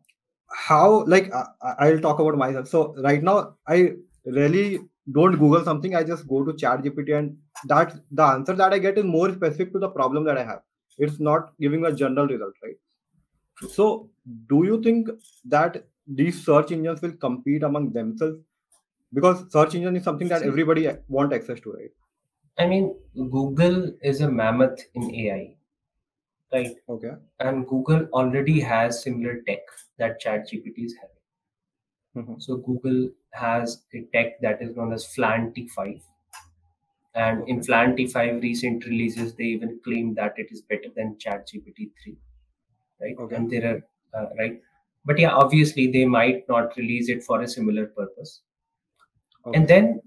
how 0.68 1.04
like 1.06 1.32
I, 1.32 1.44
I- 1.62 1.76
I'll 1.86 2.00
talk 2.00 2.18
about 2.20 2.36
myself. 2.36 2.68
So 2.68 2.94
right 3.02 3.22
now, 3.22 3.56
I 3.66 3.94
really 4.24 4.80
don't 5.12 5.38
Google 5.38 5.64
something. 5.64 5.94
I 5.94 6.02
just 6.04 6.26
go 6.28 6.44
to 6.44 6.54
Chat 6.54 6.82
GPT, 6.82 7.12
and 7.12 7.36
that 7.66 7.94
the 8.10 8.24
answer 8.24 8.54
that 8.54 8.72
I 8.72 8.78
get 8.78 8.98
is 8.98 9.04
more 9.04 9.32
specific 9.32 9.72
to 9.74 9.78
the 9.78 9.88
problem 9.90 10.24
that 10.24 10.38
I 10.38 10.44
have. 10.44 10.62
It's 10.98 11.20
not 11.20 11.52
giving 11.60 11.84
a 11.86 11.92
general 11.92 12.26
result, 12.26 12.54
right? 12.64 12.76
true 13.58 13.68
So, 13.70 14.10
do 14.50 14.64
you 14.64 14.82
think 14.82 15.08
that 15.46 15.86
these 16.06 16.44
search 16.44 16.72
engines 16.72 17.02
will 17.02 17.12
compete 17.26 17.62
among 17.62 17.92
themselves? 17.92 18.38
Because 19.12 19.50
search 19.52 19.74
engine 19.74 19.96
is 19.96 20.04
something 20.04 20.28
that 20.28 20.42
everybody 20.44 20.88
want 21.08 21.32
access 21.32 21.60
to, 21.60 21.72
right? 21.72 21.90
i 22.62 22.64
mean 22.70 22.84
google 23.34 23.78
is 24.10 24.20
a 24.20 24.30
mammoth 24.30 24.80
in 24.94 25.04
ai 25.22 25.56
right 26.52 26.76
Okay. 26.88 27.16
and 27.40 27.66
google 27.68 28.04
already 28.22 28.60
has 28.60 29.02
similar 29.02 29.40
tech 29.42 29.60
that 29.98 30.20
ChatGPT 30.20 30.86
is 30.86 30.96
having 30.96 31.16
Mhm. 32.14 32.42
so 32.44 32.56
google 32.56 33.10
has 33.32 33.84
a 33.94 34.02
tech 34.14 34.40
that 34.40 34.62
is 34.62 34.74
known 34.76 34.92
as 34.92 35.04
flan 35.14 35.52
t5 35.52 36.00
and 37.14 37.48
in 37.48 37.62
Okay. 37.62 37.66
flan 37.68 37.96
t5 37.96 38.42
recent 38.42 38.84
releases 38.86 39.34
they 39.36 39.44
even 39.56 39.80
claim 39.84 40.14
that 40.14 40.38
it 40.38 40.48
is 40.52 40.62
better 40.62 40.90
than 40.96 41.16
ChatGPT 41.18 41.90
3 42.02 42.18
right 43.00 43.18
Okay. 43.18 43.36
and 43.36 43.50
there 43.50 43.66
are 43.72 43.80
uh, 44.20 44.28
right 44.38 44.62
but 45.04 45.18
yeah 45.18 45.32
obviously 45.32 45.90
they 45.92 46.04
might 46.06 46.48
not 46.48 46.76
release 46.76 47.08
it 47.10 47.24
for 47.24 47.42
a 47.42 47.48
similar 47.48 47.86
purpose 47.86 48.42
Okay. 49.46 49.58
and 49.58 49.68
then 49.68 50.00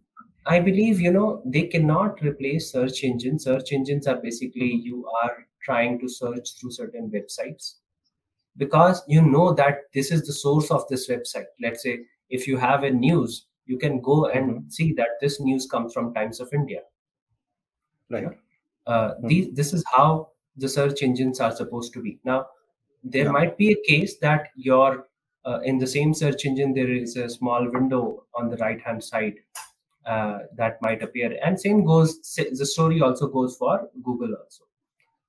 i 0.46 0.60
believe 0.60 1.00
you 1.00 1.12
know 1.12 1.42
they 1.46 1.64
cannot 1.64 2.22
replace 2.22 2.72
search 2.72 3.04
engines 3.04 3.46
search 3.46 3.72
engines 3.72 4.08
are 4.08 4.18
basically 4.22 4.72
Mhm. 4.78 4.84
you 4.84 5.08
are 5.24 5.48
trying 5.68 6.00
to 6.00 6.10
search 6.10 6.50
through 6.60 6.72
certain 6.72 7.10
websites 7.10 7.76
because 8.58 9.02
you 9.08 9.22
know 9.22 9.54
that 9.54 9.84
this 9.94 10.12
is 10.12 10.26
the 10.28 10.34
source 10.34 10.72
of 10.72 10.88
this 10.90 11.08
website 11.10 11.46
let's 11.62 11.84
say 11.84 12.00
if 12.30 12.48
you 12.48 12.58
have 12.58 12.84
a 12.84 12.92
news 12.92 13.48
you 13.66 13.78
can 13.78 14.02
go 14.02 14.26
and 14.26 14.52
Mhm. 14.52 14.72
see 14.78 14.92
that 14.94 15.20
this 15.22 15.40
news 15.40 15.68
comes 15.76 15.94
from 15.94 16.14
times 16.14 16.40
of 16.40 16.54
india 16.62 16.82
Right. 18.10 18.28
uh, 18.88 19.16
Mhm. 19.16 19.28
these, 19.30 19.54
this 19.54 19.74
is 19.74 19.84
how 19.96 20.32
the 20.58 20.68
search 20.68 21.04
engines 21.04 21.40
are 21.40 21.52
supposed 21.56 21.94
to 21.94 22.02
be 22.02 22.20
now 22.24 22.48
there 23.04 23.26
Yeah. 23.26 23.32
might 23.32 23.58
be 23.58 23.72
a 23.72 23.82
case 23.88 24.18
that 24.20 24.50
your 24.56 25.09
uh, 25.50 25.60
in 25.72 25.78
the 25.84 25.88
same 25.96 26.14
search 26.22 26.46
engine 26.50 26.74
there 26.80 26.92
is 27.02 27.16
a 27.18 27.30
small 27.38 27.70
window 27.78 28.04
on 28.42 28.50
the 28.50 28.58
right 28.66 28.82
hand 28.88 29.04
side 29.04 29.38
uh, 30.06 30.40
that 30.62 30.82
might 30.82 31.04
appear 31.08 31.30
and 31.46 31.60
same 31.68 31.84
goes 31.92 32.12
the 32.62 32.66
story 32.76 33.02
also 33.08 33.28
goes 33.38 33.56
for 33.62 33.76
google 34.10 34.34
also 34.42 34.64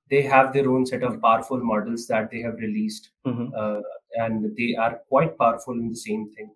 they 0.09 0.21
have 0.21 0.53
their 0.53 0.69
own 0.73 0.85
set 0.91 1.03
of 1.09 1.21
powerful 1.21 1.61
models 1.71 2.07
that 2.13 2.29
they 2.31 2.41
have 2.47 2.57
released 2.67 3.11
Mhm. 3.25 3.45
uh, 3.63 3.81
and 4.23 4.47
they 4.59 4.71
are 4.85 4.95
quite 5.13 5.37
powerful 5.43 5.73
in 5.83 5.87
the 5.95 6.01
same 6.07 6.25
thing 6.35 6.49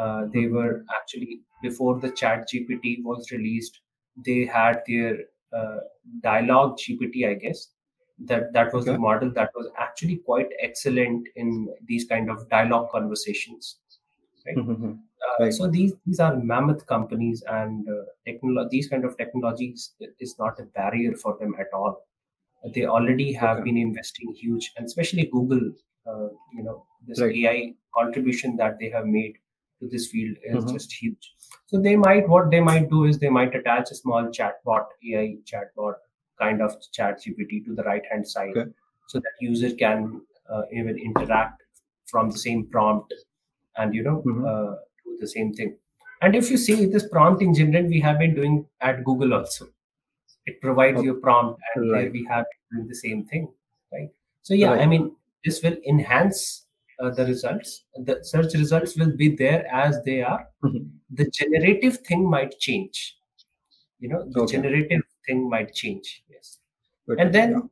uh, 0.00 0.22
they 0.34 0.44
Mhm. 0.46 0.54
were 0.58 0.74
actually 0.98 1.34
before 1.66 1.94
the 2.04 2.12
chat 2.22 2.48
gpt 2.52 2.94
was 3.10 3.30
released 3.36 3.80
they 4.28 4.40
had 4.58 4.82
their 4.90 5.12
uh, 5.58 5.80
dialogue 6.28 6.72
gpt 6.84 7.24
i 7.32 7.34
guess 7.44 7.60
that 8.26 8.52
that 8.52 8.72
was 8.74 8.84
the 8.84 8.98
model 8.98 9.30
that 9.32 9.50
was 9.54 9.68
actually 9.78 10.16
quite 10.16 10.48
excellent 10.60 11.28
in 11.36 11.68
these 11.86 12.04
kind 12.06 12.30
of 12.30 12.48
dialogue 12.50 12.88
conversations 12.90 13.78
right 14.46 14.56
Mhm. 14.62 14.90
uh, 15.26 15.36
Right. 15.44 15.54
so 15.58 15.68
these 15.76 15.92
these 16.06 16.20
are 16.26 16.34
mammoth 16.52 16.84
companies 16.92 17.42
and 17.60 17.88
uh, 17.96 18.04
technolo- 18.26 18.68
these 18.74 18.88
kind 18.92 19.04
of 19.04 19.16
technologies 19.22 19.94
is 20.26 20.34
not 20.38 20.60
a 20.60 20.66
barrier 20.80 21.14
for 21.24 21.36
them 21.40 21.54
at 21.64 21.72
all 21.80 21.94
they 22.74 22.84
already 22.86 23.32
have 23.32 23.58
Okay. 23.58 23.64
been 23.70 23.78
investing 23.88 24.32
huge 24.42 24.72
and 24.76 24.86
especially 24.92 25.26
google 25.36 25.62
uh, 26.10 26.28
you 26.56 26.62
know 26.68 26.76
this 27.08 27.20
Right. 27.24 27.36
ai 27.42 27.74
contribution 27.98 28.56
that 28.62 28.78
they 28.80 28.90
have 28.96 29.06
made 29.18 29.38
to 29.80 29.88
this 29.94 30.06
field 30.14 30.36
is 30.52 30.64
Mhm. 30.64 30.72
just 30.76 30.92
huge 31.02 31.28
so 31.72 31.80
they 31.88 31.96
might 32.06 32.28
what 32.34 32.50
they 32.54 32.60
might 32.70 32.90
do 32.94 33.04
is 33.10 33.18
they 33.24 33.32
might 33.38 33.54
attach 33.60 33.90
a 33.96 33.98
small 34.02 34.28
chatbot 34.38 34.94
ai 35.12 35.26
chatbot 35.52 35.96
kind 36.42 36.62
of 36.66 36.76
chat 36.98 37.20
gpt 37.24 37.64
to 37.66 37.74
the 37.80 37.84
right 37.90 38.04
hand 38.10 38.26
side 38.34 38.56
Okay. 38.56 38.70
so 39.08 39.18
that 39.26 39.44
user 39.48 39.70
can 39.82 40.20
uh, 40.52 40.62
even 40.72 40.98
interact 41.08 41.62
from 42.12 42.30
the 42.30 42.38
same 42.46 42.62
prompt 42.74 43.12
and 43.76 43.94
you 43.94 44.02
know 44.08 44.16
Mhm. 44.26 44.42
uh, 44.52 44.72
do 45.04 45.16
the 45.24 45.30
same 45.36 45.52
thing 45.60 45.76
and 46.22 46.36
if 46.40 46.50
you 46.52 46.58
see 46.66 46.78
this 46.94 47.06
prompt 47.16 47.42
engineering 47.50 47.88
we 47.96 48.00
have 48.08 48.18
been 48.24 48.34
doing 48.40 48.56
at 48.90 49.04
google 49.10 49.34
also 49.40 49.66
it 50.46 50.60
provides 50.60 50.98
Okay. 50.98 51.06
you 51.06 51.16
a 51.16 51.20
prompt 51.26 51.60
and 51.74 51.84
there 51.92 52.02
Right. 52.04 52.12
we 52.18 52.24
have 52.32 52.46
doing 52.72 52.86
the 52.88 52.98
same 53.04 53.24
thing 53.32 53.44
right 53.92 54.10
so 54.42 54.54
yeah 54.62 54.72
i 54.84 54.86
mean 54.92 55.04
this 55.44 55.62
will 55.64 55.78
enhance 55.94 56.40
uh, 57.00 57.10
the 57.18 57.24
results 57.32 57.70
the 58.08 58.16
search 58.32 58.54
results 58.62 58.96
will 59.02 59.14
be 59.24 59.28
there 59.44 59.62
as 59.84 60.02
they 60.08 60.18
are 60.32 60.42
Mhm. 60.64 60.82
the 61.20 61.26
generative 61.40 61.96
thing 62.10 62.22
might 62.36 62.52
change 62.68 62.98
you 63.98 64.08
know 64.12 64.22
the 64.34 64.40
Okay. 64.42 64.52
generative 64.54 65.02
thing 65.30 65.48
might 65.56 65.74
change 65.82 66.12
yes 66.36 66.58
But 67.08 67.20
and 67.20 67.34
then 67.38 67.52
yeah. 67.56 67.66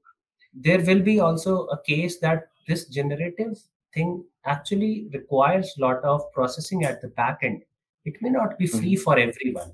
there 0.68 0.80
will 0.90 1.02
be 1.10 1.18
also 1.20 1.56
a 1.76 1.78
case 1.90 2.18
that 2.26 2.48
this 2.68 2.86
generative 2.98 3.58
thing 3.94 4.24
actually 4.44 5.08
requires 5.14 5.74
a 5.76 5.80
lot 5.86 6.04
of 6.14 6.24
processing 6.32 6.84
at 6.92 7.00
the 7.02 7.08
back 7.22 7.40
end 7.50 7.62
it 8.04 8.20
may 8.26 8.30
not 8.38 8.58
be 8.58 8.66
free 8.78 8.94
Mhm. 8.96 9.02
for 9.06 9.18
everyone 9.26 9.72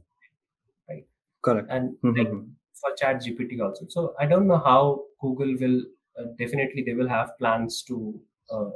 right 0.88 1.06
Correct. 1.48 1.68
and 1.70 1.96
like 2.18 2.30
Mhm. 2.32 2.44
for 2.82 2.90
chat 3.02 3.22
gpt 3.26 3.60
also 3.66 3.86
so 3.96 4.04
i 4.18 4.26
don't 4.32 4.46
know 4.52 4.62
how 4.70 4.80
google 5.24 5.52
will 5.64 5.78
uh, 6.18 6.26
definitely 6.42 6.82
they 6.88 6.94
will 7.00 7.12
have 7.18 7.36
plans 7.42 7.82
to 7.90 7.98
uh, 8.50 8.70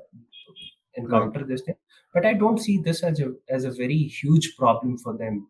encounter 0.95 1.45
this 1.45 1.63
thing 1.63 1.77
but 2.15 2.27
i 2.27 2.33
don't 2.33 2.59
see 2.67 2.77
this 2.89 3.03
as 3.03 3.21
a 3.21 3.29
as 3.49 3.65
a 3.65 3.71
very 3.71 3.99
huge 4.21 4.57
problem 4.57 4.97
for 5.05 5.17
them 5.17 5.47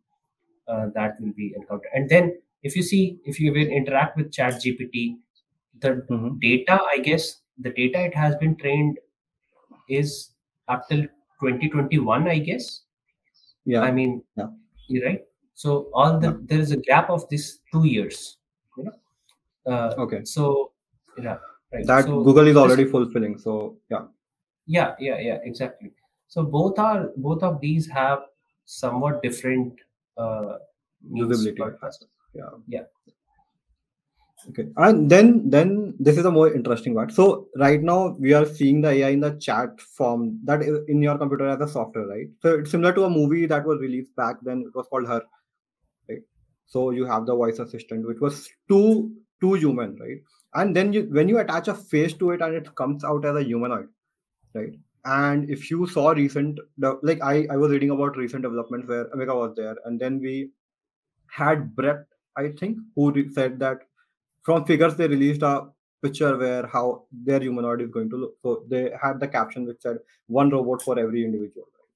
uh, 0.69 0.87
that 0.95 1.21
will 1.21 1.33
be 1.43 1.53
encountered 1.57 1.91
and 1.95 2.09
then 2.11 2.33
if 2.63 2.77
you 2.77 2.83
see 2.83 3.19
if 3.25 3.41
you 3.41 3.53
will 3.53 3.69
interact 3.81 4.17
with 4.17 4.33
chat 4.33 4.55
gpt 4.65 5.03
the 5.85 5.91
Mhm. 6.11 6.41
data 6.47 6.77
i 6.95 6.99
guess 7.09 7.27
the 7.67 7.71
data 7.81 8.01
it 8.11 8.15
has 8.23 8.37
been 8.43 8.57
trained 8.63 8.99
is 9.89 10.35
up 10.69 10.89
till 10.89 11.03
2021 11.41 12.29
i 12.29 12.39
guess 12.51 12.67
Yeah. 13.75 13.83
i 13.89 13.91
mean 13.99 14.13
Yeah. 14.41 14.51
you're 14.89 15.07
right 15.07 15.25
so 15.55 15.77
all 16.01 16.19
the 16.25 16.31
Yeah. 16.31 16.39
there 16.51 16.61
is 16.67 16.73
a 16.73 16.81
gap 16.91 17.11
of 17.17 17.29
this 17.33 17.47
two 17.73 17.85
years 17.87 18.21
you 18.77 18.85
know 18.89 18.97
uh, 19.73 19.95
Okay. 20.07 20.21
so 20.35 20.73
yeah 21.27 21.39
right 21.73 21.87
That 21.93 22.05
so 22.07 22.23
Google 22.29 22.49
is 22.49 22.55
this- 22.55 22.63
already 22.65 22.85
fulfilling. 22.95 23.35
So 23.39 23.55
yeah. 23.95 24.05
yeah 24.77 24.95
yeah 25.07 25.19
yeah 25.29 25.39
exactly 25.51 25.91
so 26.35 26.45
both 26.57 26.79
are 26.79 27.01
both 27.29 27.43
of 27.49 27.61
these 27.67 27.89
have 27.99 28.21
somewhat 28.81 29.23
different 29.27 29.75
uh 30.27 30.55
Usability. 31.23 31.61
Yeah. 32.35 32.51
Yeah. 32.67 32.85
Okay. 34.51 34.69
And 34.77 35.11
then 35.11 35.51
then 35.51 35.95
this 35.99 36.17
is 36.17 36.25
a 36.25 36.31
more 36.31 36.53
interesting 36.53 36.95
part. 36.95 37.13
So 37.13 37.49
right 37.57 37.83
now 37.83 38.17
we 38.21 38.33
are 38.33 38.47
seeing 38.47 38.81
the 38.81 38.91
AI 38.91 39.09
in 39.11 39.21
the 39.21 39.33
chat 39.33 39.81
form 39.81 40.39
that 40.45 40.63
is 40.63 40.79
in 40.89 41.03
your 41.03 41.19
computer 41.19 41.49
as 41.49 41.61
a 41.61 41.69
software, 41.69 42.07
right? 42.07 42.29
So 42.43 42.55
it's 42.61 42.71
similar 42.71 42.93
to 42.93 43.05
a 43.05 43.11
movie 43.11 43.47
that 43.47 43.67
was 43.67 43.81
released 43.81 44.15
back 44.17 44.37
then. 44.43 44.65
It 44.67 44.77
was 44.77 44.87
called 44.89 45.09
Her, 45.09 45.23
right? 46.09 46.23
So 46.67 46.91
you 46.91 47.05
have 47.05 47.27
the 47.27 47.35
voice 47.35 47.59
assistant, 47.59 48.07
which 48.07 48.21
was 48.21 48.49
too 48.69 49.13
too 49.41 49.55
human, 49.55 49.97
right? 49.99 50.19
And 50.55 50.75
then 50.75 50.93
you 50.93 51.09
when 51.11 51.29
you 51.29 51.39
attach 51.39 51.69
a 51.69 51.75
face 51.75 52.13
to 52.15 52.31
it 52.31 52.41
and 52.41 52.55
it 52.55 52.75
comes 52.77 53.05
out 53.05 53.25
as 53.25 53.37
a 53.37 53.43
humanoid, 53.43 53.89
right? 54.55 54.73
And 55.05 55.51
if 55.51 55.71
you 55.71 55.87
saw 55.87 56.11
recent, 56.11 56.61
like 57.03 57.21
I 57.23 57.47
I 57.51 57.57
was 57.57 57.71
reading 57.73 57.91
about 57.91 58.17
recent 58.17 58.43
developments 58.43 58.89
where 58.89 59.07
Ameca 59.07 59.35
was 59.35 59.55
there, 59.57 59.77
and 59.85 59.99
then 60.01 60.21
we 60.21 60.51
had 61.27 61.75
Brett, 61.75 62.07
I 62.39 62.51
think, 62.53 62.79
who 62.97 63.13
re- 63.13 63.33
said 63.33 63.59
that 63.61 63.81
from 64.43 64.65
figures 64.67 64.97
they 64.97 65.09
released 65.09 65.43
a 65.43 65.69
picture 66.03 66.37
where 66.39 66.67
how 66.67 67.07
their 67.13 67.41
humanoid 67.41 67.83
is 67.83 67.91
going 67.91 68.11
to 68.11 68.17
look. 68.17 68.37
So 68.43 68.65
they 68.69 68.93
had 69.03 69.21
the 69.21 69.29
caption 69.29 69.67
which 69.67 69.83
said 69.83 69.99
one 70.29 70.51
robot 70.51 70.83
for 70.83 70.99
every 70.99 71.25
individual. 71.25 71.67
Right? 71.75 71.89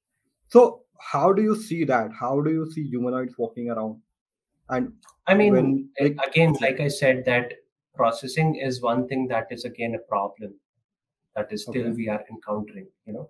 So 0.49 0.85
how 1.01 1.33
do 1.33 1.43
you 1.43 1.57
see 1.57 1.85
that? 1.85 2.13
How 2.13 2.41
do 2.41 2.53
you 2.53 2.71
see 2.73 2.89
humanoids 2.89 3.37
walking 3.39 3.71
around? 3.71 4.03
And 4.69 4.95
i 5.27 5.35
mean 5.35 5.53
when 5.55 5.91
like 6.01 6.17
again 6.27 6.53
like 6.61 6.81
i 6.81 6.89
said 6.89 7.25
that 7.27 7.53
processing 8.01 8.51
is 8.69 8.81
one 8.83 9.07
thing 9.09 9.27
that 9.33 9.47
is 9.57 9.65
again 9.71 9.95
a 9.95 10.03
problem 10.13 10.55
that 11.37 11.53
is 11.53 11.65
still 11.65 11.89
Okay. 11.89 11.97
we 12.01 12.09
are 12.15 12.23
encountering 12.35 12.89
you 13.07 13.13
know 13.17 13.29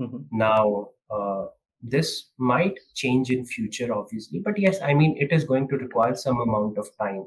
Mhm, 0.00 0.24
now 0.44 0.90
uh, 1.18 1.46
this 1.84 2.30
might 2.38 2.78
change 2.94 3.30
in 3.30 3.44
future 3.44 3.92
obviously 3.94 4.38
but 4.40 4.58
yes 4.58 4.80
i 4.82 4.94
mean 4.94 5.16
it 5.18 5.32
is 5.32 5.44
going 5.44 5.68
to 5.68 5.76
require 5.76 6.14
some 6.14 6.40
amount 6.40 6.78
of 6.78 6.88
time 6.98 7.24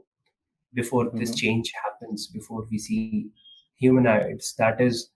before 0.74 1.06
this 1.14 1.32
Mhm. 1.32 1.38
change 1.42 1.74
happens 1.84 2.28
before 2.28 2.66
we 2.72 2.78
see 2.80 3.28
humanoids 3.76 4.54
that 4.58 4.82
is 4.82 5.10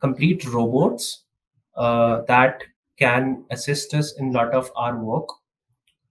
complete 0.00 0.44
robots 0.46 1.24
uh, 1.76 2.22
that 2.28 2.62
can 2.98 3.44
assist 3.50 3.94
us 3.94 4.12
in 4.18 4.28
a 4.28 4.32
lot 4.32 4.54
of 4.54 4.70
our 4.76 4.96
work 4.98 5.28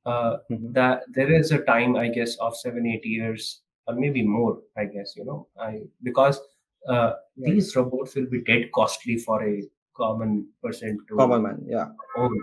uh, 0.05 0.37
Mhm. 0.49 0.73
that 0.73 1.03
there 1.17 1.31
is 1.39 1.51
a 1.51 1.59
time 1.71 1.95
i 1.95 2.07
guess 2.07 2.35
of 2.37 2.55
seven 2.57 2.85
eight 2.87 3.05
years 3.05 3.61
or 3.87 3.95
maybe 3.95 4.23
more 4.23 4.59
i 4.77 4.85
guess 4.85 5.15
you 5.17 5.25
know 5.25 5.47
i 5.59 5.81
because 6.03 6.39
uh, 6.87 7.11
Right. 7.37 7.53
these 7.53 7.75
robots 7.75 8.15
will 8.15 8.25
be 8.27 8.41
dead 8.43 8.71
costly 8.73 9.17
for 9.17 9.43
a 9.43 9.63
common 9.95 10.47
person 10.63 10.97
to 11.09 11.15
common 11.15 11.43
man, 11.43 11.65
yeah, 11.67 11.87
own 12.17 12.39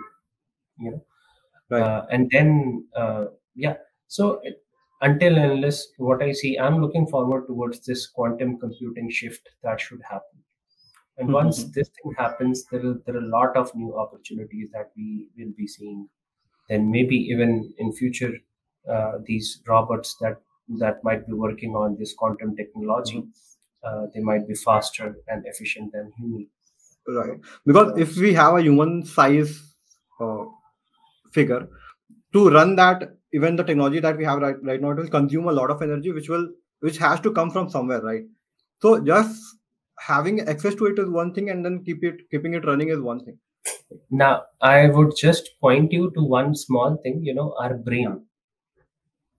you 0.79 0.91
know 0.91 1.03
right. 1.71 1.83
uh, 1.83 2.07
and 2.11 2.31
then 2.31 2.87
uh, 2.97 3.27
yeah 3.55 3.77
so 4.09 4.41
it, 4.43 4.63
until 5.03 5.37
and 5.37 5.53
unless 5.53 5.79
what 5.99 6.23
i 6.23 6.33
see 6.33 6.59
i'm 6.59 6.81
looking 6.85 7.07
forward 7.07 7.47
towards 7.47 7.81
this 7.87 8.07
quantum 8.09 8.59
computing 8.59 9.11
shift 9.11 9.49
that 9.63 9.81
should 9.81 10.03
happen 10.13 10.39
and 11.19 11.33
once 11.33 11.59
Mhm. 11.65 11.73
this 11.75 11.89
thing 11.97 12.13
happens 12.19 12.65
there 12.71 12.85
are, 12.91 12.95
there 13.07 13.17
are 13.17 13.25
a 13.29 13.33
lot 13.39 13.57
of 13.63 13.75
new 13.83 13.93
opportunities 14.05 14.69
that 14.77 14.91
we 14.97 15.09
will 15.39 15.53
be 15.63 15.67
seeing 15.77 16.09
then 16.71 16.91
maybe 16.97 17.17
even 17.35 17.53
in 17.79 17.93
future 18.01 18.35
uh, 18.95 19.15
these 19.31 19.49
robots 19.69 20.17
that 20.23 20.37
that 20.83 21.03
might 21.09 21.27
be 21.27 21.33
working 21.47 21.75
on 21.83 21.97
this 22.01 22.15
quantum 22.15 22.57
technology 22.57 23.21
uh, 23.85 24.03
they 24.15 24.21
might 24.31 24.47
be 24.49 24.55
faster 24.55 25.09
and 25.29 25.47
efficient 25.47 25.93
than 25.93 26.13
human 26.19 26.49
right. 27.09 27.41
Because 27.67 27.99
if 27.99 28.17
we 28.17 28.35
have 28.35 28.55
a 28.57 28.63
human 28.63 29.05
size 29.05 29.53
uh, 30.21 30.45
figure 31.39 31.63
to 32.35 32.49
run 32.51 32.77
that, 32.77 33.05
even 33.33 33.57
the 33.57 33.65
technology 33.65 34.01
that 34.01 34.17
we 34.17 34.25
have 34.25 34.41
right, 34.41 34.57
right 34.63 34.81
now, 34.81 34.91
it 34.93 34.99
will 34.99 35.09
consume 35.09 35.49
a 35.49 35.53
lot 35.61 35.71
of 35.71 35.83
energy, 35.83 36.13
which 36.13 36.29
will 36.29 36.49
which 36.81 36.99
has 36.99 37.21
to 37.21 37.33
come 37.33 37.51
from 37.51 37.71
somewhere, 37.71 38.03
right? 38.03 38.25
So 38.83 39.01
just 39.13 39.41
having 40.09 40.41
access 40.55 40.75
to 40.77 40.87
it 40.87 40.99
is 40.99 41.11
one 41.11 41.35
thing 41.35 41.51
and 41.51 41.65
then 41.65 41.83
keep 41.85 42.05
it 42.05 42.23
keeping 42.31 42.55
it 42.55 42.67
running 42.73 42.91
is 42.91 43.01
one 43.01 43.25
thing. 43.25 43.39
Now 44.11 44.47
i 44.61 44.89
would 44.89 45.15
just 45.17 45.61
point 45.61 45.93
you 45.93 46.11
to 46.11 46.21
one 46.25 46.57
small 46.57 46.97
thing 47.05 47.23
you 47.23 47.35
know 47.35 47.55
our 47.61 47.75
brain. 47.75 48.27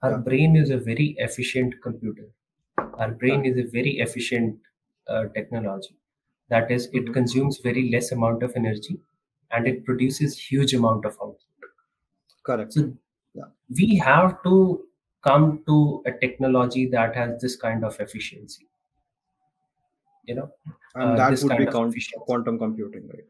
Our 0.02 0.12
Yeah. 0.14 0.18
brain 0.18 0.56
is 0.56 0.72
a 0.72 0.78
very 0.80 1.16
efficient 1.20 1.76
computer. 1.84 2.32
Our 2.78 3.12
brain 3.12 3.46
is 3.46 3.58
a 3.58 3.64
very 3.70 4.00
efficient 4.00 4.60
uh, 5.08 5.28
technology. 5.30 5.96
That 6.50 6.72
is 6.72 6.88
it 6.94 7.06
Mhm. 7.06 7.14
consumes 7.14 7.60
very 7.60 7.90
less 7.92 8.12
amount 8.12 8.44
of 8.44 8.56
energy 8.56 9.00
and 9.52 9.68
it 9.68 9.86
produces 9.86 10.40
huge 10.40 10.74
amount 10.74 11.06
of 11.06 11.14
output 11.22 11.47
correct. 12.52 12.74
So 12.80 12.88
Yeah. 13.40 13.50
we 13.80 13.88
have 14.08 14.32
to 14.48 14.56
come 15.28 15.46
to 15.68 15.78
a 16.12 16.12
technology 16.24 16.88
that 16.96 17.16
has 17.22 17.42
this 17.42 17.56
kind 17.68 17.84
of 17.88 18.00
efficiency 18.06 18.68
you 20.28 20.36
know 20.36 20.50
and 20.96 21.12
uh, 21.12 21.16
that 21.16 21.30
this 21.32 21.44
would 21.44 21.52
kind 21.54 21.66
be 21.66 21.72
count, 21.72 21.96
quantum 22.30 22.60
computing 22.60 23.08
right? 23.14 23.28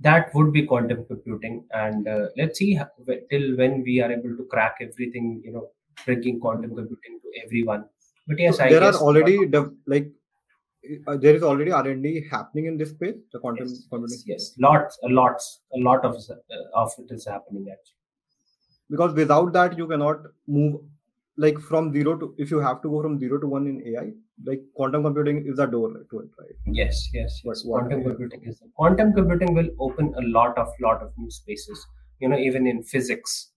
That 0.00 0.34
would 0.34 0.52
be 0.52 0.62
quantum 0.66 1.04
computing. 1.06 1.64
And 1.72 2.08
uh, 2.08 2.26
let's 2.36 2.58
see 2.58 2.74
how, 2.74 2.88
till 3.30 3.56
when 3.56 3.82
we 3.82 4.00
are 4.00 4.10
able 4.10 4.36
to 4.36 4.44
crack 4.50 4.78
everything 4.80 5.40
you 5.44 5.52
know 5.52 5.68
bringing 6.04 6.40
quantum 6.40 6.74
computing 6.74 7.20
to 7.22 7.44
everyone. 7.44 7.84
But 8.26 8.38
yes 8.38 8.56
so 8.56 8.64
i 8.64 8.68
there 8.70 8.82
are 8.82 8.94
already 8.94 9.36
like 9.94 10.10
uh, 11.06 11.16
there 11.16 11.34
is 11.38 11.42
already 11.50 11.72
r&d 11.78 12.26
happening 12.30 12.66
in 12.70 12.76
this 12.82 12.90
space 12.90 13.18
the 13.34 13.40
quantum 13.44 13.68
yes, 13.68 13.84
computing 13.90 14.22
yes, 14.32 14.46
lots 14.66 14.98
a 15.08 15.08
lots 15.20 15.60
a 15.78 15.78
lot 15.88 16.04
of 16.10 16.16
uh, 16.36 16.82
of 16.82 16.96
it 17.02 17.14
is 17.18 17.26
happening 17.34 17.66
actually 17.74 18.03
because 18.94 19.14
without 19.22 19.52
that 19.58 19.76
you 19.78 19.86
cannot 19.92 20.26
move 20.58 20.80
like 21.46 21.58
from 21.70 21.92
zero 21.92 22.16
to 22.22 22.34
if 22.38 22.50
you 22.56 22.60
have 22.68 22.80
to 22.82 22.90
go 22.96 23.02
from 23.02 23.18
zero 23.24 23.38
to 23.44 23.46
one 23.56 23.66
in 23.72 23.80
ai 23.92 24.06
like 24.50 24.62
quantum 24.80 25.02
computing 25.08 25.44
is 25.54 25.58
a 25.58 25.66
door 25.66 25.88
to 26.10 26.20
it 26.20 26.30
right? 26.42 26.56
Yes 26.78 27.08
yes 27.12 27.40
yes. 27.44 27.62
quantum 27.62 28.02
computing 28.02 28.42
is 28.50 28.62
quantum 28.74 29.12
computing 29.12 29.54
will 29.54 29.68
open 29.86 30.14
a 30.16 30.22
lot 30.36 30.56
of 30.58 30.68
lot 30.80 31.02
of 31.02 31.12
new 31.18 31.30
spaces. 31.30 31.86
You 32.20 32.28
know 32.28 32.38
even 32.38 32.66
in 32.66 32.82
physics 32.82 33.50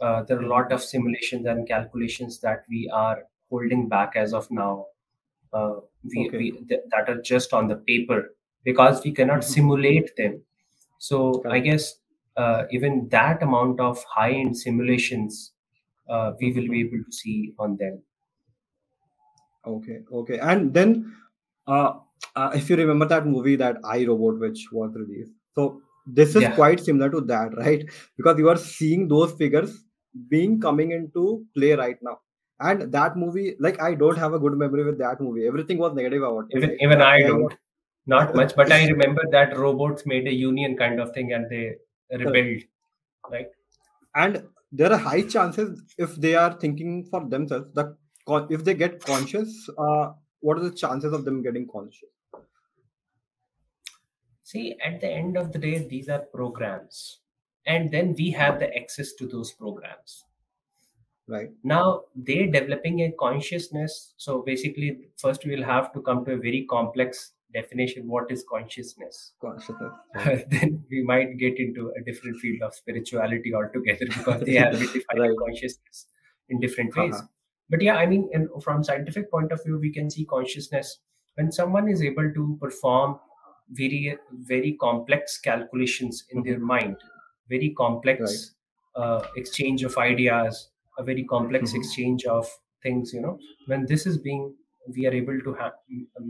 uh, 0.00 0.22
there 0.24 0.38
are 0.38 0.42
a 0.42 0.48
lot 0.48 0.72
of 0.72 0.82
simulations 0.82 1.46
and 1.46 1.68
calculations 1.68 2.40
that 2.40 2.64
we 2.68 2.90
are 2.92 3.24
holding 3.50 3.88
back 3.88 4.16
as 4.16 4.32
of 4.34 4.50
now. 4.50 4.86
Uh, 5.52 5.76
we, 6.04 6.28
Okay. 6.28 6.38
we 6.38 6.50
th- 6.68 6.82
that 6.90 7.08
are 7.08 7.20
just 7.22 7.52
on 7.52 7.68
the 7.68 7.76
paper 7.76 8.34
because 8.64 9.02
we 9.04 9.12
cannot 9.12 9.40
Mhm. 9.40 9.50
simulate 9.54 10.16
them. 10.16 10.42
So 10.98 11.42
i 11.50 11.60
guess 11.60 11.99
uh, 12.36 12.64
even 12.70 13.08
that 13.10 13.42
amount 13.42 13.80
of 13.80 14.02
high 14.04 14.32
end 14.32 14.56
simulations 14.56 15.52
uh, 16.08 16.32
we 16.40 16.52
will 16.52 16.68
be 16.68 16.80
able 16.80 17.04
to 17.04 17.12
see 17.12 17.54
on 17.58 17.76
them. 17.76 18.02
Okay 19.66 19.98
okay. 20.12 20.38
And 20.38 20.72
then 20.72 21.14
uh, 21.66 21.92
uh 22.36 22.50
if 22.54 22.70
you 22.70 22.76
remember 22.76 23.06
that 23.06 23.26
movie 23.26 23.56
that 23.56 23.76
i 23.84 24.04
robot 24.04 24.38
which 24.40 24.66
was 24.72 24.94
released 24.94 25.32
so 25.54 25.82
this 26.06 26.34
is 26.36 26.42
Yeah. 26.42 26.54
quite 26.54 26.80
similar 26.80 27.10
to 27.10 27.20
that 27.22 27.56
right? 27.64 27.84
Because 28.16 28.38
you 28.38 28.48
are 28.48 28.56
seeing 28.56 29.08
those 29.08 29.32
figures 29.32 29.84
being 30.28 30.60
coming 30.60 30.90
into 30.92 31.44
play 31.56 31.72
right 31.74 31.96
now. 32.02 32.18
And 32.60 32.92
that 32.92 33.16
movie 33.16 33.56
like 33.60 33.80
i 33.82 33.94
don't 33.94 34.18
have 34.18 34.34
a 34.34 34.38
good 34.38 34.56
memory 34.58 34.84
with 34.84 34.98
that 34.98 35.20
movie. 35.20 35.46
Everything 35.46 35.78
was 35.78 35.94
negative 35.94 36.22
about 36.22 36.46
it 36.50 36.58
even 36.58 36.76
even 36.80 37.02
i 37.02 37.20
don't. 37.20 37.54
Not 38.06 38.34
much 38.34 38.54
but 38.56 38.72
i 38.72 38.86
remember 38.94 39.22
that 39.32 39.56
robots 39.58 40.06
made 40.06 40.26
a 40.26 40.34
union 40.34 40.76
kind 40.76 41.00
of 41.00 41.12
thing 41.14 41.32
and 41.32 41.50
they 41.50 41.76
rebelled 42.18 42.62
right? 43.30 43.48
And 44.14 44.44
there 44.72 44.92
are 44.92 44.98
high 44.98 45.22
chances 45.22 45.82
if 45.98 46.14
they 46.16 46.34
are 46.34 46.52
thinking 46.58 47.04
for 47.04 47.28
themselves 47.28 47.68
that 47.74 47.96
if 48.50 48.64
they 48.64 48.74
get 48.74 49.04
conscious 49.04 49.68
uh, 49.78 50.12
what 50.40 50.56
are 50.58 50.62
the 50.62 50.70
chances 50.70 51.12
of 51.12 51.24
them 51.24 51.42
getting 51.42 51.66
conscious? 51.68 52.08
See 54.42 54.76
at 54.84 55.00
the 55.00 55.08
end 55.08 55.36
of 55.36 55.52
the 55.52 55.58
day 55.58 55.86
these 55.88 56.08
are 56.08 56.20
programs 56.20 57.20
and 57.66 57.90
then 57.90 58.14
we 58.16 58.30
have 58.30 58.58
the 58.58 58.74
access 58.76 59.12
to 59.14 59.26
those 59.26 59.52
programs. 59.52 60.24
Right. 61.28 61.50
Now 61.62 62.02
they're 62.16 62.50
developing 62.50 63.02
a 63.02 63.12
consciousness 63.12 64.14
so 64.16 64.42
basically 64.42 65.10
first 65.16 65.44
we'll 65.44 65.64
have 65.64 65.92
to 65.92 66.02
come 66.02 66.24
to 66.24 66.32
a 66.32 66.36
very 66.36 66.66
complex 66.68 67.32
definition 67.54 68.06
what 68.08 68.30
is 68.30 68.44
consciousness 68.50 69.32
consciousness 69.40 69.92
then 70.54 70.84
we 70.90 71.02
might 71.02 71.36
get 71.38 71.58
into 71.58 71.92
a 72.00 72.04
different 72.04 72.36
field 72.38 72.62
of 72.62 72.74
spirituality 72.74 73.52
altogether 73.54 74.06
because 74.18 74.42
they 74.42 74.54
have 74.54 74.72
defining 74.78 75.22
Right. 75.22 75.36
consciousness 75.44 76.06
in 76.48 76.60
different 76.60 76.94
ways 76.96 77.14
Uh-huh. 77.14 77.26
but 77.70 77.82
yeah 77.82 77.96
i 77.96 78.06
mean 78.06 78.28
in, 78.32 78.48
from 78.66 78.84
scientific 78.84 79.30
point 79.30 79.52
of 79.52 79.62
view 79.64 79.78
we 79.78 79.92
can 79.98 80.10
see 80.10 80.24
consciousness 80.36 80.98
when 81.36 81.50
someone 81.52 81.88
is 81.88 82.02
able 82.10 82.32
to 82.38 82.44
perform 82.60 83.18
very 83.80 84.16
very 84.52 84.72
complex 84.86 85.38
calculations 85.38 86.24
in 86.30 86.42
their 86.42 86.58
mind 86.58 86.96
very 87.48 87.70
complex 87.82 88.54
uh, 88.96 89.20
exchange 89.36 89.82
of 89.84 89.96
ideas 89.98 90.70
a 90.98 91.04
very 91.10 91.24
complex 91.34 91.72
Mhm. 91.72 91.78
exchange 91.80 92.24
of 92.38 92.48
things 92.86 93.12
you 93.16 93.20
know 93.26 93.38
when 93.66 93.86
this 93.92 94.06
is 94.12 94.18
being 94.28 94.42
we 94.96 95.06
are 95.06 95.14
able 95.22 95.38
to 95.46 95.54
ha- 95.60 95.76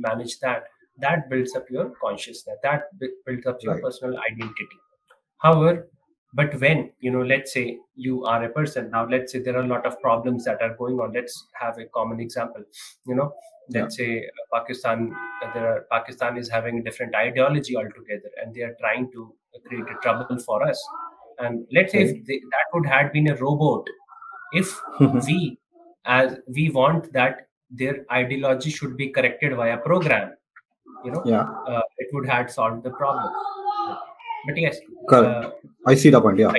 manage 0.09 0.39
that 0.41 0.65
that 1.01 1.29
builds 1.31 1.55
up 1.57 1.71
your 1.71 1.91
consciousness 2.03 2.59
that 2.63 2.83
bu- 2.99 3.17
builds 3.27 3.47
up 3.47 3.59
your 3.63 3.75
Right. 3.75 3.83
personal 3.83 4.19
identity. 4.31 4.79
However 5.39 5.89
but 6.33 6.55
when 6.61 6.93
you 7.01 7.11
know 7.11 7.23
let's 7.23 7.53
say 7.53 7.79
you 7.97 8.25
are 8.25 8.45
a 8.45 8.49
person 8.49 8.91
now 8.91 9.05
let's 9.13 9.33
say 9.33 9.41
there 9.41 9.57
are 9.57 9.63
a 9.63 9.67
lot 9.67 9.85
of 9.87 10.01
problems 10.01 10.45
that 10.45 10.61
are 10.63 10.75
going 10.77 11.01
on 11.01 11.13
let's 11.13 11.47
have 11.61 11.77
a 11.79 11.87
common 11.87 12.21
example 12.21 12.63
you 13.07 13.17
know 13.17 13.33
let's 13.75 13.97
say 13.97 14.19
uh, 14.19 14.59
pakistan 14.59 15.11
there 15.55 15.67
are 15.73 15.81
pakistan 15.91 16.37
is 16.37 16.49
having 16.49 16.79
a 16.79 16.83
different 16.83 17.15
ideology 17.15 17.77
altogether 17.77 18.31
and 18.43 18.55
they 18.55 18.63
are 18.69 18.77
trying 18.81 19.11
to 19.13 19.35
create 19.67 19.85
a 19.95 19.97
trouble 20.03 20.39
for 20.47 20.63
us. 20.67 20.81
And 21.39 21.67
let's 21.73 21.93
say 21.93 22.03
if 22.03 22.27
they, 22.27 22.39
that 22.55 22.67
would 22.75 22.87
have 22.87 23.13
been 23.13 23.29
a 23.29 23.37
robot 23.37 23.85
if 24.53 24.81
we 25.27 25.59
as 26.05 26.39
we 26.55 26.71
want 26.71 27.13
that 27.13 27.47
their 27.71 28.05
ideology 28.13 28.71
should 28.71 28.97
be 28.97 29.09
corrected 29.11 29.57
via 29.57 29.79
program 29.79 30.33
you 31.05 31.11
know 31.11 31.23
yeah. 31.25 31.43
uh, 31.67 31.83
it 31.99 32.09
would 32.13 32.29
have 32.29 32.51
solved 32.51 32.83
the 32.85 32.91
problem. 32.91 33.33
But 34.47 34.57
yes 34.57 34.79
correct. 35.09 35.45
uh, 35.47 35.51
i 35.87 35.95
see 35.95 36.11
the 36.11 36.21
point 36.21 36.39
yeah. 36.39 36.53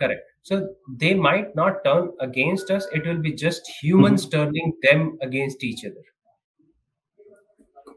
Correct. 0.00 0.22
So 0.42 0.74
they 0.96 1.12
might 1.12 1.54
not 1.56 1.84
turn 1.84 2.12
against 2.20 2.70
us. 2.70 2.86
It 2.92 3.06
will 3.06 3.18
be 3.18 3.32
just 3.32 3.66
humans 3.82 4.24
Mm-hmm. 4.26 4.36
turning 4.38 4.72
them 4.82 5.18
against 5.20 5.64
each 5.64 5.84
other. 5.84 6.04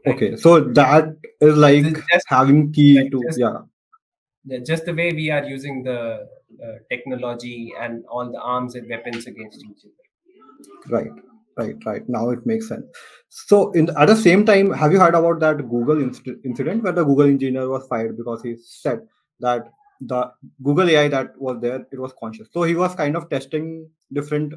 Right? 0.04 0.14
okay. 0.16 0.36
So 0.36 0.60
that 0.60 1.16
is 1.40 1.56
like 1.56 1.84
just- 2.12 2.26
having 2.28 2.72
key 2.72 3.00
like 3.00 3.10
to 3.12 3.22
just- 3.24 3.38
yeah. 3.38 3.58
Yeah, 4.44 4.58
just 4.66 4.84
the 4.84 4.92
way 4.92 5.12
we 5.12 5.30
are 5.30 5.44
using 5.44 5.84
the 5.84 6.26
uh, 6.62 6.72
technology 6.90 7.72
and 7.80 8.04
all 8.06 8.30
the 8.32 8.40
arms 8.40 8.74
and 8.74 8.88
weapons 8.90 9.26
against 9.28 9.64
each 9.64 9.84
other. 9.84 10.96
Right 10.96 11.31
right 11.56 11.76
right. 11.84 12.08
Now 12.08 12.30
it 12.30 12.44
makes 12.46 12.68
sense. 12.68 12.84
So 13.28 13.70
in 13.72 13.90
at 13.96 14.06
the 14.06 14.16
same 14.16 14.44
time 14.44 14.70
have 14.72 14.92
you 14.92 15.00
heard 15.00 15.14
about 15.14 15.40
that 15.40 15.68
google 15.68 15.96
inc- 15.96 16.44
incident 16.44 16.82
where 16.82 16.92
the 16.92 17.04
google 17.04 17.26
engineer 17.26 17.68
was 17.68 17.86
fired 17.86 18.16
because 18.16 18.42
he 18.42 18.56
said 18.56 19.00
that 19.40 19.72
the 20.00 20.30
google 20.62 20.90
ai 20.90 21.08
that 21.08 21.38
was 21.40 21.60
there 21.60 21.86
it 21.92 21.98
was 21.98 22.12
conscious. 22.18 22.48
So 22.52 22.62
he 22.62 22.74
was 22.74 22.94
kind 22.94 23.16
of 23.16 23.28
testing 23.30 23.88
different 24.12 24.54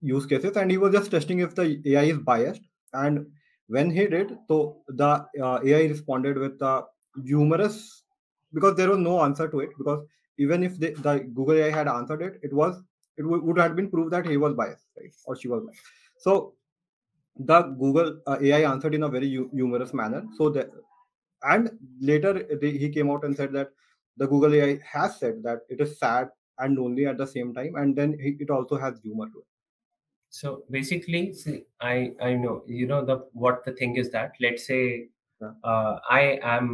use 0.00 0.26
cases 0.26 0.56
and 0.56 0.70
he 0.70 0.78
was 0.78 0.92
just 0.92 1.10
testing 1.10 1.40
if 1.40 1.54
the 1.54 1.80
ai 1.86 2.04
is 2.04 2.18
biased. 2.18 2.62
And 2.92 3.26
when 3.68 3.90
he 3.90 4.06
did 4.06 4.36
so 4.48 4.82
the 4.88 5.24
uh, 5.42 5.60
ai 5.64 5.82
responded 5.86 6.38
with 6.38 6.58
the 6.58 6.84
humorous 7.24 8.02
because 8.52 8.76
there 8.76 8.88
was 8.88 8.98
no 8.98 9.22
answer 9.22 9.48
to 9.48 9.60
it 9.60 9.70
because 9.78 10.04
even 10.38 10.62
if 10.62 10.78
they, 10.78 10.90
the 10.92 11.20
google 11.34 11.54
ai 11.54 11.70
had 11.70 11.88
answered 11.88 12.22
it 12.22 12.40
it 12.42 12.52
was 12.52 12.82
it 13.20 13.26
would, 13.30 13.42
would 13.46 13.58
have 13.64 13.76
been 13.76 13.90
proved 13.94 14.12
that 14.16 14.26
he 14.26 14.36
was 14.44 14.54
biased 14.62 14.86
right? 14.98 15.12
Or 15.26 15.36
she 15.36 15.48
was 15.54 15.62
biased. 15.66 15.82
So 16.26 16.54
the 17.50 17.58
google 17.82 18.08
uh, 18.26 18.38
ai 18.42 18.62
answered 18.72 18.94
in 18.94 19.04
a 19.04 19.08
very 19.08 19.30
hu- 19.34 19.50
humorous 19.54 19.94
manner. 19.94 20.22
So 20.38 20.50
that 20.50 20.70
and 21.42 21.70
later 22.00 22.32
they, 22.62 22.72
he 22.72 22.88
came 22.90 23.10
out 23.10 23.24
and 23.24 23.36
said 23.36 23.52
that 23.52 23.70
the 24.16 24.26
google 24.26 24.54
ai 24.54 24.72
has 24.94 25.18
said 25.18 25.42
that 25.44 25.60
it 25.68 25.80
is 25.80 25.98
sad 25.98 26.28
and 26.58 26.76
lonely 26.78 27.06
at 27.06 27.18
the 27.18 27.26
same 27.26 27.54
time 27.54 27.76
and 27.76 27.96
then 27.96 28.18
he, 28.20 28.36
it 28.40 28.50
also 28.50 28.76
has 28.76 29.00
humor 29.02 29.26
to 29.26 29.38
it. 29.38 29.46
So 30.30 30.64
basically 30.70 31.22
see, 31.34 31.64
i 31.80 32.12
i 32.20 32.34
know 32.34 32.62
you 32.66 32.86
know 32.86 33.04
the 33.04 33.16
what 33.32 33.64
the 33.64 33.72
thing 33.72 33.96
is 33.96 34.10
that 34.18 34.32
let's 34.46 34.66
say 34.72 34.82
Yeah. 35.42 35.52
uh, 35.72 35.92
i 36.10 36.22
am 36.54 36.66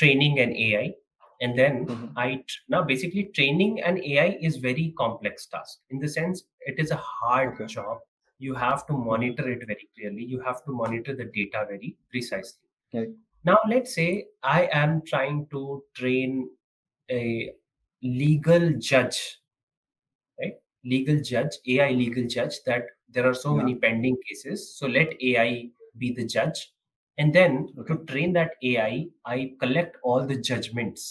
training 0.00 0.34
an 0.44 0.50
ai 0.66 0.84
and 1.42 1.58
then 1.58 1.76
Mhm. 1.86 2.12
i 2.24 2.28
now 2.74 2.82
basically 2.90 3.24
training 3.38 3.74
an 3.90 3.98
ai 4.12 4.28
is 4.50 4.56
very 4.68 4.86
complex 5.02 5.46
task 5.54 5.80
in 5.90 5.98
the 6.04 6.08
sense 6.16 6.44
it 6.72 6.78
is 6.84 6.90
a 6.90 7.00
hard 7.10 7.54
Okay. 7.54 7.66
job 7.76 7.98
you 8.38 8.54
have 8.54 8.86
to 8.86 8.94
monitor 9.10 9.48
it 9.54 9.64
very 9.72 9.88
clearly 9.94 10.24
you 10.34 10.40
have 10.48 10.64
to 10.64 10.72
monitor 10.82 11.14
the 11.22 11.28
data 11.40 11.64
very 11.72 11.96
precisely 12.10 12.68
Right. 12.94 13.08
now 13.50 13.58
let's 13.74 13.94
say 13.94 14.08
i 14.42 14.68
am 14.84 15.02
trying 15.12 15.46
to 15.56 15.62
train 16.00 16.50
a 17.10 17.24
legal 18.02 18.72
judge 18.90 19.20
right 20.40 20.56
legal 20.92 21.18
judge 21.30 21.54
ai 21.74 21.90
legal 22.00 22.26
judge 22.34 22.56
that 22.68 22.84
there 23.14 23.26
are 23.30 23.34
so 23.42 23.50
Yeah. 23.50 23.60
many 23.60 23.74
pending 23.84 24.16
cases 24.28 24.64
so 24.78 24.86
let 24.96 25.14
ai 25.30 25.70
be 26.02 26.12
the 26.18 26.26
judge 26.34 26.60
and 27.18 27.34
then 27.38 27.56
Okay. 27.78 27.92
to 27.92 27.98
train 28.10 28.32
that 28.38 28.52
ai 28.72 28.92
i 29.36 29.38
collect 29.64 29.96
all 30.02 30.26
the 30.32 30.38
judgments 30.50 31.06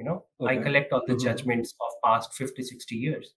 you 0.00 0.04
know 0.08 0.18
i 0.52 0.56
collect 0.66 0.92
all 0.92 1.04
the 1.12 1.16
Mhm. 1.16 1.24
judgments 1.26 1.74
of 1.88 1.96
past 2.08 2.34
50 2.42 2.64
60 2.72 2.96
years 3.06 3.34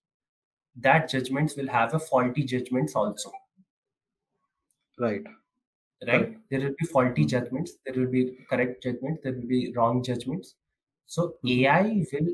that 0.88 1.10
judgments 1.16 1.56
will 1.56 1.68
have 1.78 1.94
a 1.94 2.00
faulty 2.10 2.44
judgments 2.54 2.96
also 3.04 3.32
Right. 4.98 5.24
right 6.06 6.26
Correct. 6.26 6.40
there 6.50 6.60
will 6.60 6.74
be 6.80 6.86
faulty 6.86 7.24
Mhm. 7.24 7.28
judgments 7.32 7.72
there 7.84 7.94
will 8.00 8.10
be 8.16 8.22
correct 8.50 8.82
judgments 8.84 9.20
there 9.24 9.32
will 9.38 9.48
be 9.54 9.60
wrong 9.76 10.02
judgments 10.10 10.54
so 11.16 11.26
Mhm. 11.42 11.64
ai 11.64 12.04
will 12.12 12.30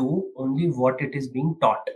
do 0.00 0.08
only 0.36 0.70
what 0.82 1.02
it 1.08 1.14
is 1.22 1.28
being 1.38 1.54
taught 1.60 1.90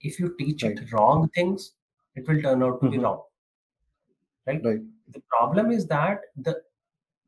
if 0.00 0.18
you 0.18 0.34
teach 0.36 0.62
Right. 0.62 0.76
it 0.80 0.92
wrong 0.92 1.28
things 1.30 1.76
it 2.16 2.28
will 2.28 2.42
turn 2.42 2.62
out 2.62 2.80
to 2.82 2.88
be 2.88 2.98
Mhm. 2.98 3.04
wrong 3.04 3.22
right 4.46 4.62
Right. 4.62 4.82
the 5.14 5.20
problem 5.34 5.70
is 5.70 5.86
that 5.86 6.20
the 6.36 6.54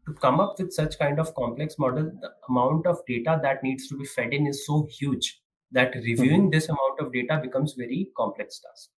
to 0.07 0.15
come 0.15 0.41
up 0.41 0.59
with 0.59 0.73
such 0.73 0.99
kind 0.99 1.19
of 1.21 1.35
complex 1.35 1.79
model 1.79 2.11
the 2.21 2.31
amount 2.49 2.87
of 2.87 3.05
data 3.07 3.39
that 3.43 3.63
needs 3.63 3.89
to 3.89 3.97
be 3.99 4.05
fed 4.05 4.33
in 4.35 4.47
is 4.47 4.67
so 4.67 4.87
huge 4.99 5.43
that 5.71 5.95
reviewing 5.95 6.51
this 6.51 6.69
amount 6.69 7.01
of 7.01 7.13
data 7.13 7.39
becomes 7.43 7.75
very 7.75 8.11
complex 8.17 8.61
task 8.61 8.91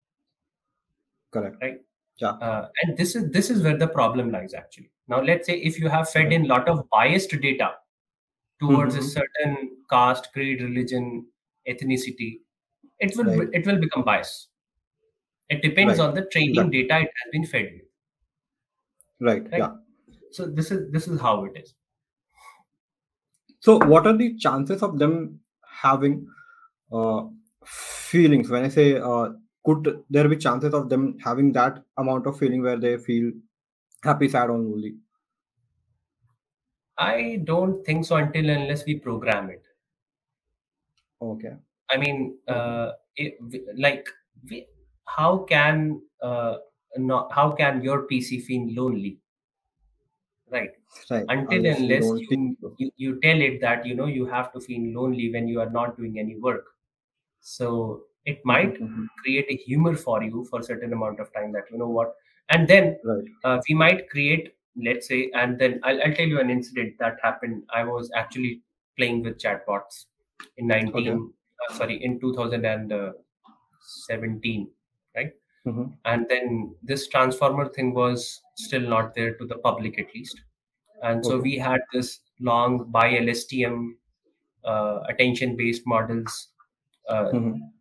Correct. 1.31 1.57
right 1.61 1.81
Yeah. 2.17 2.37
uh, 2.41 2.69
and 2.83 2.97
this 2.97 3.15
is 3.15 3.31
this 3.31 3.49
is 3.49 3.63
where 3.63 3.77
the 3.77 3.87
problem 3.87 4.31
lies 4.31 4.53
actually 4.53 4.91
now 5.07 5.21
let's 5.21 5.47
say 5.47 5.55
if 5.69 5.79
you 5.79 5.89
have 5.89 6.09
fed 6.09 6.31
in 6.31 6.47
lot 6.47 6.67
of 6.69 6.87
biased 6.89 7.31
data 7.47 7.69
towards 8.59 8.95
a 8.95 9.01
Mhm. 9.01 9.09
certain 9.17 9.55
caste 9.89 10.29
creed 10.33 10.61
religion 10.61 11.07
ethnicity 11.67 12.31
it 12.99 13.15
will 13.17 13.31
Right. 13.31 13.49
it 13.61 13.65
will 13.67 13.79
become 13.87 14.03
biased 14.11 14.49
it 15.49 15.61
depends 15.61 15.99
Right. 15.99 15.99
on 15.99 16.13
the 16.15 16.25
training 16.25 16.69
Exactly. 16.69 16.77
data 16.77 16.99
it 17.07 17.11
has 17.23 17.31
been 17.31 17.45
fed 17.45 17.71
with 17.73 17.87
Right. 19.19 19.47
right 19.51 19.57
Yeah. 19.57 19.77
So 20.33 20.47
this 20.47 20.71
is 20.71 20.91
this 20.91 21.07
is 21.07 21.19
how 21.21 21.45
it 21.45 21.57
is 21.63 21.75
So, 23.61 23.77
what 23.79 24.05
are 24.05 24.15
the 24.15 24.35
chances 24.37 24.83
of 24.83 24.99
them 24.99 25.39
having 25.67 26.27
uh, 26.91 27.27
feelings? 27.65 28.49
When 28.49 28.63
I 28.65 28.69
say, 28.69 28.97
uh, 28.99 29.29
could 29.65 30.03
there 30.09 30.27
be 30.29 30.37
chances 30.37 30.73
of 30.73 30.89
them 30.89 31.17
having 31.19 31.51
that 31.53 31.83
amount 31.97 32.27
of 32.27 32.37
feeling 32.37 32.61
where 32.61 32.77
they 32.77 32.97
feel 32.97 33.31
happy, 34.03 34.29
sad, 34.29 34.49
or 34.49 34.57
lonely? 34.59 34.97
i 36.97 37.35
don't 37.49 37.85
think 37.85 38.03
so 38.03 38.15
until 38.15 38.49
unless 38.49 38.83
we 38.87 38.97
program 38.99 39.51
it 39.51 39.63
Okay. 41.21 41.57
i 41.93 41.97
mean 41.97 42.37
uh, 42.47 42.91
it, 43.15 43.33
like 43.85 44.07
we, 44.49 44.67
how 45.17 45.31
can 45.51 46.01
uh, 46.21 46.57
not 46.97 47.31
how 47.37 47.51
can 47.51 47.81
your 47.83 47.99
pc 48.07 48.41
feel 48.49 48.65
lonely 48.79 49.13
right 50.53 50.71
Right. 51.09 51.25
until 51.29 51.47
Unless 51.47 51.79
you 51.89 51.89
unless 51.89 52.05
you, 52.17 52.57
so. 52.61 52.77
you 52.77 52.91
you 52.97 53.19
tell 53.21 53.41
it 53.41 53.61
that 53.61 53.85
you 53.85 53.95
know 53.95 54.07
you 54.07 54.25
have 54.25 54.51
to 54.53 54.59
feel 54.59 54.83
lonely 54.99 55.31
when 55.31 55.47
you 55.47 55.59
are 55.61 55.69
not 55.69 55.97
doing 55.97 56.19
any 56.19 56.37
work 56.39 56.65
so 57.41 58.03
it 58.25 58.39
might 58.45 58.79
Mhm. 58.79 59.07
create 59.23 59.45
a 59.49 59.55
humor 59.57 59.95
for 59.95 60.23
you 60.23 60.45
for 60.49 60.59
a 60.59 60.63
certain 60.63 60.93
amount 60.93 61.19
of 61.19 61.31
time 61.33 61.51
that 61.51 61.63
you 61.71 61.77
know 61.77 61.89
what 61.89 62.15
and 62.49 62.67
then 62.67 62.97
Right. 63.03 63.25
uh, 63.43 63.59
we 63.69 63.75
might 63.75 64.09
create 64.09 64.55
let's 64.77 65.07
say 65.07 65.29
and 65.33 65.59
then 65.59 65.79
I'll, 65.83 66.01
I'll 66.03 66.13
tell 66.15 66.27
you 66.27 66.39
an 66.39 66.49
incident 66.49 66.95
that 66.99 67.17
happened 67.23 67.63
i 67.73 67.83
was 67.83 68.11
actually 68.15 68.61
playing 68.97 69.23
with 69.23 69.37
chatbots 69.39 70.05
in 70.57 70.67
19 70.67 70.93
Okay. 70.93 71.17
uh, 71.63 71.73
sorry 71.73 72.03
in 72.03 72.19
2017 72.19 74.71
Mhm. 75.65 75.97
and 76.05 76.27
then 76.29 76.75
this 76.83 77.07
transformer 77.07 77.67
thing 77.69 77.93
was 77.93 78.41
still 78.55 78.81
not 78.81 79.13
there 79.15 79.35
to 79.35 79.45
the 79.47 79.57
public 79.59 79.99
at 79.99 80.13
least 80.15 80.41
and 81.03 81.25
so 81.25 81.37
Okay. 81.37 81.43
we 81.49 81.57
had 81.57 81.81
this 81.93 82.19
long 82.39 82.77
by 82.97 83.05
lstm 83.19 83.77
uh, 84.65 84.99
attention 85.09 85.55
based 85.55 85.83
models 85.85 86.49
uh, 87.09 87.31
Mhm. 87.33 87.73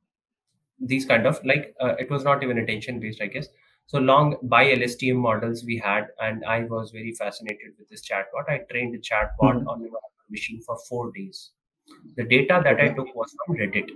these 0.81 1.05
kind 1.07 1.27
of 1.27 1.45
like 1.45 1.75
uh, 1.81 1.95
it 1.99 2.11
was 2.11 2.25
not 2.25 2.43
even 2.43 2.59
attention 2.59 2.99
based 3.01 3.21
i 3.23 3.27
guess 3.27 3.49
so 3.87 3.99
long 3.99 4.37
by 4.43 4.65
lstm 4.75 5.17
models 5.17 5.65
we 5.65 5.77
had 5.79 6.09
and 6.21 6.45
i 6.45 6.65
was 6.65 6.91
very 6.91 7.13
fascinated 7.13 7.73
with 7.79 7.89
this 7.89 8.05
chatbot 8.09 8.49
i 8.49 8.59
trained 8.71 8.95
the 8.95 8.99
chatbot 9.11 9.63
Mhm. 9.63 9.67
on 9.75 9.85
a 9.85 9.91
machine 10.31 10.61
for 10.67 10.77
four 10.89 11.13
days 11.13 11.51
the 12.17 12.25
data 12.35 12.61
that 12.65 12.81
i 12.81 12.89
took 12.99 13.15
was 13.15 13.35
from 13.45 13.57
reddit 13.57 13.91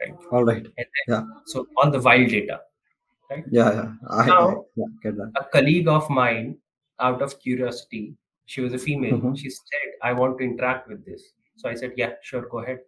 right 0.00 0.14
All 0.32 0.44
right. 0.44 0.56
and 0.64 0.86
then, 0.94 1.06
Yeah. 1.08 1.22
so 1.46 1.66
on 1.82 1.90
the 1.92 2.00
wild 2.00 2.28
data 2.28 2.60
right 3.30 3.44
Yeah. 3.50 3.72
Yeah. 3.78 3.92
I, 4.10 4.22
I 4.22 4.26
now 4.26 4.64
yeah, 4.76 4.86
get 5.02 5.16
that. 5.16 5.32
a 5.40 5.44
colleague 5.56 5.88
of 5.88 6.08
mine 6.10 6.56
out 7.00 7.22
of 7.22 7.38
curiosity 7.40 8.04
she 8.46 8.60
was 8.60 8.72
a 8.72 8.78
female 8.78 9.18
Mhm. 9.18 9.36
she 9.38 9.50
said 9.50 9.88
i 10.02 10.12
want 10.12 10.38
to 10.38 10.44
interact 10.44 10.88
with 10.88 11.04
this 11.04 11.22
so 11.56 11.68
i 11.68 11.74
said 11.74 11.92
yeah 11.96 12.12
sure 12.22 12.42
go 12.54 12.58
ahead 12.64 12.78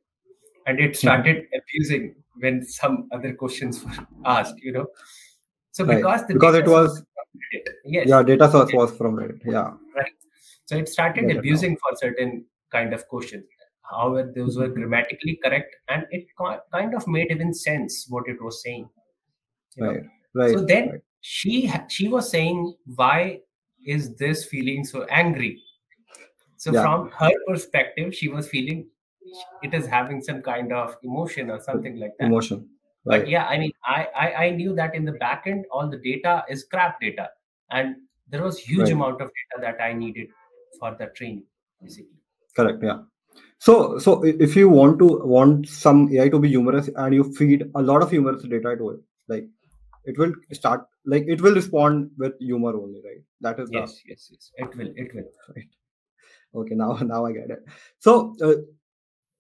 and 0.67 0.79
it 0.87 0.93
Mhm. 0.93 0.97
started 0.97 1.47
abusing 1.61 2.15
when 2.45 2.63
some 2.63 3.09
other 3.13 3.33
questions 3.35 3.83
were 3.85 4.07
asked 4.37 4.59
you 4.69 4.73
know 4.79 4.87
so 5.73 5.85
Right. 5.85 5.97
because 5.97 6.27
the 6.29 6.35
Because 6.35 6.55
it 6.63 6.67
was 6.77 7.03
yes 7.85 8.07
yeah, 8.13 8.23
data 8.23 8.51
source 8.51 8.71
yes, 8.73 8.79
was 8.81 8.97
from 9.01 9.17
Reddit. 9.17 9.41
Yeah. 9.57 9.73
right 9.99 10.15
so 10.67 10.77
it 10.77 10.89
started 10.89 11.23
Get 11.23 11.31
it 11.31 11.35
now. 11.35 11.41
abusing 11.41 11.77
for 11.83 11.91
certain 12.05 12.33
kind 12.77 12.93
of 12.97 13.07
questions 13.09 13.45
however 13.91 14.33
those 14.37 14.57
were 14.61 14.69
grammatically 14.69 15.39
correct 15.45 15.75
and 15.89 16.07
it 16.11 16.27
kind 16.73 16.95
of 16.95 17.07
made 17.07 17.31
even 17.31 17.53
sense 17.55 18.07
what 18.09 18.29
it 18.29 18.41
was 18.43 18.63
saying 18.63 18.89
know 19.77 19.89
Right. 19.93 20.03
Right. 20.35 20.55
so 20.55 20.65
then 20.65 20.89
Right. 20.91 21.01
she 21.21 21.71
she 21.89 22.09
was 22.09 22.31
saying 22.31 22.75
why 23.03 23.41
is 23.97 24.15
this 24.23 24.45
feeling 24.53 24.85
so 24.85 25.05
angry 25.23 25.53
so 26.57 26.73
Yeah. 26.73 26.83
from 26.83 27.11
her 27.21 27.31
perspective 27.47 28.15
she 28.21 28.29
was 28.29 28.49
feeling 28.55 28.81
it 29.63 29.75
is 29.79 29.87
having 29.87 30.21
some 30.29 30.41
kind 30.43 30.73
of 30.73 30.97
emotion 31.03 31.51
or 31.51 31.61
something 31.61 31.97
like 32.03 32.15
that 32.19 32.27
Emotion. 32.27 32.69
but 33.05 33.21
Right. 33.21 33.29
yeah 33.29 33.45
i 33.55 33.59
mean 33.63 33.73
I, 33.85 33.99
I 34.25 34.27
i 34.45 34.51
knew 34.51 34.75
that 34.81 34.95
in 35.01 35.05
the 35.11 35.17
back 35.25 35.47
end 35.47 35.67
all 35.71 35.89
the 35.95 35.99
data 36.11 36.45
is 36.49 36.65
crap 36.65 37.01
data 37.01 37.27
and 37.71 37.97
there 38.31 38.43
was 38.43 38.59
huge 38.59 38.83
Right. 38.85 38.93
amount 38.99 39.21
of 39.27 39.31
data 39.41 39.57
that 39.67 39.81
i 39.89 39.93
needed 39.93 40.29
for 40.81 40.91
the 41.01 41.07
training 41.21 41.45
basically 41.83 42.15
Correct. 42.57 42.83
Yeah. 42.83 43.01
So, 43.61 43.99
so 43.99 44.23
if 44.25 44.55
you 44.57 44.69
want 44.69 44.99
to 45.01 45.07
want 45.25 45.69
some 45.69 46.09
AI 46.13 46.29
to 46.29 46.39
be 46.39 46.49
humorous 46.49 46.89
and 46.95 47.15
you 47.15 47.25
feed 47.35 47.71
a 47.75 47.83
lot 47.83 48.03
of 48.03 48.11
humorous 48.11 48.43
data 48.43 48.77
to 48.77 48.91
it, 48.91 49.01
like 49.29 49.47
it 50.05 50.17
will 50.19 50.33
start 50.53 50.87
like 51.05 51.25
it 51.27 51.41
will 51.41 51.55
respond 51.55 52.11
with 52.19 52.39
humor 52.39 52.77
only, 52.77 53.03
right? 53.05 53.23
That 53.41 53.59
is 53.61 53.71
the 53.71 53.81
yes 53.81 54.01
yes 54.07 54.29
yes 54.33 54.53
it 54.57 54.77
will 54.77 54.93
it 54.97 55.15
will 55.15 55.25
right. 55.57 55.69
Okay, 56.55 56.75
now 56.75 56.93
now 57.03 57.27
I 57.27 57.33
get 57.33 57.51
it. 57.51 57.65
So, 57.99 58.35
uh, 58.43 58.55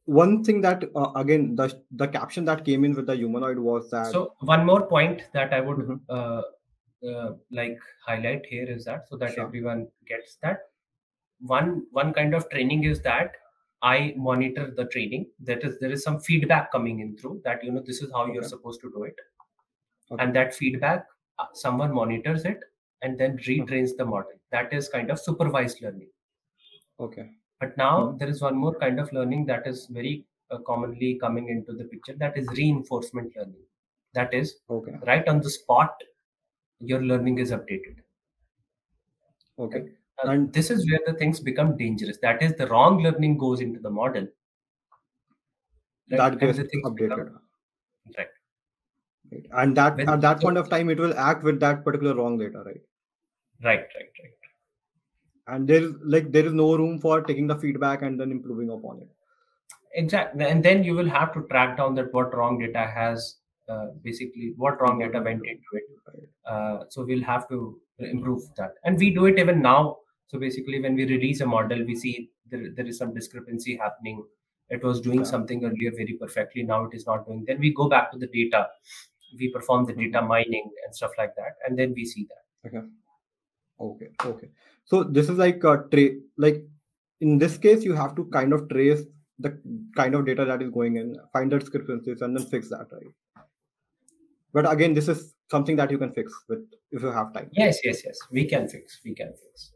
one 0.07 0.43
thing 0.43 0.61
that 0.63 0.85
uh, 0.97 1.13
again 1.17 1.55
the 1.57 1.67
the 1.93 2.09
caption 2.09 2.45
that 2.47 2.65
came 2.65 2.85
in 2.85 2.95
with 2.95 3.07
the 3.07 3.15
humanoid 3.17 3.59
was 3.59 3.91
that 3.91 4.11
so 4.13 4.33
one 4.41 4.65
more 4.65 4.83
point 4.93 5.23
that 5.35 5.53
i 5.53 5.61
would 5.61 5.79
Mhm. 5.79 6.01
uh, 6.09 6.43
uh, 7.11 7.33
like 7.51 7.79
highlight 8.07 8.47
here 8.47 8.69
is 8.77 8.85
that 8.87 9.07
so 9.09 9.17
that 9.19 9.35
Sure. 9.35 9.45
everyone 9.47 9.87
gets 10.13 10.37
that 10.43 10.61
one 11.57 11.85
one 12.01 12.13
kind 12.15 12.35
of 12.35 12.49
training 12.51 12.85
is 12.85 13.03
that 13.03 13.37
i 13.83 14.15
monitor 14.17 14.71
the 14.77 14.85
training. 14.87 15.31
That 15.41 15.65
is 15.65 15.79
there 15.81 15.91
is 15.93 16.03
some 16.03 16.21
feedback 16.21 16.71
coming 16.73 17.01
in 17.01 17.17
through 17.19 17.43
that 17.45 17.65
you 17.65 17.73
know 17.73 17.83
this 17.87 18.03
is 18.03 18.13
how 18.13 18.27
you're 18.33 18.43
supposed 18.55 18.81
to 18.83 18.91
do 18.91 19.05
it. 19.05 19.17
Okay. 20.11 20.23
and 20.25 20.35
that 20.37 20.55
feedback 20.55 21.07
uh, 21.39 21.47
someone 21.55 21.93
monitors 21.95 22.45
it 22.45 22.61
and 23.03 23.19
then 23.19 23.39
Mhm. 23.57 23.69
retrains 23.69 23.97
the 23.97 24.05
model. 24.05 24.39
That 24.51 24.73
is 24.73 24.89
kind 24.89 25.11
of 25.11 25.21
supervised 25.21 25.81
learning. 25.83 26.11
Okay, 27.01 27.25
but 27.61 27.77
now 27.77 27.95
Mhm. 27.97 28.19
there 28.19 28.29
is 28.29 28.43
one 28.43 28.57
more 28.57 28.75
kind 28.85 29.01
of 29.01 29.13
learning 29.13 29.47
that 29.47 29.67
is 29.67 29.87
very 29.87 30.15
uh, 30.51 30.59
commonly 30.59 31.15
coming 31.25 31.49
into 31.49 31.73
the 31.73 31.85
picture 31.85 32.15
that 32.25 32.37
is 32.39 32.49
reinforcement 32.63 33.37
learning. 33.37 33.65
That 34.15 34.35
is 34.35 34.61
okay, 34.71 34.93
right 35.13 35.27
on 35.29 35.41
the 35.41 35.51
spot 35.51 36.03
your 36.81 37.03
learning 37.03 37.39
is 37.39 37.53
updated. 37.53 38.03
Okay, 39.59 39.89
and 40.25 40.53
this 40.53 40.71
is 40.71 40.89
where 40.91 41.01
the 41.07 41.15
things 41.15 41.41
become 41.41 41.77
dangerous. 41.77 42.19
That 42.23 42.43
is 42.43 42.55
the 42.55 42.67
wrong 42.67 43.03
learning 43.03 43.39
goes 43.39 43.61
into 43.61 43.81
the 43.81 43.91
model. 43.91 44.27
Right? 46.11 46.19
That 46.19 46.41
gets 46.41 46.59
become 46.59 46.97
updated. 46.97 47.33
right. 48.17 48.27
Right. 49.31 49.47
And 49.53 49.77
that 49.77 49.97
when 49.97 50.09
at 50.09 50.21
that 50.23 50.41
point 50.41 50.57
of 50.57 50.71
time, 50.71 50.89
it 50.89 50.99
will 50.99 51.17
act 51.19 51.45
with 51.45 51.61
that 51.61 51.85
particular 51.85 52.15
wrong 52.15 52.39
data, 52.39 52.63
right? 52.65 52.81
right 53.63 53.81
right 53.81 54.11
right. 54.23 54.33
And 55.47 55.69
there 55.69 55.83
is 55.83 55.93
like 56.03 56.33
there 56.33 56.47
is 56.47 56.53
no 56.53 56.77
room 56.77 56.99
for 56.99 57.23
taking 57.23 57.47
the 57.47 57.57
feedback 57.57 58.03
and 58.03 58.19
then 58.19 58.31
improving 58.31 58.71
upon 58.71 59.03
it. 59.03 59.09
exactly. 59.95 60.47
And 60.47 60.65
then 60.65 60.83
you 60.83 60.95
will 60.95 61.09
have 61.09 61.33
to 61.35 61.43
track 61.51 61.77
down 61.77 61.95
that 61.97 62.13
what 62.13 62.35
wrong 62.35 62.59
data 62.59 62.91
has 62.95 63.37
uh, 63.69 63.89
basically 64.03 64.55
what 64.57 64.81
wrong 64.81 64.99
data 64.99 65.21
went 65.21 65.43
into 65.47 65.71
it. 65.75 65.85
Uh, 66.47 66.85
so 66.89 67.05
we'll 67.05 67.23
have 67.23 67.49
to 67.51 67.79
improve 67.99 68.43
that. 68.57 68.75
And 68.85 68.99
we 68.99 69.11
do 69.11 69.27
it 69.27 69.39
even 69.39 69.61
now 69.61 69.99
so 70.29 70.39
basically 70.39 70.81
when 70.81 70.95
we 70.95 71.05
release 71.07 71.41
a 71.41 71.47
model 71.47 71.85
we 71.85 71.97
see 71.97 72.31
there, 72.51 72.71
there 72.77 72.87
is 72.87 72.99
some 72.99 73.13
discrepancy 73.13 73.77
happening 73.77 74.25
it 74.71 74.83
was 74.85 75.01
doing 75.01 75.25
something 75.25 75.65
earlier 75.65 75.91
very 75.91 76.17
perfectly 76.21 76.63
now 76.63 76.85
it 76.85 76.95
is 76.95 77.07
not 77.07 77.27
doing 77.27 77.45
then 77.47 77.59
we 77.59 77.73
go 77.73 77.89
back 77.89 78.11
to 78.13 78.19
the 78.19 78.29
data 78.29 78.67
we 79.39 79.51
perform 79.51 79.85
the 79.85 79.93
data 79.93 80.19
mm-hmm. 80.19 80.29
mining 80.29 80.71
and 80.85 80.95
stuff 80.95 81.11
like 81.19 81.35
that 81.37 81.57
and 81.67 81.79
then 81.79 81.93
we 81.95 82.05
see 82.05 82.27
that 82.29 82.45
Okay. 82.67 82.87
Okay, 83.81 84.09
okay. 84.25 84.49
So 84.85 85.05
this 85.05 85.29
is 85.29 85.39
like 85.39 85.63
a 85.63 85.85
tra- 85.91 86.19
like 86.37 86.65
in 87.21 87.39
this 87.39 87.57
case, 87.57 87.85
you 87.85 87.95
have 87.95 88.17
to 88.17 88.25
kind 88.27 88.53
of 88.53 88.69
trace 88.69 89.03
the 89.39 89.61
kind 89.97 90.15
of 90.15 90.27
data 90.27 90.45
that 90.45 90.63
is 90.63 90.71
going 90.71 90.97
in, 90.97 91.17
find 91.33 91.53
the 91.53 91.59
discrepancies, 91.59 92.23
and 92.23 92.37
then 92.37 92.45
fix 92.47 92.69
that, 92.71 92.87
right? 92.91 93.45
But 94.53 94.71
again, 94.71 94.95
this 94.95 95.09
is 95.09 95.35
something 95.51 95.77
that 95.77 95.91
you 95.91 95.99
can 95.99 96.13
fix 96.13 96.33
with 96.49 96.67
if 96.91 97.03
you 97.03 97.09
have 97.09 97.33
time. 97.33 97.51
Yes, 97.53 97.79
yes, 97.85 98.03
yes. 98.05 98.19
We 98.33 98.47
can 98.47 98.69
fix. 98.69 99.01
We 99.05 99.15
can 99.15 99.29
fix. 99.29 99.73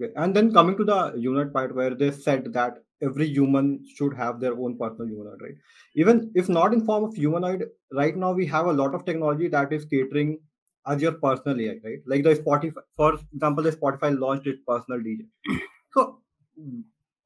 Okay. 0.00 0.12
And 0.16 0.34
then 0.36 0.52
coming 0.52 0.76
to 0.76 0.84
the 0.84 1.14
unit 1.16 1.52
part 1.52 1.74
where 1.74 1.94
they 1.94 2.10
said 2.10 2.52
that 2.52 2.82
every 3.02 3.26
human 3.26 3.84
should 3.94 4.14
have 4.14 4.40
their 4.40 4.52
own 4.54 4.76
personal 4.78 5.06
humanoid, 5.06 5.40
right? 5.42 5.54
Even 5.94 6.30
if 6.34 6.48
not 6.48 6.72
in 6.74 6.84
form 6.84 7.04
of 7.04 7.14
humanoid, 7.14 7.64
right 7.92 8.16
now 8.16 8.32
we 8.32 8.46
have 8.46 8.66
a 8.66 8.72
lot 8.72 8.94
of 8.94 9.04
technology 9.04 9.48
that 9.48 9.72
is 9.72 9.84
catering 9.86 10.38
as 10.86 11.00
your 11.02 11.12
personal 11.12 11.60
AI, 11.60 11.80
right? 11.84 11.98
Like 12.06 12.22
the 12.24 12.34
Spotify, 12.36 12.82
for 12.96 13.14
example, 13.32 13.62
the 13.64 13.72
Spotify 13.72 14.18
launched 14.18 14.46
its 14.46 14.60
personal 14.66 15.00
DJ. 15.02 15.58
So 15.94 16.20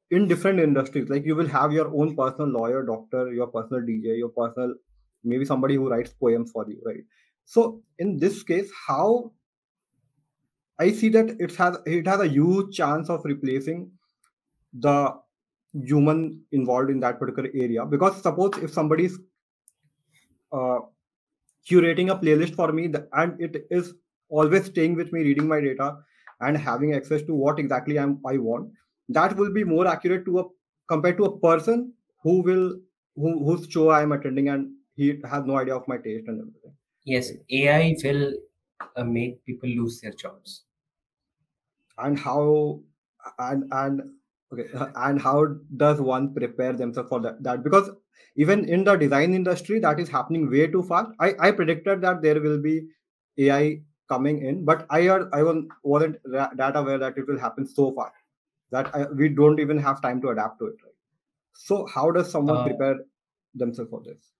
in 0.09 0.27
different 0.27 0.59
industries, 0.59 1.09
like 1.09 1.25
you 1.25 1.35
will 1.35 1.47
have 1.47 1.71
your 1.71 1.87
own 1.95 2.15
personal 2.15 2.49
lawyer, 2.49 2.83
doctor, 2.83 3.31
your 3.33 3.47
personal 3.47 3.85
DJ, 3.85 4.15
your 4.15 4.29
personal 4.29 4.75
maybe 5.23 5.45
somebody 5.45 5.75
who 5.75 5.89
writes 5.89 6.13
poems 6.13 6.51
for 6.51 6.67
you, 6.69 6.81
right? 6.85 7.03
So 7.45 7.83
in 7.99 8.17
this 8.17 8.43
case, 8.43 8.71
how 8.87 9.31
I 10.79 10.91
see 10.91 11.09
that 11.09 11.35
it 11.39 11.55
has 11.55 11.77
it 11.85 12.07
has 12.07 12.19
a 12.19 12.27
huge 12.27 12.75
chance 12.75 13.09
of 13.09 13.23
replacing 13.25 13.91
the 14.73 15.13
human 15.73 16.41
involved 16.51 16.89
in 16.89 16.99
that 17.01 17.19
particular 17.19 17.49
area. 17.53 17.85
Because 17.85 18.21
suppose 18.21 18.51
if 18.57 18.73
somebody 18.73 19.05
is 19.05 19.19
uh, 20.51 20.79
curating 21.69 22.11
a 22.11 22.15
playlist 22.15 22.55
for 22.55 22.71
me 22.71 22.91
and 23.13 23.39
it 23.39 23.67
is 23.69 23.93
always 24.29 24.65
staying 24.65 24.95
with 24.95 25.11
me 25.13 25.21
reading 25.21 25.47
my 25.47 25.59
data 25.61 25.97
and 26.41 26.57
having 26.57 26.93
access 26.93 27.21
to 27.23 27.35
what 27.35 27.59
exactly 27.59 27.99
I'm, 27.99 28.19
i 28.25 28.37
want 28.37 28.71
that 29.09 29.35
will 29.35 29.53
be 29.53 29.63
more 29.63 29.87
accurate 29.87 30.25
to 30.25 30.39
a 30.39 30.43
compared 30.87 31.17
to 31.17 31.25
a 31.25 31.39
person 31.39 31.93
who 32.23 32.41
will 32.41 32.79
who, 33.15 33.45
whose 33.45 33.67
show 33.69 33.89
i'm 33.91 34.11
attending 34.11 34.49
and 34.49 34.71
he 34.95 35.19
has 35.29 35.45
no 35.45 35.57
idea 35.57 35.75
of 35.75 35.87
my 35.87 35.97
taste 35.97 36.27
and 36.27 36.39
everything. 36.39 36.73
Yes 37.05 37.31
ai 37.49 37.95
will 38.03 38.33
uh, 38.95 39.03
make 39.03 39.43
people 39.45 39.69
lose 39.69 40.01
their 40.01 40.11
jobs. 40.11 40.63
And 41.97 42.17
how 42.17 42.81
and 43.39 43.65
and 43.71 44.01
okay 44.51 44.67
and 44.95 45.21
how 45.21 45.45
does 45.77 46.01
one 46.01 46.33
prepare 46.33 46.73
themselves 46.73 47.09
for 47.09 47.19
that, 47.21 47.43
that? 47.43 47.63
Because 47.63 47.89
even 48.35 48.65
in 48.65 48.83
the 48.83 48.95
design 48.95 49.33
industry 49.33 49.79
that 49.79 49.99
is 49.99 50.09
happening 50.09 50.49
way 50.49 50.67
too 50.67 50.83
fast. 50.83 51.11
I 51.19 51.33
i 51.39 51.51
predicted 51.51 52.01
that 52.01 52.21
there 52.21 52.41
will 52.41 52.59
be 52.61 52.87
ai 53.37 53.81
coming 54.09 54.41
in 54.45 54.65
but 54.65 54.85
i 54.89 55.01
i 55.09 55.41
wasn't 55.83 56.17
that 56.25 56.75
aware 56.75 56.97
that 56.97 57.17
it 57.17 57.27
will 57.27 57.39
happen 57.39 57.65
so 57.65 57.93
fast 57.93 58.15
that 58.71 58.93
I, 58.95 59.05
we 59.05 59.29
don't 59.29 59.59
even 59.59 59.77
have 59.77 60.01
time 60.01 60.21
to 60.21 60.29
adapt 60.29 60.59
to 60.59 60.65
it 60.65 60.75
right? 60.83 60.93
So 61.53 61.85
how 61.85 62.11
does 62.11 62.31
someone 62.31 62.57
uh, 62.57 62.63
prepare 62.63 62.95
themselves 63.55 63.89
for 63.89 64.01
this? 64.01 64.31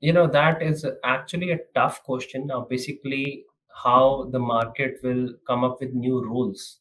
you 0.00 0.12
know 0.12 0.26
that 0.26 0.62
is 0.62 0.86
actually 1.04 1.50
a 1.52 1.58
tough 1.74 2.02
question. 2.02 2.46
Now 2.46 2.66
basically 2.68 3.44
how 3.82 4.28
the 4.32 4.38
market 4.38 4.98
will 5.02 5.28
come 5.46 5.64
up 5.64 5.80
with 5.80 5.92
new 5.92 6.22
rules 6.22 6.78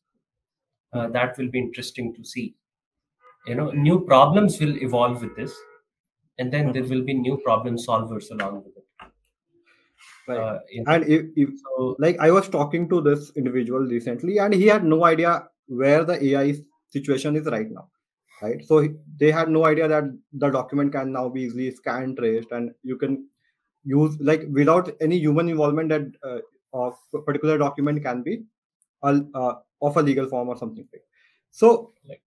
uh, 0.93 1.07
that 1.09 1.37
will 1.37 1.49
be 1.49 1.59
interesting 1.59 2.13
to 2.15 2.23
see. 2.23 2.55
You 3.47 3.55
know 3.55 3.71
new 3.71 3.99
problems 4.05 4.59
will 4.59 4.77
evolve 4.81 5.21
with 5.21 5.35
this 5.35 5.53
and 6.39 6.51
then 6.51 6.71
there 6.71 6.83
will 6.83 7.03
be 7.03 7.13
new 7.13 7.37
problem 7.37 7.77
solvers 7.77 8.31
along 8.31 8.63
with 8.63 8.77
it. 8.77 9.09
Right. 10.27 10.37
Uh, 10.39 10.59
and 10.87 11.03
if, 11.03 11.25
if 11.35 11.49
so, 11.59 11.97
like 11.99 12.17
i 12.17 12.31
was 12.31 12.47
talking 12.47 12.87
to 12.87 13.01
this 13.01 13.33
individual 13.35 13.81
recently 13.81 14.37
and 14.37 14.53
he 14.53 14.67
had 14.67 14.85
no 14.85 15.03
idea 15.03 15.49
where 15.67 16.05
the 16.05 16.15
ai 16.27 16.55
situation 16.93 17.35
is 17.35 17.45
right 17.47 17.69
now 17.69 17.89
right? 18.43 18.65
So 18.65 18.87
they 19.17 19.31
had 19.31 19.49
no 19.49 19.65
idea 19.65 19.87
that 19.87 20.03
the 20.33 20.49
document 20.49 20.91
can 20.91 21.11
now 21.11 21.29
be 21.29 21.43
easily 21.43 21.71
scanned 21.71 22.17
traced 22.17 22.51
and 22.51 22.71
you 22.83 22.97
can 22.97 23.27
use 23.83 24.17
like 24.19 24.43
without 24.51 24.91
any 25.01 25.17
human 25.17 25.49
involvement 25.49 25.89
that 25.89 26.11
uh, 26.23 26.39
of 26.73 26.95
a 27.13 27.19
particular 27.19 27.57
document 27.57 28.03
can 28.03 28.23
be 28.23 28.43
uh, 29.03 29.53
of 29.81 29.97
a 29.97 30.01
legal 30.01 30.27
form 30.27 30.49
or 30.49 30.57
something 30.57 30.87
like 30.91 31.03
so 31.51 31.93
like, 32.07 32.21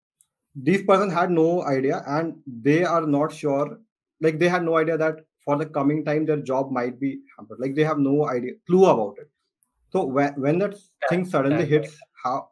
these 0.54 0.82
person 0.82 1.10
had 1.10 1.30
no 1.30 1.62
idea 1.64 2.02
and 2.06 2.36
they 2.46 2.84
are 2.84 3.06
not 3.06 3.32
sure 3.32 3.78
like 4.20 4.38
they 4.38 4.48
had 4.48 4.62
no 4.62 4.76
idea 4.76 4.96
that 4.96 5.24
for 5.44 5.56
the 5.56 5.66
coming 5.66 6.04
time 6.04 6.26
their 6.26 6.38
job 6.38 6.70
might 6.70 6.98
be 6.98 7.20
hampered. 7.36 7.60
Like 7.60 7.74
they 7.74 7.84
have 7.84 7.98
no 7.98 8.28
idea 8.28 8.52
clue 8.66 8.86
about 8.86 9.16
it. 9.18 9.30
So 9.90 10.04
when, 10.04 10.34
when 10.34 10.58
that 10.58 10.74
thing 11.08 11.24
suddenly 11.24 11.64
hits 11.64 11.96
how 12.22 12.48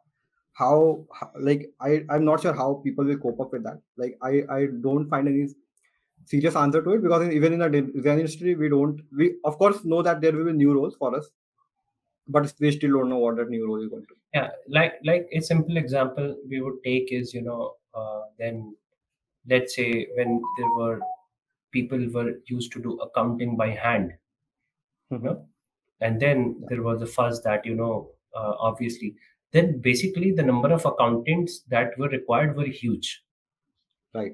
how, 0.53 1.05
like 1.37 1.69
i 1.81 2.01
i'm 2.09 2.23
not 2.23 2.41
sure 2.41 2.53
how 2.53 2.75
people 2.83 3.03
will 3.03 3.17
cope 3.17 3.39
up 3.41 3.51
with 3.51 3.63
that. 3.63 3.79
Like 3.97 4.17
i 4.21 4.43
i 4.49 4.67
don't 4.81 5.09
find 5.09 5.27
any 5.27 5.47
serious 6.25 6.55
answer 6.55 6.81
to 6.81 6.91
it 6.91 7.03
because 7.03 7.27
even 7.29 7.53
in 7.53 7.59
the 7.59 7.69
design 7.69 8.19
industry 8.19 8.55
we 8.55 8.69
don't 8.69 9.01
we 9.15 9.35
of 9.43 9.57
course 9.57 9.83
know 9.83 10.01
that 10.01 10.21
there 10.21 10.31
will 10.31 10.45
be 10.45 10.53
new 10.53 10.73
roles 10.73 10.95
for 10.95 11.15
us 11.15 11.29
but 12.27 12.51
we 12.59 12.71
still 12.71 12.91
don't 12.91 13.09
know 13.09 13.17
what 13.17 13.35
that 13.35 13.49
new 13.49 13.65
role 13.67 13.81
is 13.81 13.89
going 13.89 14.01
to 14.01 14.13
be 14.13 14.21
yeah 14.33 14.49
like 14.67 14.95
like 15.03 15.27
a 15.31 15.41
simple 15.41 15.77
example 15.77 16.35
we 16.49 16.61
would 16.61 16.77
take 16.83 17.11
is 17.11 17.33
you 17.33 17.41
know 17.41 17.73
uh, 17.93 18.21
then 18.39 18.75
let's 19.47 19.75
say 19.75 20.07
when 20.15 20.41
there 20.57 20.71
were 20.77 20.99
people 21.71 22.07
were 22.13 22.33
used 22.47 22.71
to 22.71 22.81
do 22.81 22.97
accounting 22.99 23.55
by 23.55 23.69
hand 23.69 24.11
mm-hmm. 25.11 25.25
you 25.25 25.31
know 25.31 25.45
and 26.01 26.19
then 26.19 26.55
there 26.69 26.81
was 26.81 27.01
a 27.01 27.07
fuss 27.07 27.39
that 27.41 27.65
you 27.65 27.75
know 27.75 28.09
uh, 28.35 28.53
obviously 28.59 29.15
then 29.55 29.79
basically 29.79 30.31
the 30.31 30.43
number 30.43 30.71
of 30.73 30.85
accountants 30.85 31.61
that 31.69 31.97
were 31.97 32.09
required 32.09 32.57
were 32.57 32.65
huge. 32.65 33.23
Right. 34.13 34.33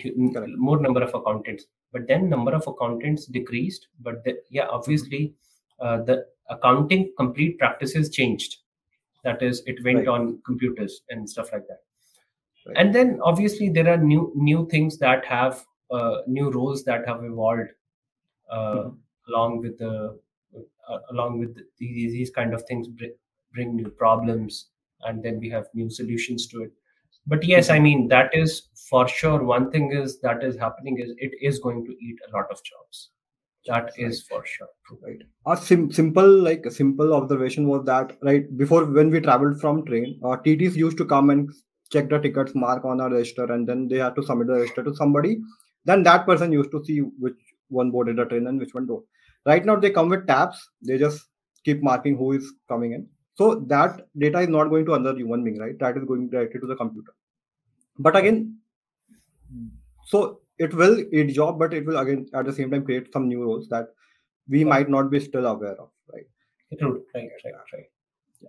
Correct. 0.00 0.52
more 0.56 0.80
number 0.80 1.02
of 1.02 1.12
accountants. 1.12 1.64
But 1.92 2.06
then 2.06 2.28
number 2.28 2.52
of 2.52 2.66
accountants 2.66 3.26
decreased 3.26 3.88
but 4.00 4.22
the, 4.24 4.38
yeah 4.48 4.68
obviously 4.68 5.34
uh, 5.34 5.51
the 5.82 6.24
accounting 6.50 7.12
complete 7.16 7.58
practices 7.58 8.10
changed 8.10 8.58
that 9.24 9.42
is 9.42 9.62
it 9.66 9.82
went 9.84 9.98
right. 9.98 10.08
on 10.08 10.40
computers 10.44 11.02
and 11.10 11.28
stuff 11.28 11.52
like 11.52 11.66
that 11.68 11.82
right. 12.66 12.76
and 12.76 12.94
then 12.94 13.18
obviously 13.22 13.68
there 13.68 13.88
are 13.92 13.96
new 13.96 14.32
new 14.34 14.66
things 14.68 14.98
that 14.98 15.24
have 15.24 15.64
uh, 15.90 16.18
new 16.26 16.50
roles 16.50 16.84
that 16.84 17.06
have 17.06 17.24
evolved 17.24 17.70
uh, 18.50 18.56
mm-hmm. 18.56 19.32
along 19.32 19.60
with 19.60 19.78
the 19.78 20.18
uh, 20.88 20.98
along 21.10 21.38
with 21.38 21.54
the, 21.54 21.64
these, 21.78 22.12
these 22.12 22.30
kind 22.30 22.52
of 22.52 22.62
things 22.64 22.88
bring, 22.88 23.14
bring 23.52 23.76
new 23.76 23.88
problems 23.88 24.68
and 25.02 25.22
then 25.22 25.38
we 25.38 25.48
have 25.48 25.66
new 25.74 25.88
solutions 25.88 26.46
to 26.46 26.62
it 26.62 26.72
but 27.26 27.44
yes 27.44 27.70
i 27.70 27.78
mean 27.78 28.08
that 28.08 28.34
is 28.34 28.68
for 28.90 29.06
sure 29.06 29.42
one 29.44 29.70
thing 29.70 29.92
is 29.92 30.20
that 30.20 30.42
is 30.42 30.56
happening 30.56 30.98
is 30.98 31.12
it 31.18 31.32
is 31.40 31.58
going 31.58 31.84
to 31.84 31.92
eat 32.00 32.16
a 32.28 32.36
lot 32.36 32.50
of 32.50 32.62
jobs 32.64 33.10
that 33.66 33.84
right. 33.84 33.92
is 33.96 34.22
for 34.22 34.44
sure. 34.44 34.68
Right. 35.02 35.22
A 35.46 35.56
sim- 35.56 35.90
simple 35.92 36.28
like 36.28 36.66
a 36.66 36.70
simple 36.70 37.14
observation 37.14 37.68
was 37.68 37.84
that 37.86 38.16
right 38.22 38.56
before 38.56 38.84
when 38.84 39.10
we 39.10 39.20
traveled 39.20 39.60
from 39.60 39.84
train 39.84 40.20
uh, 40.24 40.36
tts 40.44 40.74
used 40.74 40.98
to 40.98 41.04
come 41.04 41.30
and 41.30 41.50
check 41.92 42.08
the 42.08 42.18
tickets 42.18 42.54
mark 42.54 42.84
on 42.84 43.00
our 43.00 43.10
register 43.10 43.44
and 43.52 43.68
then 43.68 43.88
they 43.88 43.98
had 43.98 44.16
to 44.16 44.22
submit 44.22 44.48
the 44.48 44.54
register 44.54 44.82
to 44.82 44.94
somebody. 44.94 45.38
Then 45.84 46.02
that 46.04 46.26
person 46.26 46.52
used 46.52 46.70
to 46.70 46.84
see 46.84 46.98
which 46.98 47.38
one 47.68 47.90
boarded 47.90 48.16
the 48.16 48.24
train 48.24 48.46
and 48.46 48.58
which 48.58 48.74
one 48.74 48.86
don't. 48.86 49.04
Right 49.46 49.64
now 49.64 49.76
they 49.76 49.90
come 49.90 50.08
with 50.08 50.26
tabs. 50.26 50.58
They 50.80 50.98
just 50.98 51.24
keep 51.64 51.82
marking 51.82 52.16
who 52.16 52.32
is 52.32 52.52
coming 52.68 52.92
in. 52.92 53.08
So 53.34 53.54
that 53.66 54.06
data 54.16 54.40
is 54.40 54.48
not 54.48 54.68
going 54.68 54.86
to 54.86 54.94
another 54.94 55.18
human 55.18 55.44
being 55.44 55.58
right? 55.58 55.78
That 55.78 55.96
is 55.96 56.04
going 56.04 56.30
directly 56.30 56.60
to 56.60 56.66
the 56.66 56.76
computer. 56.76 57.12
But 57.98 58.16
again 58.16 58.56
so 60.06 60.40
it 60.58 60.74
will 60.74 60.98
eat 61.12 61.34
job 61.34 61.58
but 61.58 61.74
it 61.74 61.86
will 61.86 61.98
again 61.98 62.26
at 62.34 62.44
the 62.44 62.52
same 62.52 62.70
time 62.70 62.84
create 62.84 63.12
some 63.12 63.28
new 63.28 63.42
roles 63.42 63.68
that 63.68 63.88
we 64.48 64.64
might 64.64 64.88
not 64.88 65.10
be 65.10 65.20
still 65.20 65.46
aware 65.46 65.76
of 65.80 65.88
right 66.12 66.26
True. 66.78 67.04
right 67.14 67.30
right 67.44 67.54
right 67.72 67.90
yeah. 68.40 68.48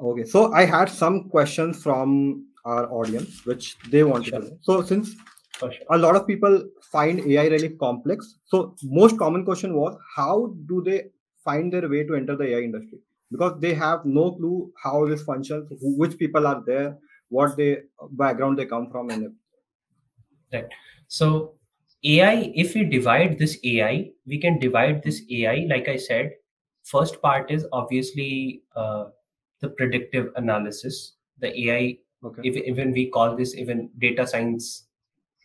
okay 0.00 0.24
so 0.24 0.52
i 0.52 0.64
had 0.64 0.88
some 0.88 1.28
questions 1.28 1.82
from 1.82 2.46
our 2.64 2.90
audience 2.92 3.44
which 3.46 3.76
they 3.90 4.02
wanted 4.02 4.30
sure. 4.30 4.40
to 4.40 4.46
know 4.46 4.58
so 4.60 4.82
since 4.82 5.14
sure. 5.58 5.72
a 5.90 5.98
lot 5.98 6.16
of 6.16 6.26
people 6.26 6.62
find 6.90 7.20
ai 7.20 7.46
really 7.48 7.70
complex 7.86 8.34
so 8.44 8.74
most 9.00 9.18
common 9.18 9.44
question 9.44 9.74
was 9.74 9.96
how 10.16 10.54
do 10.66 10.82
they 10.82 11.00
find 11.44 11.72
their 11.72 11.88
way 11.88 12.04
to 12.04 12.14
enter 12.14 12.36
the 12.36 12.48
ai 12.54 12.60
industry 12.60 12.98
because 13.30 13.58
they 13.60 13.74
have 13.74 14.04
no 14.04 14.32
clue 14.32 14.70
how 14.82 15.06
this 15.06 15.22
functions 15.22 15.68
which 16.02 16.18
people 16.18 16.46
are 16.46 16.62
there 16.66 16.96
what 17.28 17.56
they 17.56 17.78
background 18.22 18.58
they 18.58 18.66
come 18.66 18.88
from 18.90 19.10
and 19.10 19.32
right 20.52 20.66
so 21.18 21.28
ai 22.10 22.52
if 22.62 22.74
we 22.74 22.84
divide 22.92 23.38
this 23.38 23.56
ai 23.70 24.10
we 24.26 24.38
can 24.44 24.58
divide 24.58 25.02
this 25.06 25.18
ai 25.38 25.56
like 25.72 25.88
i 25.94 25.96
said 26.04 26.30
first 26.92 27.20
part 27.24 27.50
is 27.56 27.66
obviously 27.80 28.62
uh, 28.74 29.04
the 29.60 29.68
predictive 29.80 30.30
analysis 30.36 31.16
the 31.44 31.50
ai 31.64 31.98
okay. 32.24 32.48
if, 32.50 32.56
even 32.72 32.92
we 32.92 33.10
call 33.10 33.36
this 33.36 33.54
even 33.54 33.90
data 33.98 34.26
science 34.26 34.86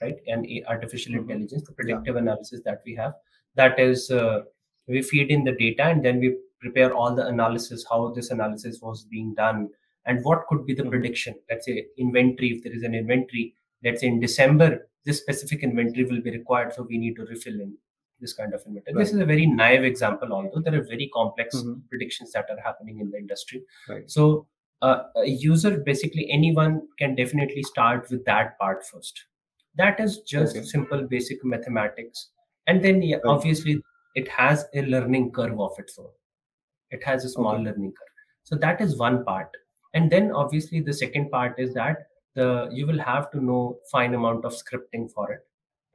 right 0.02 0.16
and 0.28 0.48
artificial 0.68 1.12
mm-hmm. 1.12 1.30
intelligence 1.30 1.68
the 1.68 1.74
predictive 1.74 2.16
yeah. 2.16 2.22
analysis 2.22 2.62
that 2.64 2.82
we 2.86 2.96
have 2.96 3.14
that 3.56 3.78
is 3.80 4.10
uh, 4.10 4.42
we 4.88 5.02
feed 5.02 5.32
in 5.32 5.44
the 5.44 5.56
data 5.66 5.84
and 5.84 6.06
then 6.06 6.20
we 6.20 6.34
prepare 6.62 6.94
all 6.94 7.14
the 7.14 7.28
analysis 7.28 7.86
how 7.92 8.02
this 8.16 8.32
analysis 8.32 8.80
was 8.82 9.04
being 9.04 9.34
done 9.36 9.68
and 10.06 10.24
what 10.24 10.48
could 10.48 10.66
be 10.66 10.74
the 10.74 10.84
Mhm. 10.84 10.96
prediction 10.96 11.40
let's 11.50 11.66
say 11.66 11.78
inventory 11.98 12.56
if 12.56 12.64
there 12.64 12.76
is 12.82 12.84
an 12.84 13.00
inventory 13.04 13.48
let's 13.84 14.02
say 14.02 14.08
in 14.08 14.20
december 14.20 14.70
this 15.06 15.20
specific 15.20 15.64
inventory 15.64 16.06
will 16.06 16.22
be 16.22 16.32
required 16.32 16.74
so 16.74 16.84
we 16.84 16.98
need 16.98 17.16
to 17.16 17.26
refill 17.26 17.60
in 17.66 17.78
this 18.20 18.34
kind 18.34 18.54
of 18.54 18.62
inventory 18.66 18.96
this 19.04 19.14
is 19.14 19.20
a 19.20 19.26
very 19.26 19.46
naive 19.46 19.84
example 19.84 20.34
although 20.34 20.62
there 20.68 20.78
are 20.80 20.84
very 20.94 21.10
complex 21.14 21.56
Mhm. 21.64 21.82
predictions 21.90 22.32
that 22.38 22.50
are 22.54 22.60
happening 22.68 23.00
in 23.00 23.12
the 23.12 23.18
industry 23.18 23.64
Right. 23.90 24.10
so 24.10 24.48
uh, 24.82 25.04
a 25.16 25.26
user 25.26 25.72
basically 25.92 26.30
anyone 26.32 26.82
can 27.00 27.16
definitely 27.16 27.64
start 27.64 28.10
with 28.12 28.26
that 28.26 28.58
part 28.60 28.86
first 28.86 29.26
that 29.76 30.00
is 30.00 30.20
just 30.34 30.56
Okay. 30.58 30.66
simple 30.74 31.02
basic 31.16 31.44
mathematics 31.54 32.30
and 32.68 32.84
then 32.84 33.02
yeah, 33.02 33.18
Right. 33.18 33.26
obviously 33.36 33.76
it 34.16 34.28
has 34.28 34.66
a 34.74 34.82
learning 34.94 35.32
curve 35.32 35.60
of 35.68 35.80
its 35.84 35.98
own 36.00 36.12
it 36.92 37.04
has 37.04 37.26
a 37.26 37.30
small 37.30 37.56
Okay. 37.56 37.64
learning 37.70 37.94
curve 38.02 38.14
so 38.44 38.56
that 38.66 38.82
is 38.82 38.98
one 38.98 39.24
part 39.32 39.52
and 39.94 40.12
then 40.12 40.32
obviously 40.44 40.82
the 40.82 40.94
second 40.94 41.30
part 41.32 41.60
is 41.68 41.74
that 41.74 42.07
the 42.40 42.48
you 42.78 42.86
will 42.90 43.00
have 43.10 43.30
to 43.32 43.42
know 43.50 43.62
fine 43.92 44.14
amount 44.20 44.46
of 44.50 44.54
scripting 44.62 45.06
for 45.16 45.26
it 45.36 45.44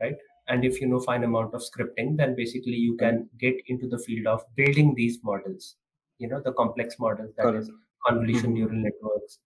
right 0.00 0.16
and 0.48 0.64
if 0.68 0.80
you 0.80 0.86
know 0.92 1.00
fine 1.08 1.24
amount 1.24 1.54
of 1.54 1.62
scripting 1.70 2.16
then 2.20 2.34
basically 2.40 2.78
you 2.86 2.96
can 3.02 3.28
get 3.44 3.56
into 3.68 3.88
the 3.94 3.98
field 4.06 4.26
of 4.34 4.44
building 4.60 4.94
these 5.00 5.18
models 5.30 5.76
you 6.18 6.28
know 6.28 6.40
the 6.48 6.52
complex 6.62 6.98
models 6.98 7.32
that 7.36 7.54
is 7.60 7.68
Correct. 7.68 7.80
convolution 8.06 8.50
Mhm. 8.50 8.54
neural 8.58 8.80
networks 8.88 9.38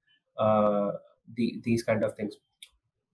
uh, 0.44 0.92
the, 1.34 1.61
these 1.64 1.82
kind 1.82 2.03
of 2.05 2.14
things 2.16 2.34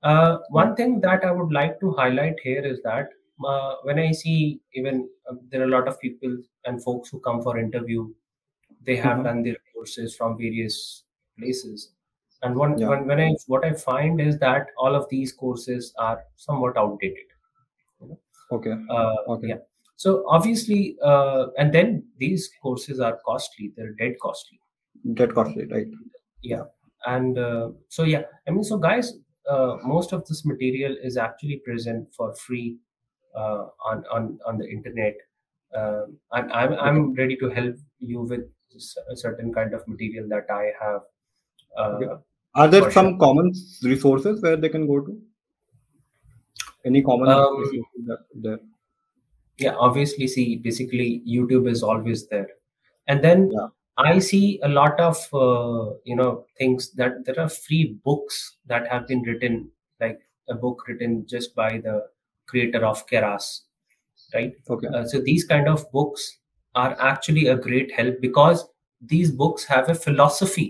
uh, 0.02 0.38
one 0.50 0.74
thing 0.76 1.00
that 1.00 1.24
I 1.24 1.30
would 1.30 1.52
like 1.52 1.78
to 1.80 1.92
highlight 1.92 2.38
here 2.42 2.64
is 2.64 2.82
that 2.82 3.08
uh, 3.44 3.76
when 3.82 3.98
I 3.98 4.12
see 4.12 4.60
even 4.74 5.08
uh, 5.28 5.34
there 5.50 5.60
are 5.62 5.64
a 5.64 5.74
lot 5.76 5.88
of 5.88 6.00
people 6.00 6.36
and 6.64 6.82
folks 6.82 7.08
who 7.08 7.20
come 7.20 7.42
for 7.42 7.58
interview, 7.58 8.12
they 8.82 8.96
have 8.96 9.18
Mhm. 9.18 9.24
done 9.24 9.42
their 9.42 9.56
courses 9.72 10.16
from 10.16 10.36
various 10.38 11.04
places, 11.38 11.90
and 12.42 12.56
one 12.56 12.78
Yeah. 12.78 12.88
when, 12.88 13.06
when 13.06 13.20
I 13.20 13.34
what 13.46 13.64
I 13.64 13.72
find 13.72 14.20
is 14.20 14.38
that 14.38 14.66
all 14.78 14.94
of 14.94 15.08
these 15.10 15.32
courses 15.32 15.94
are 15.98 16.22
somewhat 16.36 16.76
outdated. 16.76 17.28
You 18.00 18.08
know? 18.08 18.18
Okay. 18.52 18.74
Uh, 18.90 19.16
Okay. 19.28 19.48
Yeah. 19.48 19.58
So 19.96 20.24
obviously, 20.28 20.96
uh, 21.02 21.46
and 21.58 21.72
then 21.72 22.04
these 22.18 22.50
courses 22.60 23.00
are 23.00 23.18
costly. 23.24 23.72
They're 23.76 23.92
dead 23.92 24.16
costly 24.20 24.60
Dead 25.14 25.34
costly, 25.34 25.66
right? 25.66 25.86
yeah 26.42 26.64
and 27.06 27.38
uh, 27.38 27.70
so 27.88 28.04
yeah 28.04 28.22
i 28.46 28.50
mean 28.50 28.64
so 28.64 28.76
guys 28.78 29.12
uh, 29.48 29.76
most 29.84 30.12
of 30.12 30.26
this 30.28 30.44
material 30.44 30.96
is 31.02 31.16
actually 31.16 31.58
present 31.64 32.08
for 32.14 32.34
free 32.34 32.78
uh, 33.34 33.66
on 33.90 34.04
on 34.16 34.38
on 34.46 34.58
the 34.58 34.68
internet 34.68 35.14
um, 35.74 36.18
and 36.32 36.52
I'm, 36.52 36.72
I'm 36.74 37.14
ready 37.14 37.36
to 37.36 37.48
help 37.50 37.76
you 38.00 38.22
with 38.22 38.40
a 39.10 39.16
certain 39.16 39.52
kind 39.52 39.74
of 39.74 39.86
material 39.86 40.28
that 40.28 40.46
i 40.50 40.72
have 40.80 41.00
uh, 41.76 41.96
Okay. 41.96 42.22
Are 42.54 42.68
there 42.68 42.90
some 42.90 43.18
common 43.18 43.52
resources 43.82 44.40
where 44.42 44.56
they 44.56 44.68
can 44.68 44.86
go 44.86 45.00
to? 45.00 45.20
Any 46.84 47.02
common 47.02 47.28
Um, 47.28 47.56
resources 47.58 48.18
there? 48.34 48.60
yeah 49.58 49.74
obviously 49.86 50.26
see 50.26 50.56
basically 50.56 51.22
youtube 51.32 51.68
is 51.70 51.82
always 51.82 52.26
there 52.28 52.48
and 53.06 53.22
then 53.26 53.50
Yeah. 53.52 53.68
i 53.98 54.18
see 54.18 54.58
a 54.62 54.68
lot 54.68 54.98
of 55.08 55.18
uh, 55.42 55.94
you 56.10 56.16
know 56.20 56.46
things 56.60 56.90
that 57.00 57.18
there 57.26 57.38
are 57.44 57.48
free 57.50 57.82
books 58.08 58.38
that 58.72 58.88
have 58.92 59.06
been 59.06 59.22
written 59.22 59.70
like 60.00 60.20
a 60.48 60.54
book 60.54 60.86
written 60.88 61.26
just 61.34 61.54
by 61.54 61.70
the 61.86 61.96
creator 62.52 62.82
of 62.92 63.06
keras 63.12 63.50
right 64.34 64.54
Okay. 64.76 64.88
uh, 64.94 65.04
so 65.12 65.20
these 65.20 65.44
kind 65.44 65.68
of 65.68 65.84
books 65.92 66.38
are 66.74 66.96
actually 67.12 67.46
a 67.48 67.56
great 67.68 67.92
help 68.00 68.20
because 68.20 68.66
these 69.14 69.30
books 69.44 69.64
have 69.74 69.90
a 69.90 69.94
philosophy 70.06 70.68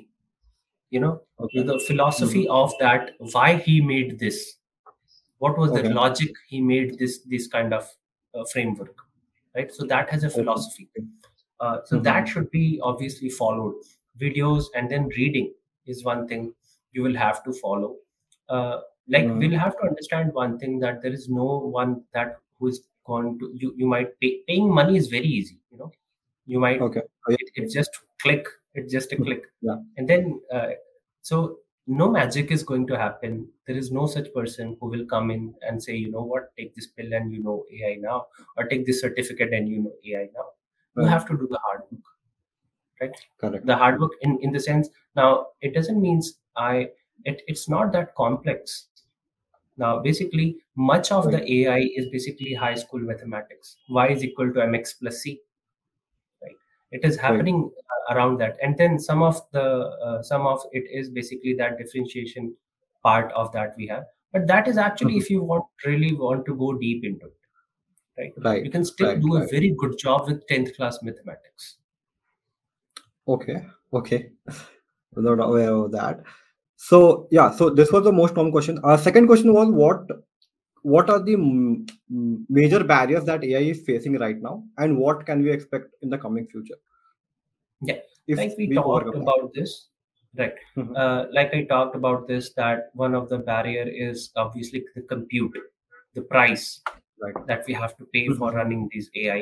you 0.90 1.00
know 1.00 1.14
Okay. 1.44 1.62
the 1.62 1.78
philosophy 1.86 2.46
of 2.48 2.72
that 2.80 3.10
why 3.36 3.54
he 3.56 3.80
made 3.80 4.18
this 4.18 4.40
what 5.38 5.58
was 5.58 5.72
the 5.72 5.82
logic 6.00 6.30
he 6.48 6.60
made 6.60 6.98
this 6.98 7.14
this 7.34 7.46
kind 7.54 7.74
of 7.78 7.88
uh, 8.34 8.44
framework 8.52 8.96
right 9.56 9.72
so 9.78 9.86
that 9.92 10.10
has 10.10 10.24
a 10.24 10.30
philosophy 10.36 10.88
uh, 11.60 11.78
so 11.84 11.96
Mhm. 11.98 12.04
that 12.08 12.28
should 12.34 12.48
be 12.50 12.64
obviously 12.92 13.30
followed 13.40 13.74
videos 14.24 14.70
and 14.76 14.90
then 14.94 15.08
reading 15.18 15.48
is 15.94 16.04
one 16.12 16.22
thing 16.30 16.44
you 16.92 17.02
will 17.06 17.18
have 17.24 17.42
to 17.48 17.52
follow 17.64 17.90
uh, 18.48 18.76
like 19.16 19.26
Mhm. 19.26 19.38
we'll 19.40 19.58
have 19.64 19.74
to 19.80 19.84
understand 19.90 20.32
one 20.42 20.58
thing 20.62 20.78
that 20.86 21.02
there 21.02 21.16
is 21.20 21.28
no 21.42 21.48
one 21.80 21.94
that 22.18 22.38
who 22.58 22.68
is 22.74 22.80
going 23.10 23.30
to 23.42 23.46
you 23.62 23.74
you 23.82 23.86
might 23.96 24.10
pay 24.24 24.32
paying 24.50 24.68
money 24.80 24.96
is 25.02 25.08
very 25.16 25.30
easy 25.40 25.56
you 25.72 25.78
know 25.82 25.90
you 26.54 26.60
might 26.64 26.80
Okay. 26.88 27.02
It, 27.36 27.50
it's 27.62 27.74
just 27.80 28.00
click 28.24 28.46
it's 28.80 28.92
just 28.96 29.12
a 29.16 29.16
Mhm. 29.16 29.24
click 29.28 29.42
Yeah. 29.68 29.78
and 29.96 30.12
then 30.12 30.22
uh, 30.56 30.68
so 31.22 31.58
no 31.86 32.10
magic 32.10 32.50
is 32.50 32.62
going 32.62 32.86
to 32.86 32.96
happen. 32.98 33.48
There 33.66 33.76
is 33.76 33.90
no 33.90 34.06
such 34.06 34.32
person 34.34 34.76
who 34.80 34.88
will 34.88 35.04
come 35.06 35.30
in 35.30 35.54
and 35.62 35.82
say 35.82 35.94
you 35.94 36.10
know 36.10 36.22
what? 36.22 36.54
Take 36.56 36.74
this 36.74 36.88
pill 36.88 37.12
and 37.12 37.32
you 37.32 37.42
know 37.42 37.64
ai 37.72 37.96
now 38.00 38.26
or 38.56 38.64
take 38.64 38.86
this 38.86 39.00
certificate 39.00 39.52
and 39.52 39.68
you 39.68 39.82
know 39.82 39.92
ai 40.06 40.28
now. 40.34 40.46
You 40.96 41.08
have 41.08 41.26
to 41.28 41.36
do 41.36 41.48
the 41.50 41.58
hard 41.58 41.82
work. 41.90 42.00
Right? 43.00 43.16
Correct. 43.40 43.66
the 43.66 43.76
hard 43.76 44.00
work 44.00 44.12
in 44.20 44.38
in 44.42 44.52
the 44.52 44.60
sense 44.60 44.88
now 45.16 45.46
it 45.60 45.74
doesn't 45.74 46.00
means 46.00 46.34
i 46.56 46.88
it, 47.24 47.42
it's 47.48 47.68
not 47.68 47.92
that 47.92 48.14
complex. 48.14 48.88
Now 49.76 50.00
basically 50.00 50.58
much 50.76 51.10
of 51.10 51.30
the 51.30 51.40
ai 51.54 51.88
is 51.96 52.08
basically 52.10 52.54
high 52.54 52.74
school 52.74 53.00
mathematics. 53.00 53.76
Y 53.88 54.08
is 54.08 54.22
equal 54.22 54.52
to 54.52 54.60
mx 54.60 54.94
plus 55.00 55.22
c. 55.22 55.30
right 55.32 55.51
it 56.92 57.04
is 57.10 57.16
happening 57.16 57.58
uh, 57.92 58.14
around 58.14 58.38
that 58.38 58.56
and 58.62 58.76
then 58.78 58.98
some 58.98 59.22
of 59.22 59.40
the 59.52 59.62
uh, 60.06 60.22
some 60.22 60.46
of 60.46 60.60
it 60.72 60.84
is 61.02 61.10
basically 61.18 61.54
that 61.60 61.78
differentiation 61.78 62.54
part 63.02 63.32
of 63.42 63.52
that 63.52 63.74
we 63.82 63.86
have 63.92 64.04
but 64.32 64.46
that 64.46 64.68
is 64.72 64.76
actually 64.86 65.14
Mhm. 65.14 65.22
if 65.22 65.30
you 65.34 65.42
want 65.52 65.64
really 65.90 66.14
want 66.24 66.44
to 66.50 66.54
go 66.64 66.72
deep 66.82 67.04
into 67.12 67.26
it 67.26 67.38
right 68.22 68.32
Right. 68.48 68.64
you 68.64 68.70
can 68.76 68.84
still 68.92 69.08
Right. 69.12 69.20
do 69.28 69.36
a 69.36 69.40
Right. 69.40 69.50
very 69.56 69.70
good 69.84 69.96
job 70.06 70.28
with 70.32 70.46
10th 70.52 70.74
class 70.76 71.00
mathematics 71.10 71.76
Okay. 73.28 73.56
Okay. 73.92 74.30
Not 75.16 75.38
aware 75.44 75.72
of 75.72 75.92
that. 75.92 76.22
So 76.76 77.28
yeah. 77.30 77.50
So 77.52 77.70
this 77.70 77.92
was 77.92 78.02
the 78.04 78.12
most 78.12 78.34
common 78.34 78.50
question. 78.50 78.80
Our 78.82 78.98
second 78.98 79.28
question 79.28 79.52
was 79.54 79.68
what 79.68 80.08
what 80.82 81.10
are 81.10 81.20
the 81.20 81.36
mm, 81.36 81.88
mm, 82.12 82.44
major 82.48 82.84
barriers 82.84 83.24
that 83.24 83.44
AI 83.44 83.60
is 83.60 83.82
facing 83.82 84.18
right 84.18 84.40
now, 84.40 84.64
and 84.78 84.96
what 84.98 85.26
can 85.26 85.42
we 85.42 85.50
expect 85.50 85.94
in 86.02 86.10
the 86.10 86.18
coming 86.18 86.46
future? 86.46 86.76
Yeah, 87.82 87.98
If 88.26 88.38
like 88.38 88.54
we 88.58 88.68
we 88.68 88.74
talked 88.76 89.14
about 89.14 89.52
this 89.54 89.88
right 90.38 90.54
Mhm. 90.76 90.92
uh, 90.96 91.26
like 91.38 91.54
i 91.56 91.64
talked 91.70 91.96
about 91.96 92.26
this 92.28 92.52
that 92.58 92.90
one 92.94 93.14
of 93.14 93.28
the 93.28 93.38
barrier 93.48 93.86
is 94.08 94.30
obviously 94.36 94.84
the 94.94 95.02
compute 95.02 95.56
the 96.14 96.22
price 96.22 96.80
Right. 97.24 97.34
that 97.48 97.66
we 97.66 97.74
have 97.74 97.96
to 97.98 98.06
pay 98.14 98.22
for 98.28 98.50
Mhm. 98.50 98.54
running 98.58 98.88
these 98.92 99.10
ai 99.24 99.40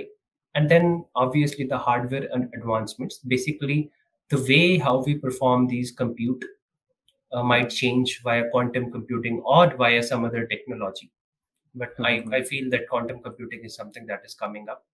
and 0.54 0.68
then 0.72 1.04
obviously 1.24 1.66
the 1.74 1.78
hardware 1.78 2.26
and 2.32 2.48
advancements 2.58 3.18
basically 3.34 3.78
the 4.34 4.40
way 4.50 4.78
how 4.86 4.96
we 5.04 5.14
perform 5.26 5.68
these 5.68 5.92
compute 6.02 6.44
uh, 7.32 7.42
might 7.42 7.70
change 7.70 8.20
via 8.24 8.48
quantum 8.50 8.90
computing 8.90 9.40
or 9.56 9.64
via 9.76 10.02
some 10.02 10.24
other 10.24 10.46
technology 10.46 11.10
but 11.74 11.94
I, 12.02 12.12
Mhm. 12.18 12.34
I 12.34 12.42
feel 12.42 12.70
that 12.70 12.88
quantum 12.88 13.22
computing 13.22 13.64
is 13.64 13.74
something 13.74 14.06
that 14.06 14.24
is 14.24 14.34
coming 14.34 14.68
up 14.68 14.86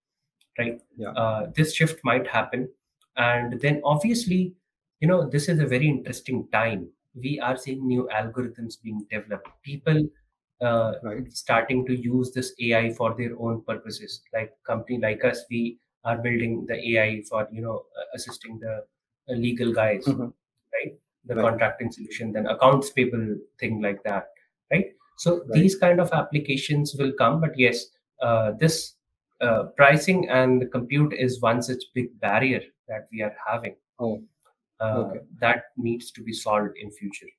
right 0.59 0.81
Yeah. 0.97 1.15
uh, 1.15 1.47
this 1.55 1.75
shift 1.75 2.01
might 2.05 2.27
happen 2.27 2.69
and 3.17 3.61
then 3.61 3.81
obviously 3.85 4.55
you 5.01 5.09
know 5.09 5.29
this 5.29 5.49
is 5.49 5.59
a 5.61 5.67
very 5.67 5.89
interesting 5.89 6.49
time 6.51 6.91
we 7.15 7.39
are 7.41 7.57
seeing 7.57 7.87
new 7.87 8.09
algorithms 8.13 8.81
being 8.83 9.07
developed 9.11 9.49
people 9.63 10.03
uh, 10.61 10.95
Right. 11.03 11.31
starting 11.33 11.85
to 11.87 11.95
use 11.95 12.33
this 12.33 12.55
ai 12.61 12.93
for 12.95 13.15
their 13.17 13.39
own 13.39 13.63
purposes 13.63 14.23
like 14.33 14.53
company 14.65 14.99
like 14.99 15.25
us 15.25 15.45
we 15.51 15.79
are 16.05 16.19
building 16.19 16.65
the 16.67 16.77
ai 16.93 17.23
for 17.29 17.49
you 17.53 17.63
know 17.63 17.79
uh, 17.99 18.05
assisting 18.15 18.59
the 18.61 18.75
uh, 19.29 19.33
legal 19.47 19.73
guys 19.73 20.05
Mhm. 20.07 20.33
right 20.75 20.99
the 21.25 21.35
Right. 21.35 21.45
contracting 21.47 21.91
solution 21.93 22.33
then 22.33 22.47
accounts 22.47 22.91
people 22.91 23.25
thing 23.59 23.81
like 23.83 24.03
that 24.05 24.31
right 24.73 24.96
so 25.17 25.45
Right. 25.49 25.53
these 25.55 25.77
kind 25.77 26.01
of 26.01 26.13
applications 26.13 26.95
will 26.99 27.13
come 27.19 27.41
but 27.41 27.59
yes 27.59 27.87
uh, 28.23 28.53
this 28.61 28.95
uh, 29.41 29.65
pricing 29.77 30.29
and 30.29 30.71
compute 30.73 31.13
is 31.13 31.41
one 31.41 31.63
such 31.63 31.83
big 31.95 32.19
barrier 32.21 32.63
that 32.89 33.09
we 33.13 33.23
are 33.23 33.35
having 33.47 33.77
Oh. 33.99 34.23
uh, 34.81 34.99
Okay. 35.05 35.21
that 35.41 35.65
needs 35.77 36.11
to 36.13 36.23
be 36.23 36.33
solved 36.33 36.77
in 36.79 36.91
future 36.91 37.33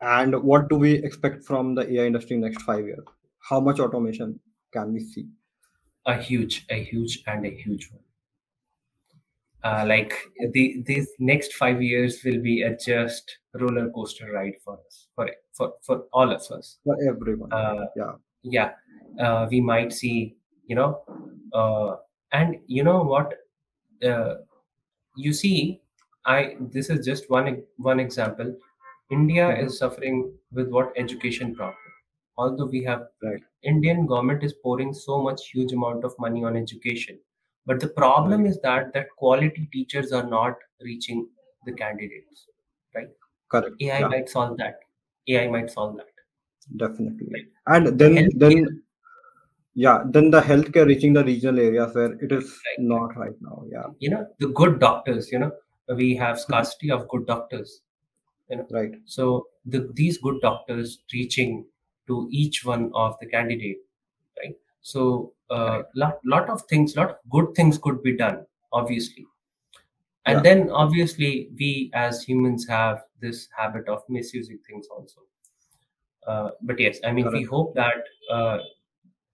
And 0.00 0.42
what 0.42 0.68
do 0.68 0.74
we 0.76 0.94
expect 0.94 1.44
from 1.44 1.76
the 1.76 1.82
AI 1.82 2.06
industry 2.06 2.36
next 2.36 2.62
five 2.62 2.84
years? 2.84 3.04
How 3.48 3.60
much 3.60 3.78
automation 3.78 4.40
can 4.72 4.92
we 4.92 4.98
see? 4.98 5.28
a 6.06 6.16
huge 6.20 6.66
a 6.70 6.82
huge 6.82 7.22
and 7.28 7.46
a 7.46 7.50
huge 7.50 7.88
one 7.92 8.02
uh, 9.64 9.84
like 9.86 10.12
the 10.52 10.82
these 10.86 11.08
next 11.18 11.54
five 11.54 11.82
years 11.82 12.22
will 12.24 12.40
be 12.40 12.62
a 12.62 12.76
just 12.76 13.38
roller 13.54 13.90
coaster 13.90 14.30
ride 14.32 14.54
for 14.64 14.78
us 14.86 15.08
for 15.14 15.30
for 15.56 15.74
for 15.82 15.96
all 16.12 16.30
of 16.32 16.42
us 16.58 16.78
For 16.84 16.96
everyone. 17.08 17.50
uh, 17.50 17.86
yeah. 17.94 18.14
yeah 18.42 18.74
uh, 19.20 19.46
we 19.50 19.60
might 19.60 19.92
see 19.92 20.36
you 20.66 20.76
know 20.76 20.90
uh, 21.52 21.96
and 22.32 22.56
you 22.66 22.84
know 22.84 23.02
what 23.02 23.34
uh, 24.04 24.36
you 25.24 25.32
see 25.32 25.82
i 26.34 26.56
this 26.76 26.88
is 26.94 27.04
just 27.10 27.30
one 27.36 27.48
one 27.90 28.00
example 28.06 28.50
india 29.18 29.46
Mhm. 29.48 29.64
is 29.66 29.78
suffering 29.82 30.18
with 30.58 30.68
what 30.76 30.92
education 31.04 31.54
problem 31.60 31.92
although 32.44 32.68
we 32.76 32.82
have 32.90 33.02
Right. 33.22 33.42
indian 33.74 34.06
government 34.12 34.42
is 34.48 34.54
pouring 34.66 34.92
so 35.06 35.20
much 35.28 35.42
huge 35.54 35.72
amount 35.80 36.04
of 36.10 36.18
money 36.26 36.44
on 36.50 36.56
education 36.64 37.18
but 37.68 37.80
the 37.84 37.88
problem 38.00 38.46
is 38.50 38.58
that 38.66 38.92
that 38.94 39.08
quality 39.22 39.64
teachers 39.76 40.12
are 40.18 40.26
not 40.34 40.66
reaching 40.88 41.22
the 41.68 41.74
candidates 41.80 42.46
right 42.98 43.10
Correct. 43.54 43.82
ai 43.86 44.00
Yeah, 44.00 44.08
might 44.14 44.28
solve 44.36 44.56
that 44.62 44.76
ai 45.36 45.46
might 45.56 45.70
solve 45.76 45.96
that 46.00 46.12
definitely. 46.84 47.28
right 47.36 47.48
And 47.74 47.98
then 48.02 48.14
healthcare 48.16 48.38
then 48.44 48.82
yeah, 49.74 49.98
then 50.14 50.30
the 50.34 50.40
healthcare 50.40 50.86
reaching 50.86 51.12
the 51.12 51.24
regional 51.24 51.58
areas 51.64 51.94
where 51.94 52.12
it 52.24 52.32
is 52.32 52.46
right 52.68 52.80
not 52.92 53.16
right 53.16 53.36
now. 53.40 53.64
Yeah. 53.74 53.88
you 54.04 54.10
know 54.14 54.26
the 54.44 54.48
good 54.60 54.78
doctors 54.84 55.30
you 55.32 55.38
know 55.42 55.50
we 56.00 56.08
have 56.22 56.36
Mhm. 56.36 56.40
scarcity 56.46 56.90
of 56.96 57.04
good 57.12 57.26
doctors 57.32 57.74
you 58.50 58.56
know 58.58 58.66
Right. 58.78 58.94
so 59.16 59.46
the, 59.66 59.80
these 60.00 60.18
good 60.26 60.40
doctors 60.46 60.98
reaching 61.12 61.52
to 62.08 62.18
each 62.42 62.64
one 62.64 62.90
of 63.04 63.16
the 63.20 63.26
candidate 63.34 63.78
right 64.40 64.56
so 64.80 65.04
uh, 65.50 65.82
lot 65.94 66.18
lot 66.24 66.48
of 66.48 66.62
things 66.72 66.96
lot 66.96 67.10
of 67.10 67.16
good 67.30 67.54
things 67.54 67.78
could 67.78 68.02
be 68.02 68.16
done 68.16 68.46
obviously 68.72 69.26
and 70.26 70.36
Yeah. 70.36 70.42
then 70.44 70.70
obviously 70.70 71.50
we 71.58 71.90
as 71.94 72.22
humans 72.22 72.66
have 72.68 73.02
this 73.20 73.48
habit 73.56 73.88
of 73.88 74.02
misusing 74.08 74.58
things 74.68 74.86
also 74.88 75.22
uh, 76.26 76.50
but 76.62 76.78
yes 76.80 76.98
i 77.04 77.12
mean 77.12 77.28
we 77.32 77.42
hope 77.42 77.74
that 77.74 78.04
uh, 78.30 78.58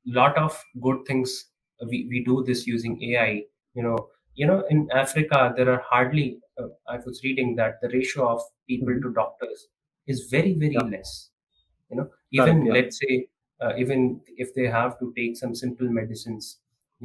lot 0.06 0.36
of 0.38 0.58
good 0.82 1.04
things 1.06 1.34
we, 1.90 2.06
we 2.10 2.24
do 2.24 2.42
this 2.44 2.66
using 2.66 3.02
ai 3.10 3.44
you 3.74 3.82
know 3.82 3.98
you 4.34 4.46
know 4.46 4.64
in 4.70 4.88
africa 4.92 5.52
there 5.56 5.70
are 5.74 5.82
hardly 5.90 6.40
uh, 6.58 6.68
i 6.88 6.96
was 7.06 7.22
reading 7.24 7.54
that 7.56 7.80
the 7.82 7.88
ratio 7.96 8.28
of 8.34 8.42
people 8.68 8.94
Mhm. 8.94 9.02
to 9.06 9.12
doctors 9.20 9.68
is 10.06 10.28
very 10.36 10.54
very 10.64 10.78
Yeah. 10.78 10.88
less 10.94 11.30
you 11.90 11.96
know 11.98 12.08
Correct. 12.36 12.36
even 12.40 12.64
Yeah. 12.66 12.74
let's 12.78 12.98
say 13.04 13.28
uh, 13.64 13.72
even 13.82 14.20
if 14.44 14.54
they 14.54 14.66
have 14.78 14.98
to 15.02 15.12
take 15.18 15.36
some 15.42 15.54
simple 15.64 15.88
medicines 15.98 16.48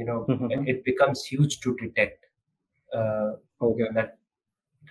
you 0.01 0.05
know 0.10 0.18
Mhm. 0.30 0.64
it 0.74 0.80
becomes 0.89 1.24
huge 1.34 1.60
to 1.66 1.76
detect 1.82 2.26
uh, 2.99 3.30
Okay. 3.68 3.88
that 3.99 4.18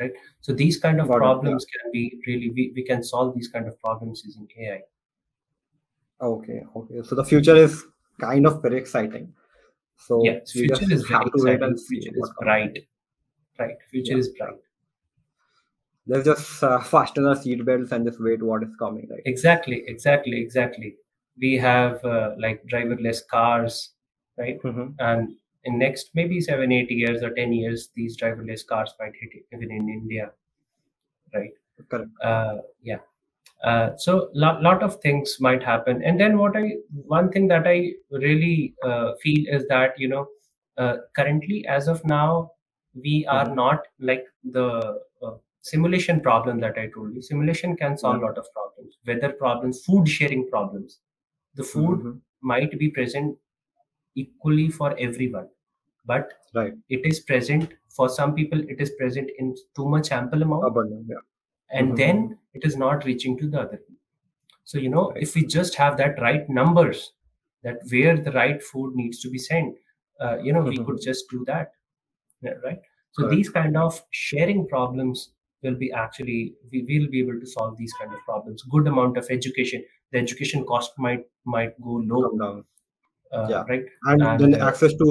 right 0.01 0.13
so 0.47 0.55
these 0.61 0.79
kind 0.85 1.01
of 1.03 1.09
Got 1.09 1.15
it. 1.15 1.19
Yeah. 1.19 1.27
problems 1.27 1.67
can 1.75 1.93
be 1.97 2.03
really 2.27 2.51
we, 2.59 2.65
we 2.79 2.85
can 2.93 3.03
solve 3.11 3.35
these 3.35 3.49
kind 3.57 3.67
of 3.73 3.79
problems 3.87 4.23
using 4.29 4.49
ai 4.67 4.81
Okay. 6.21 6.63
Okay. 6.77 7.03
So 7.09 7.15
the 7.15 7.25
future 7.25 7.57
is 7.57 7.85
kind 8.21 8.47
of 8.47 8.61
very 8.63 8.77
exciting. 8.85 9.27
So 10.07 10.25
yes 10.25 10.55
we 10.55 10.63
future 10.63 10.93
is 10.97 11.03
very 11.03 11.15
have 11.15 11.33
to 11.35 11.43
wait 11.45 11.55
exciting 11.55 11.77
future 11.91 12.17
is 12.23 12.33
bright 12.41 12.79
right 13.61 13.77
future 13.93 14.13
Yeah. 14.15 14.19
is 14.25 14.29
bright 14.41 14.59
Let's 16.11 16.25
just 16.25 16.63
uh, 16.67 16.81
fasten 16.91 17.27
our 17.31 17.37
seat 17.37 17.63
belts 17.67 17.93
and 17.93 18.07
just 18.07 18.21
wait 18.27 18.43
what 18.43 18.63
is 18.67 18.75
coming. 18.83 19.07
Right. 19.11 19.21
exactly 19.33 19.83
exactly 19.95 20.41
exactly 20.41 20.97
we 21.41 21.57
have 21.57 22.05
uh, 22.05 22.31
like 22.39 22.63
driverless 22.73 23.21
cars 23.35 23.93
right 24.39 24.61
Mhm. 24.63 24.95
and 24.99 25.35
in 25.65 25.79
next 25.79 26.11
maybe 26.15 26.41
seven 26.41 26.73
eight 26.73 26.91
years 26.91 27.23
or 27.23 27.31
10 27.41 27.53
years 27.53 27.91
these 27.95 28.17
driverless 28.21 28.67
cars 28.67 28.95
might 29.01 29.15
hit 29.23 29.31
even 29.53 29.71
in 29.81 29.89
india 29.99 30.31
right 31.35 31.53
Correct. 31.91 32.11
uh, 32.23 32.57
yeah 32.83 32.99
uh, 33.65 33.97
so 33.97 34.31
lot, 34.35 34.63
lot 34.63 34.83
of 34.83 35.01
things 35.01 35.37
might 35.41 35.63
happen 35.63 36.03
and 36.05 36.21
then 36.21 36.39
what 36.39 36.57
i 36.57 36.73
one 37.17 37.31
thing 37.31 37.49
that 37.49 37.67
i 37.67 37.93
really 38.11 38.75
uh, 38.85 39.13
feel 39.23 39.45
is 39.57 39.67
that 39.69 39.99
you 39.99 40.09
know 40.09 40.27
uh, 40.79 40.97
currently 41.17 41.67
as 41.67 41.89
of 41.89 42.05
now 42.05 42.51
we 43.05 43.27
are 43.27 43.47
Mhm. 43.47 43.57
not 43.63 43.87
like 44.01 44.25
the 44.59 44.69
uh, 45.23 45.35
simulation 45.73 46.21
problem 46.29 46.61
that 46.61 46.79
i 46.79 46.87
told 46.97 47.15
you 47.15 47.23
simulation 47.23 47.77
can 47.77 47.97
solve 47.99 48.17
a 48.17 48.19
Yeah. 48.21 48.27
lot 48.27 48.39
of 48.43 48.47
problems 48.59 48.99
weather 49.07 49.33
problems 49.45 49.85
food 49.89 50.09
sharing 50.17 50.49
problems 50.55 51.01
the 51.59 51.65
food 51.75 52.01
Mhm. 52.01 52.21
might 52.53 52.79
be 52.83 52.89
present 52.99 53.39
equally 54.23 54.69
for 54.79 54.91
everyone 55.09 55.49
but 56.13 56.33
Right. 56.55 56.75
it 56.89 57.05
is 57.11 57.21
present 57.31 57.75
for 57.97 58.09
some 58.09 58.35
people 58.39 58.61
it 58.75 58.81
is 58.87 58.91
present 59.01 59.31
in 59.39 59.55
too 59.77 59.89
much 59.95 60.11
ample 60.19 60.43
amount 60.47 60.67
Abundant. 60.71 61.07
Yeah. 61.15 61.23
and 61.79 61.93
Mhm. 61.93 61.97
then 62.03 62.39
it 62.55 62.65
is 62.71 62.77
not 62.85 63.05
reaching 63.11 63.37
to 63.41 63.49
the 63.55 63.61
other 63.65 63.79
people 63.79 64.03
so 64.65 64.79
you 64.85 64.91
know 64.97 65.07
Right. 65.11 65.23
if 65.27 65.35
we 65.37 65.45
just 65.59 65.75
have 65.83 65.97
that 66.03 66.21
right 66.27 66.49
numbers 66.61 67.03
that 67.65 67.79
where 67.93 68.17
the 68.29 68.33
right 68.33 68.63
food 68.71 68.95
needs 69.03 69.21
to 69.25 69.31
be 69.37 69.39
sent 69.51 69.77
uh, 70.23 70.37
you 70.47 70.53
know 70.53 70.65
we 70.73 70.79
Mhm. 70.79 70.87
could 70.87 71.01
just 71.11 71.31
do 71.37 71.45
that 71.53 71.73
yeah, 72.43 72.57
right 72.69 72.81
so 73.13 73.23
Correct. 73.23 73.35
these 73.35 73.51
kind 73.59 73.77
of 73.77 74.01
sharing 74.11 74.67
problems 74.75 75.35
will 75.63 75.75
be 75.85 75.91
actually 76.05 76.41
we 76.73 76.81
will 76.91 77.09
be 77.15 77.21
able 77.25 77.39
to 77.45 77.47
solve 77.57 77.77
these 77.79 77.95
kind 78.01 78.13
of 78.15 78.21
problems 78.31 78.63
good 78.77 78.87
amount 78.95 79.17
of 79.23 79.27
education 79.39 79.85
the 80.13 80.19
education 80.19 80.65
cost 80.65 80.93
might 80.99 81.25
might 81.45 81.75
go 81.89 81.95
low 82.13 82.23
down. 82.43 82.65
uh, 83.33 83.49
Yeah. 83.53 83.65
right 83.71 83.85
And 84.11 84.23
and 84.23 84.41
then 84.41 84.55
uh, 84.61 84.67
access 84.69 84.95
to 85.03 85.09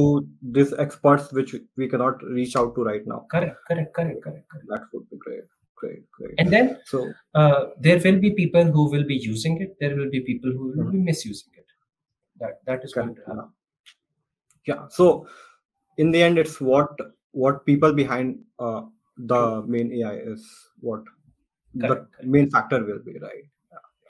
these 0.58 0.74
experts 0.86 1.32
which 1.38 1.56
we 1.82 1.88
cannot 1.94 2.24
reach 2.38 2.56
out 2.62 2.74
to 2.76 2.84
right 2.90 3.06
now. 3.14 3.20
correct 3.34 3.58
correct 3.70 3.94
correct 3.98 4.24
correct 4.24 4.48
correct 4.52 4.68
That 4.74 4.84
would 4.94 5.10
be 5.12 5.18
great. 5.26 5.44
Great. 5.82 6.04
Great. 6.18 6.32
and 6.40 6.52
then 6.56 6.70
So 6.92 7.02
uh, 7.42 7.60
there 7.88 8.00
will 8.06 8.20
be 8.28 8.32
people 8.42 8.66
who 8.78 8.90
will 8.94 9.06
be 9.14 9.18
using 9.32 9.62
it 9.66 9.76
there 9.84 9.96
will 10.00 10.10
be 10.18 10.22
people 10.32 10.52
who 10.58 10.70
will 10.70 10.86
Mhm. 10.86 10.96
be 10.98 11.04
misusing 11.12 11.54
it 11.64 11.76
that 12.44 12.56
that 12.72 12.84
is 12.90 12.94
going 13.00 13.14
correct. 13.14 13.28
to 13.28 13.36
happen 13.36 13.54
Yeah. 14.66 14.88
So 14.90 15.28
in 15.98 16.12
the 16.12 16.22
end, 16.22 16.38
it's 16.38 16.60
what 16.62 16.90
what 17.32 17.66
people 17.66 17.94
behind 17.94 18.44
uh, 18.60 18.82
the 19.18 19.64
main 19.64 19.92
AI 19.94 20.16
is 20.34 20.46
what 20.80 21.04
the 21.74 21.88
correct 21.88 22.12
correct 22.14 22.28
main 22.36 22.50
factor 22.50 22.84
will 22.84 23.00
be, 23.00 23.18
right? 23.20 23.46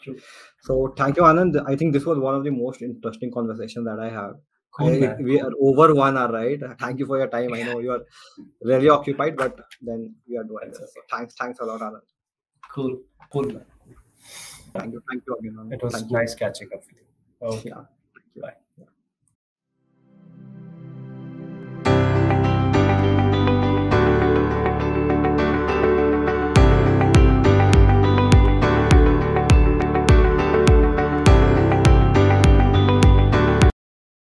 True 0.08 0.20
So 0.68 0.94
thank 0.98 1.18
you, 1.18 1.24
Anand. 1.24 1.62
I 1.68 1.76
think 1.76 1.94
this 1.94 2.06
was 2.06 2.20
one 2.20 2.36
of 2.36 2.44
the 2.44 2.52
most 2.52 2.82
interesting 2.82 3.32
conversations 3.32 3.86
that 3.86 4.00
I 4.00 4.10
have. 4.10 4.36
cool 4.78 5.04
I, 5.10 5.16
we 5.30 5.40
are 5.42 5.52
over 5.70 5.94
one 5.96 6.18
hour, 6.18 6.32
right? 6.32 6.62
Thank 6.80 7.00
you 7.00 7.06
for 7.06 7.18
your 7.18 7.28
time. 7.28 7.54
I 7.54 7.64
know 7.64 7.80
you 7.80 7.92
are 7.92 8.04
really 8.62 8.90
occupied, 8.90 9.38
but 9.38 9.60
then 9.82 10.16
we 10.28 10.38
are 10.38 10.44
doing 10.44 10.70
this. 10.70 10.94
So 10.96 11.02
thanks, 11.16 11.36
thanks 11.36 11.60
a 11.60 11.66
lot, 11.66 11.82
Anand. 11.82 12.08
cool 12.74 12.94
cool 13.34 13.48
man 13.56 13.66
Thank 14.74 14.94
you, 14.94 15.02
thank 15.10 15.24
you 15.28 15.36
again, 15.40 15.56
Anand. 15.60 15.74
it 15.74 15.84
was 15.84 15.94
Thank 15.94 16.12
you. 16.12 16.18
nice 16.18 16.36
catching 16.36 16.70
up 16.74 16.82
with 16.86 16.98
you 17.02 17.48
okay 17.56 17.70
Yeah, 17.70 17.84
thank 18.16 18.28
you. 18.36 18.42
bye. 18.42 18.58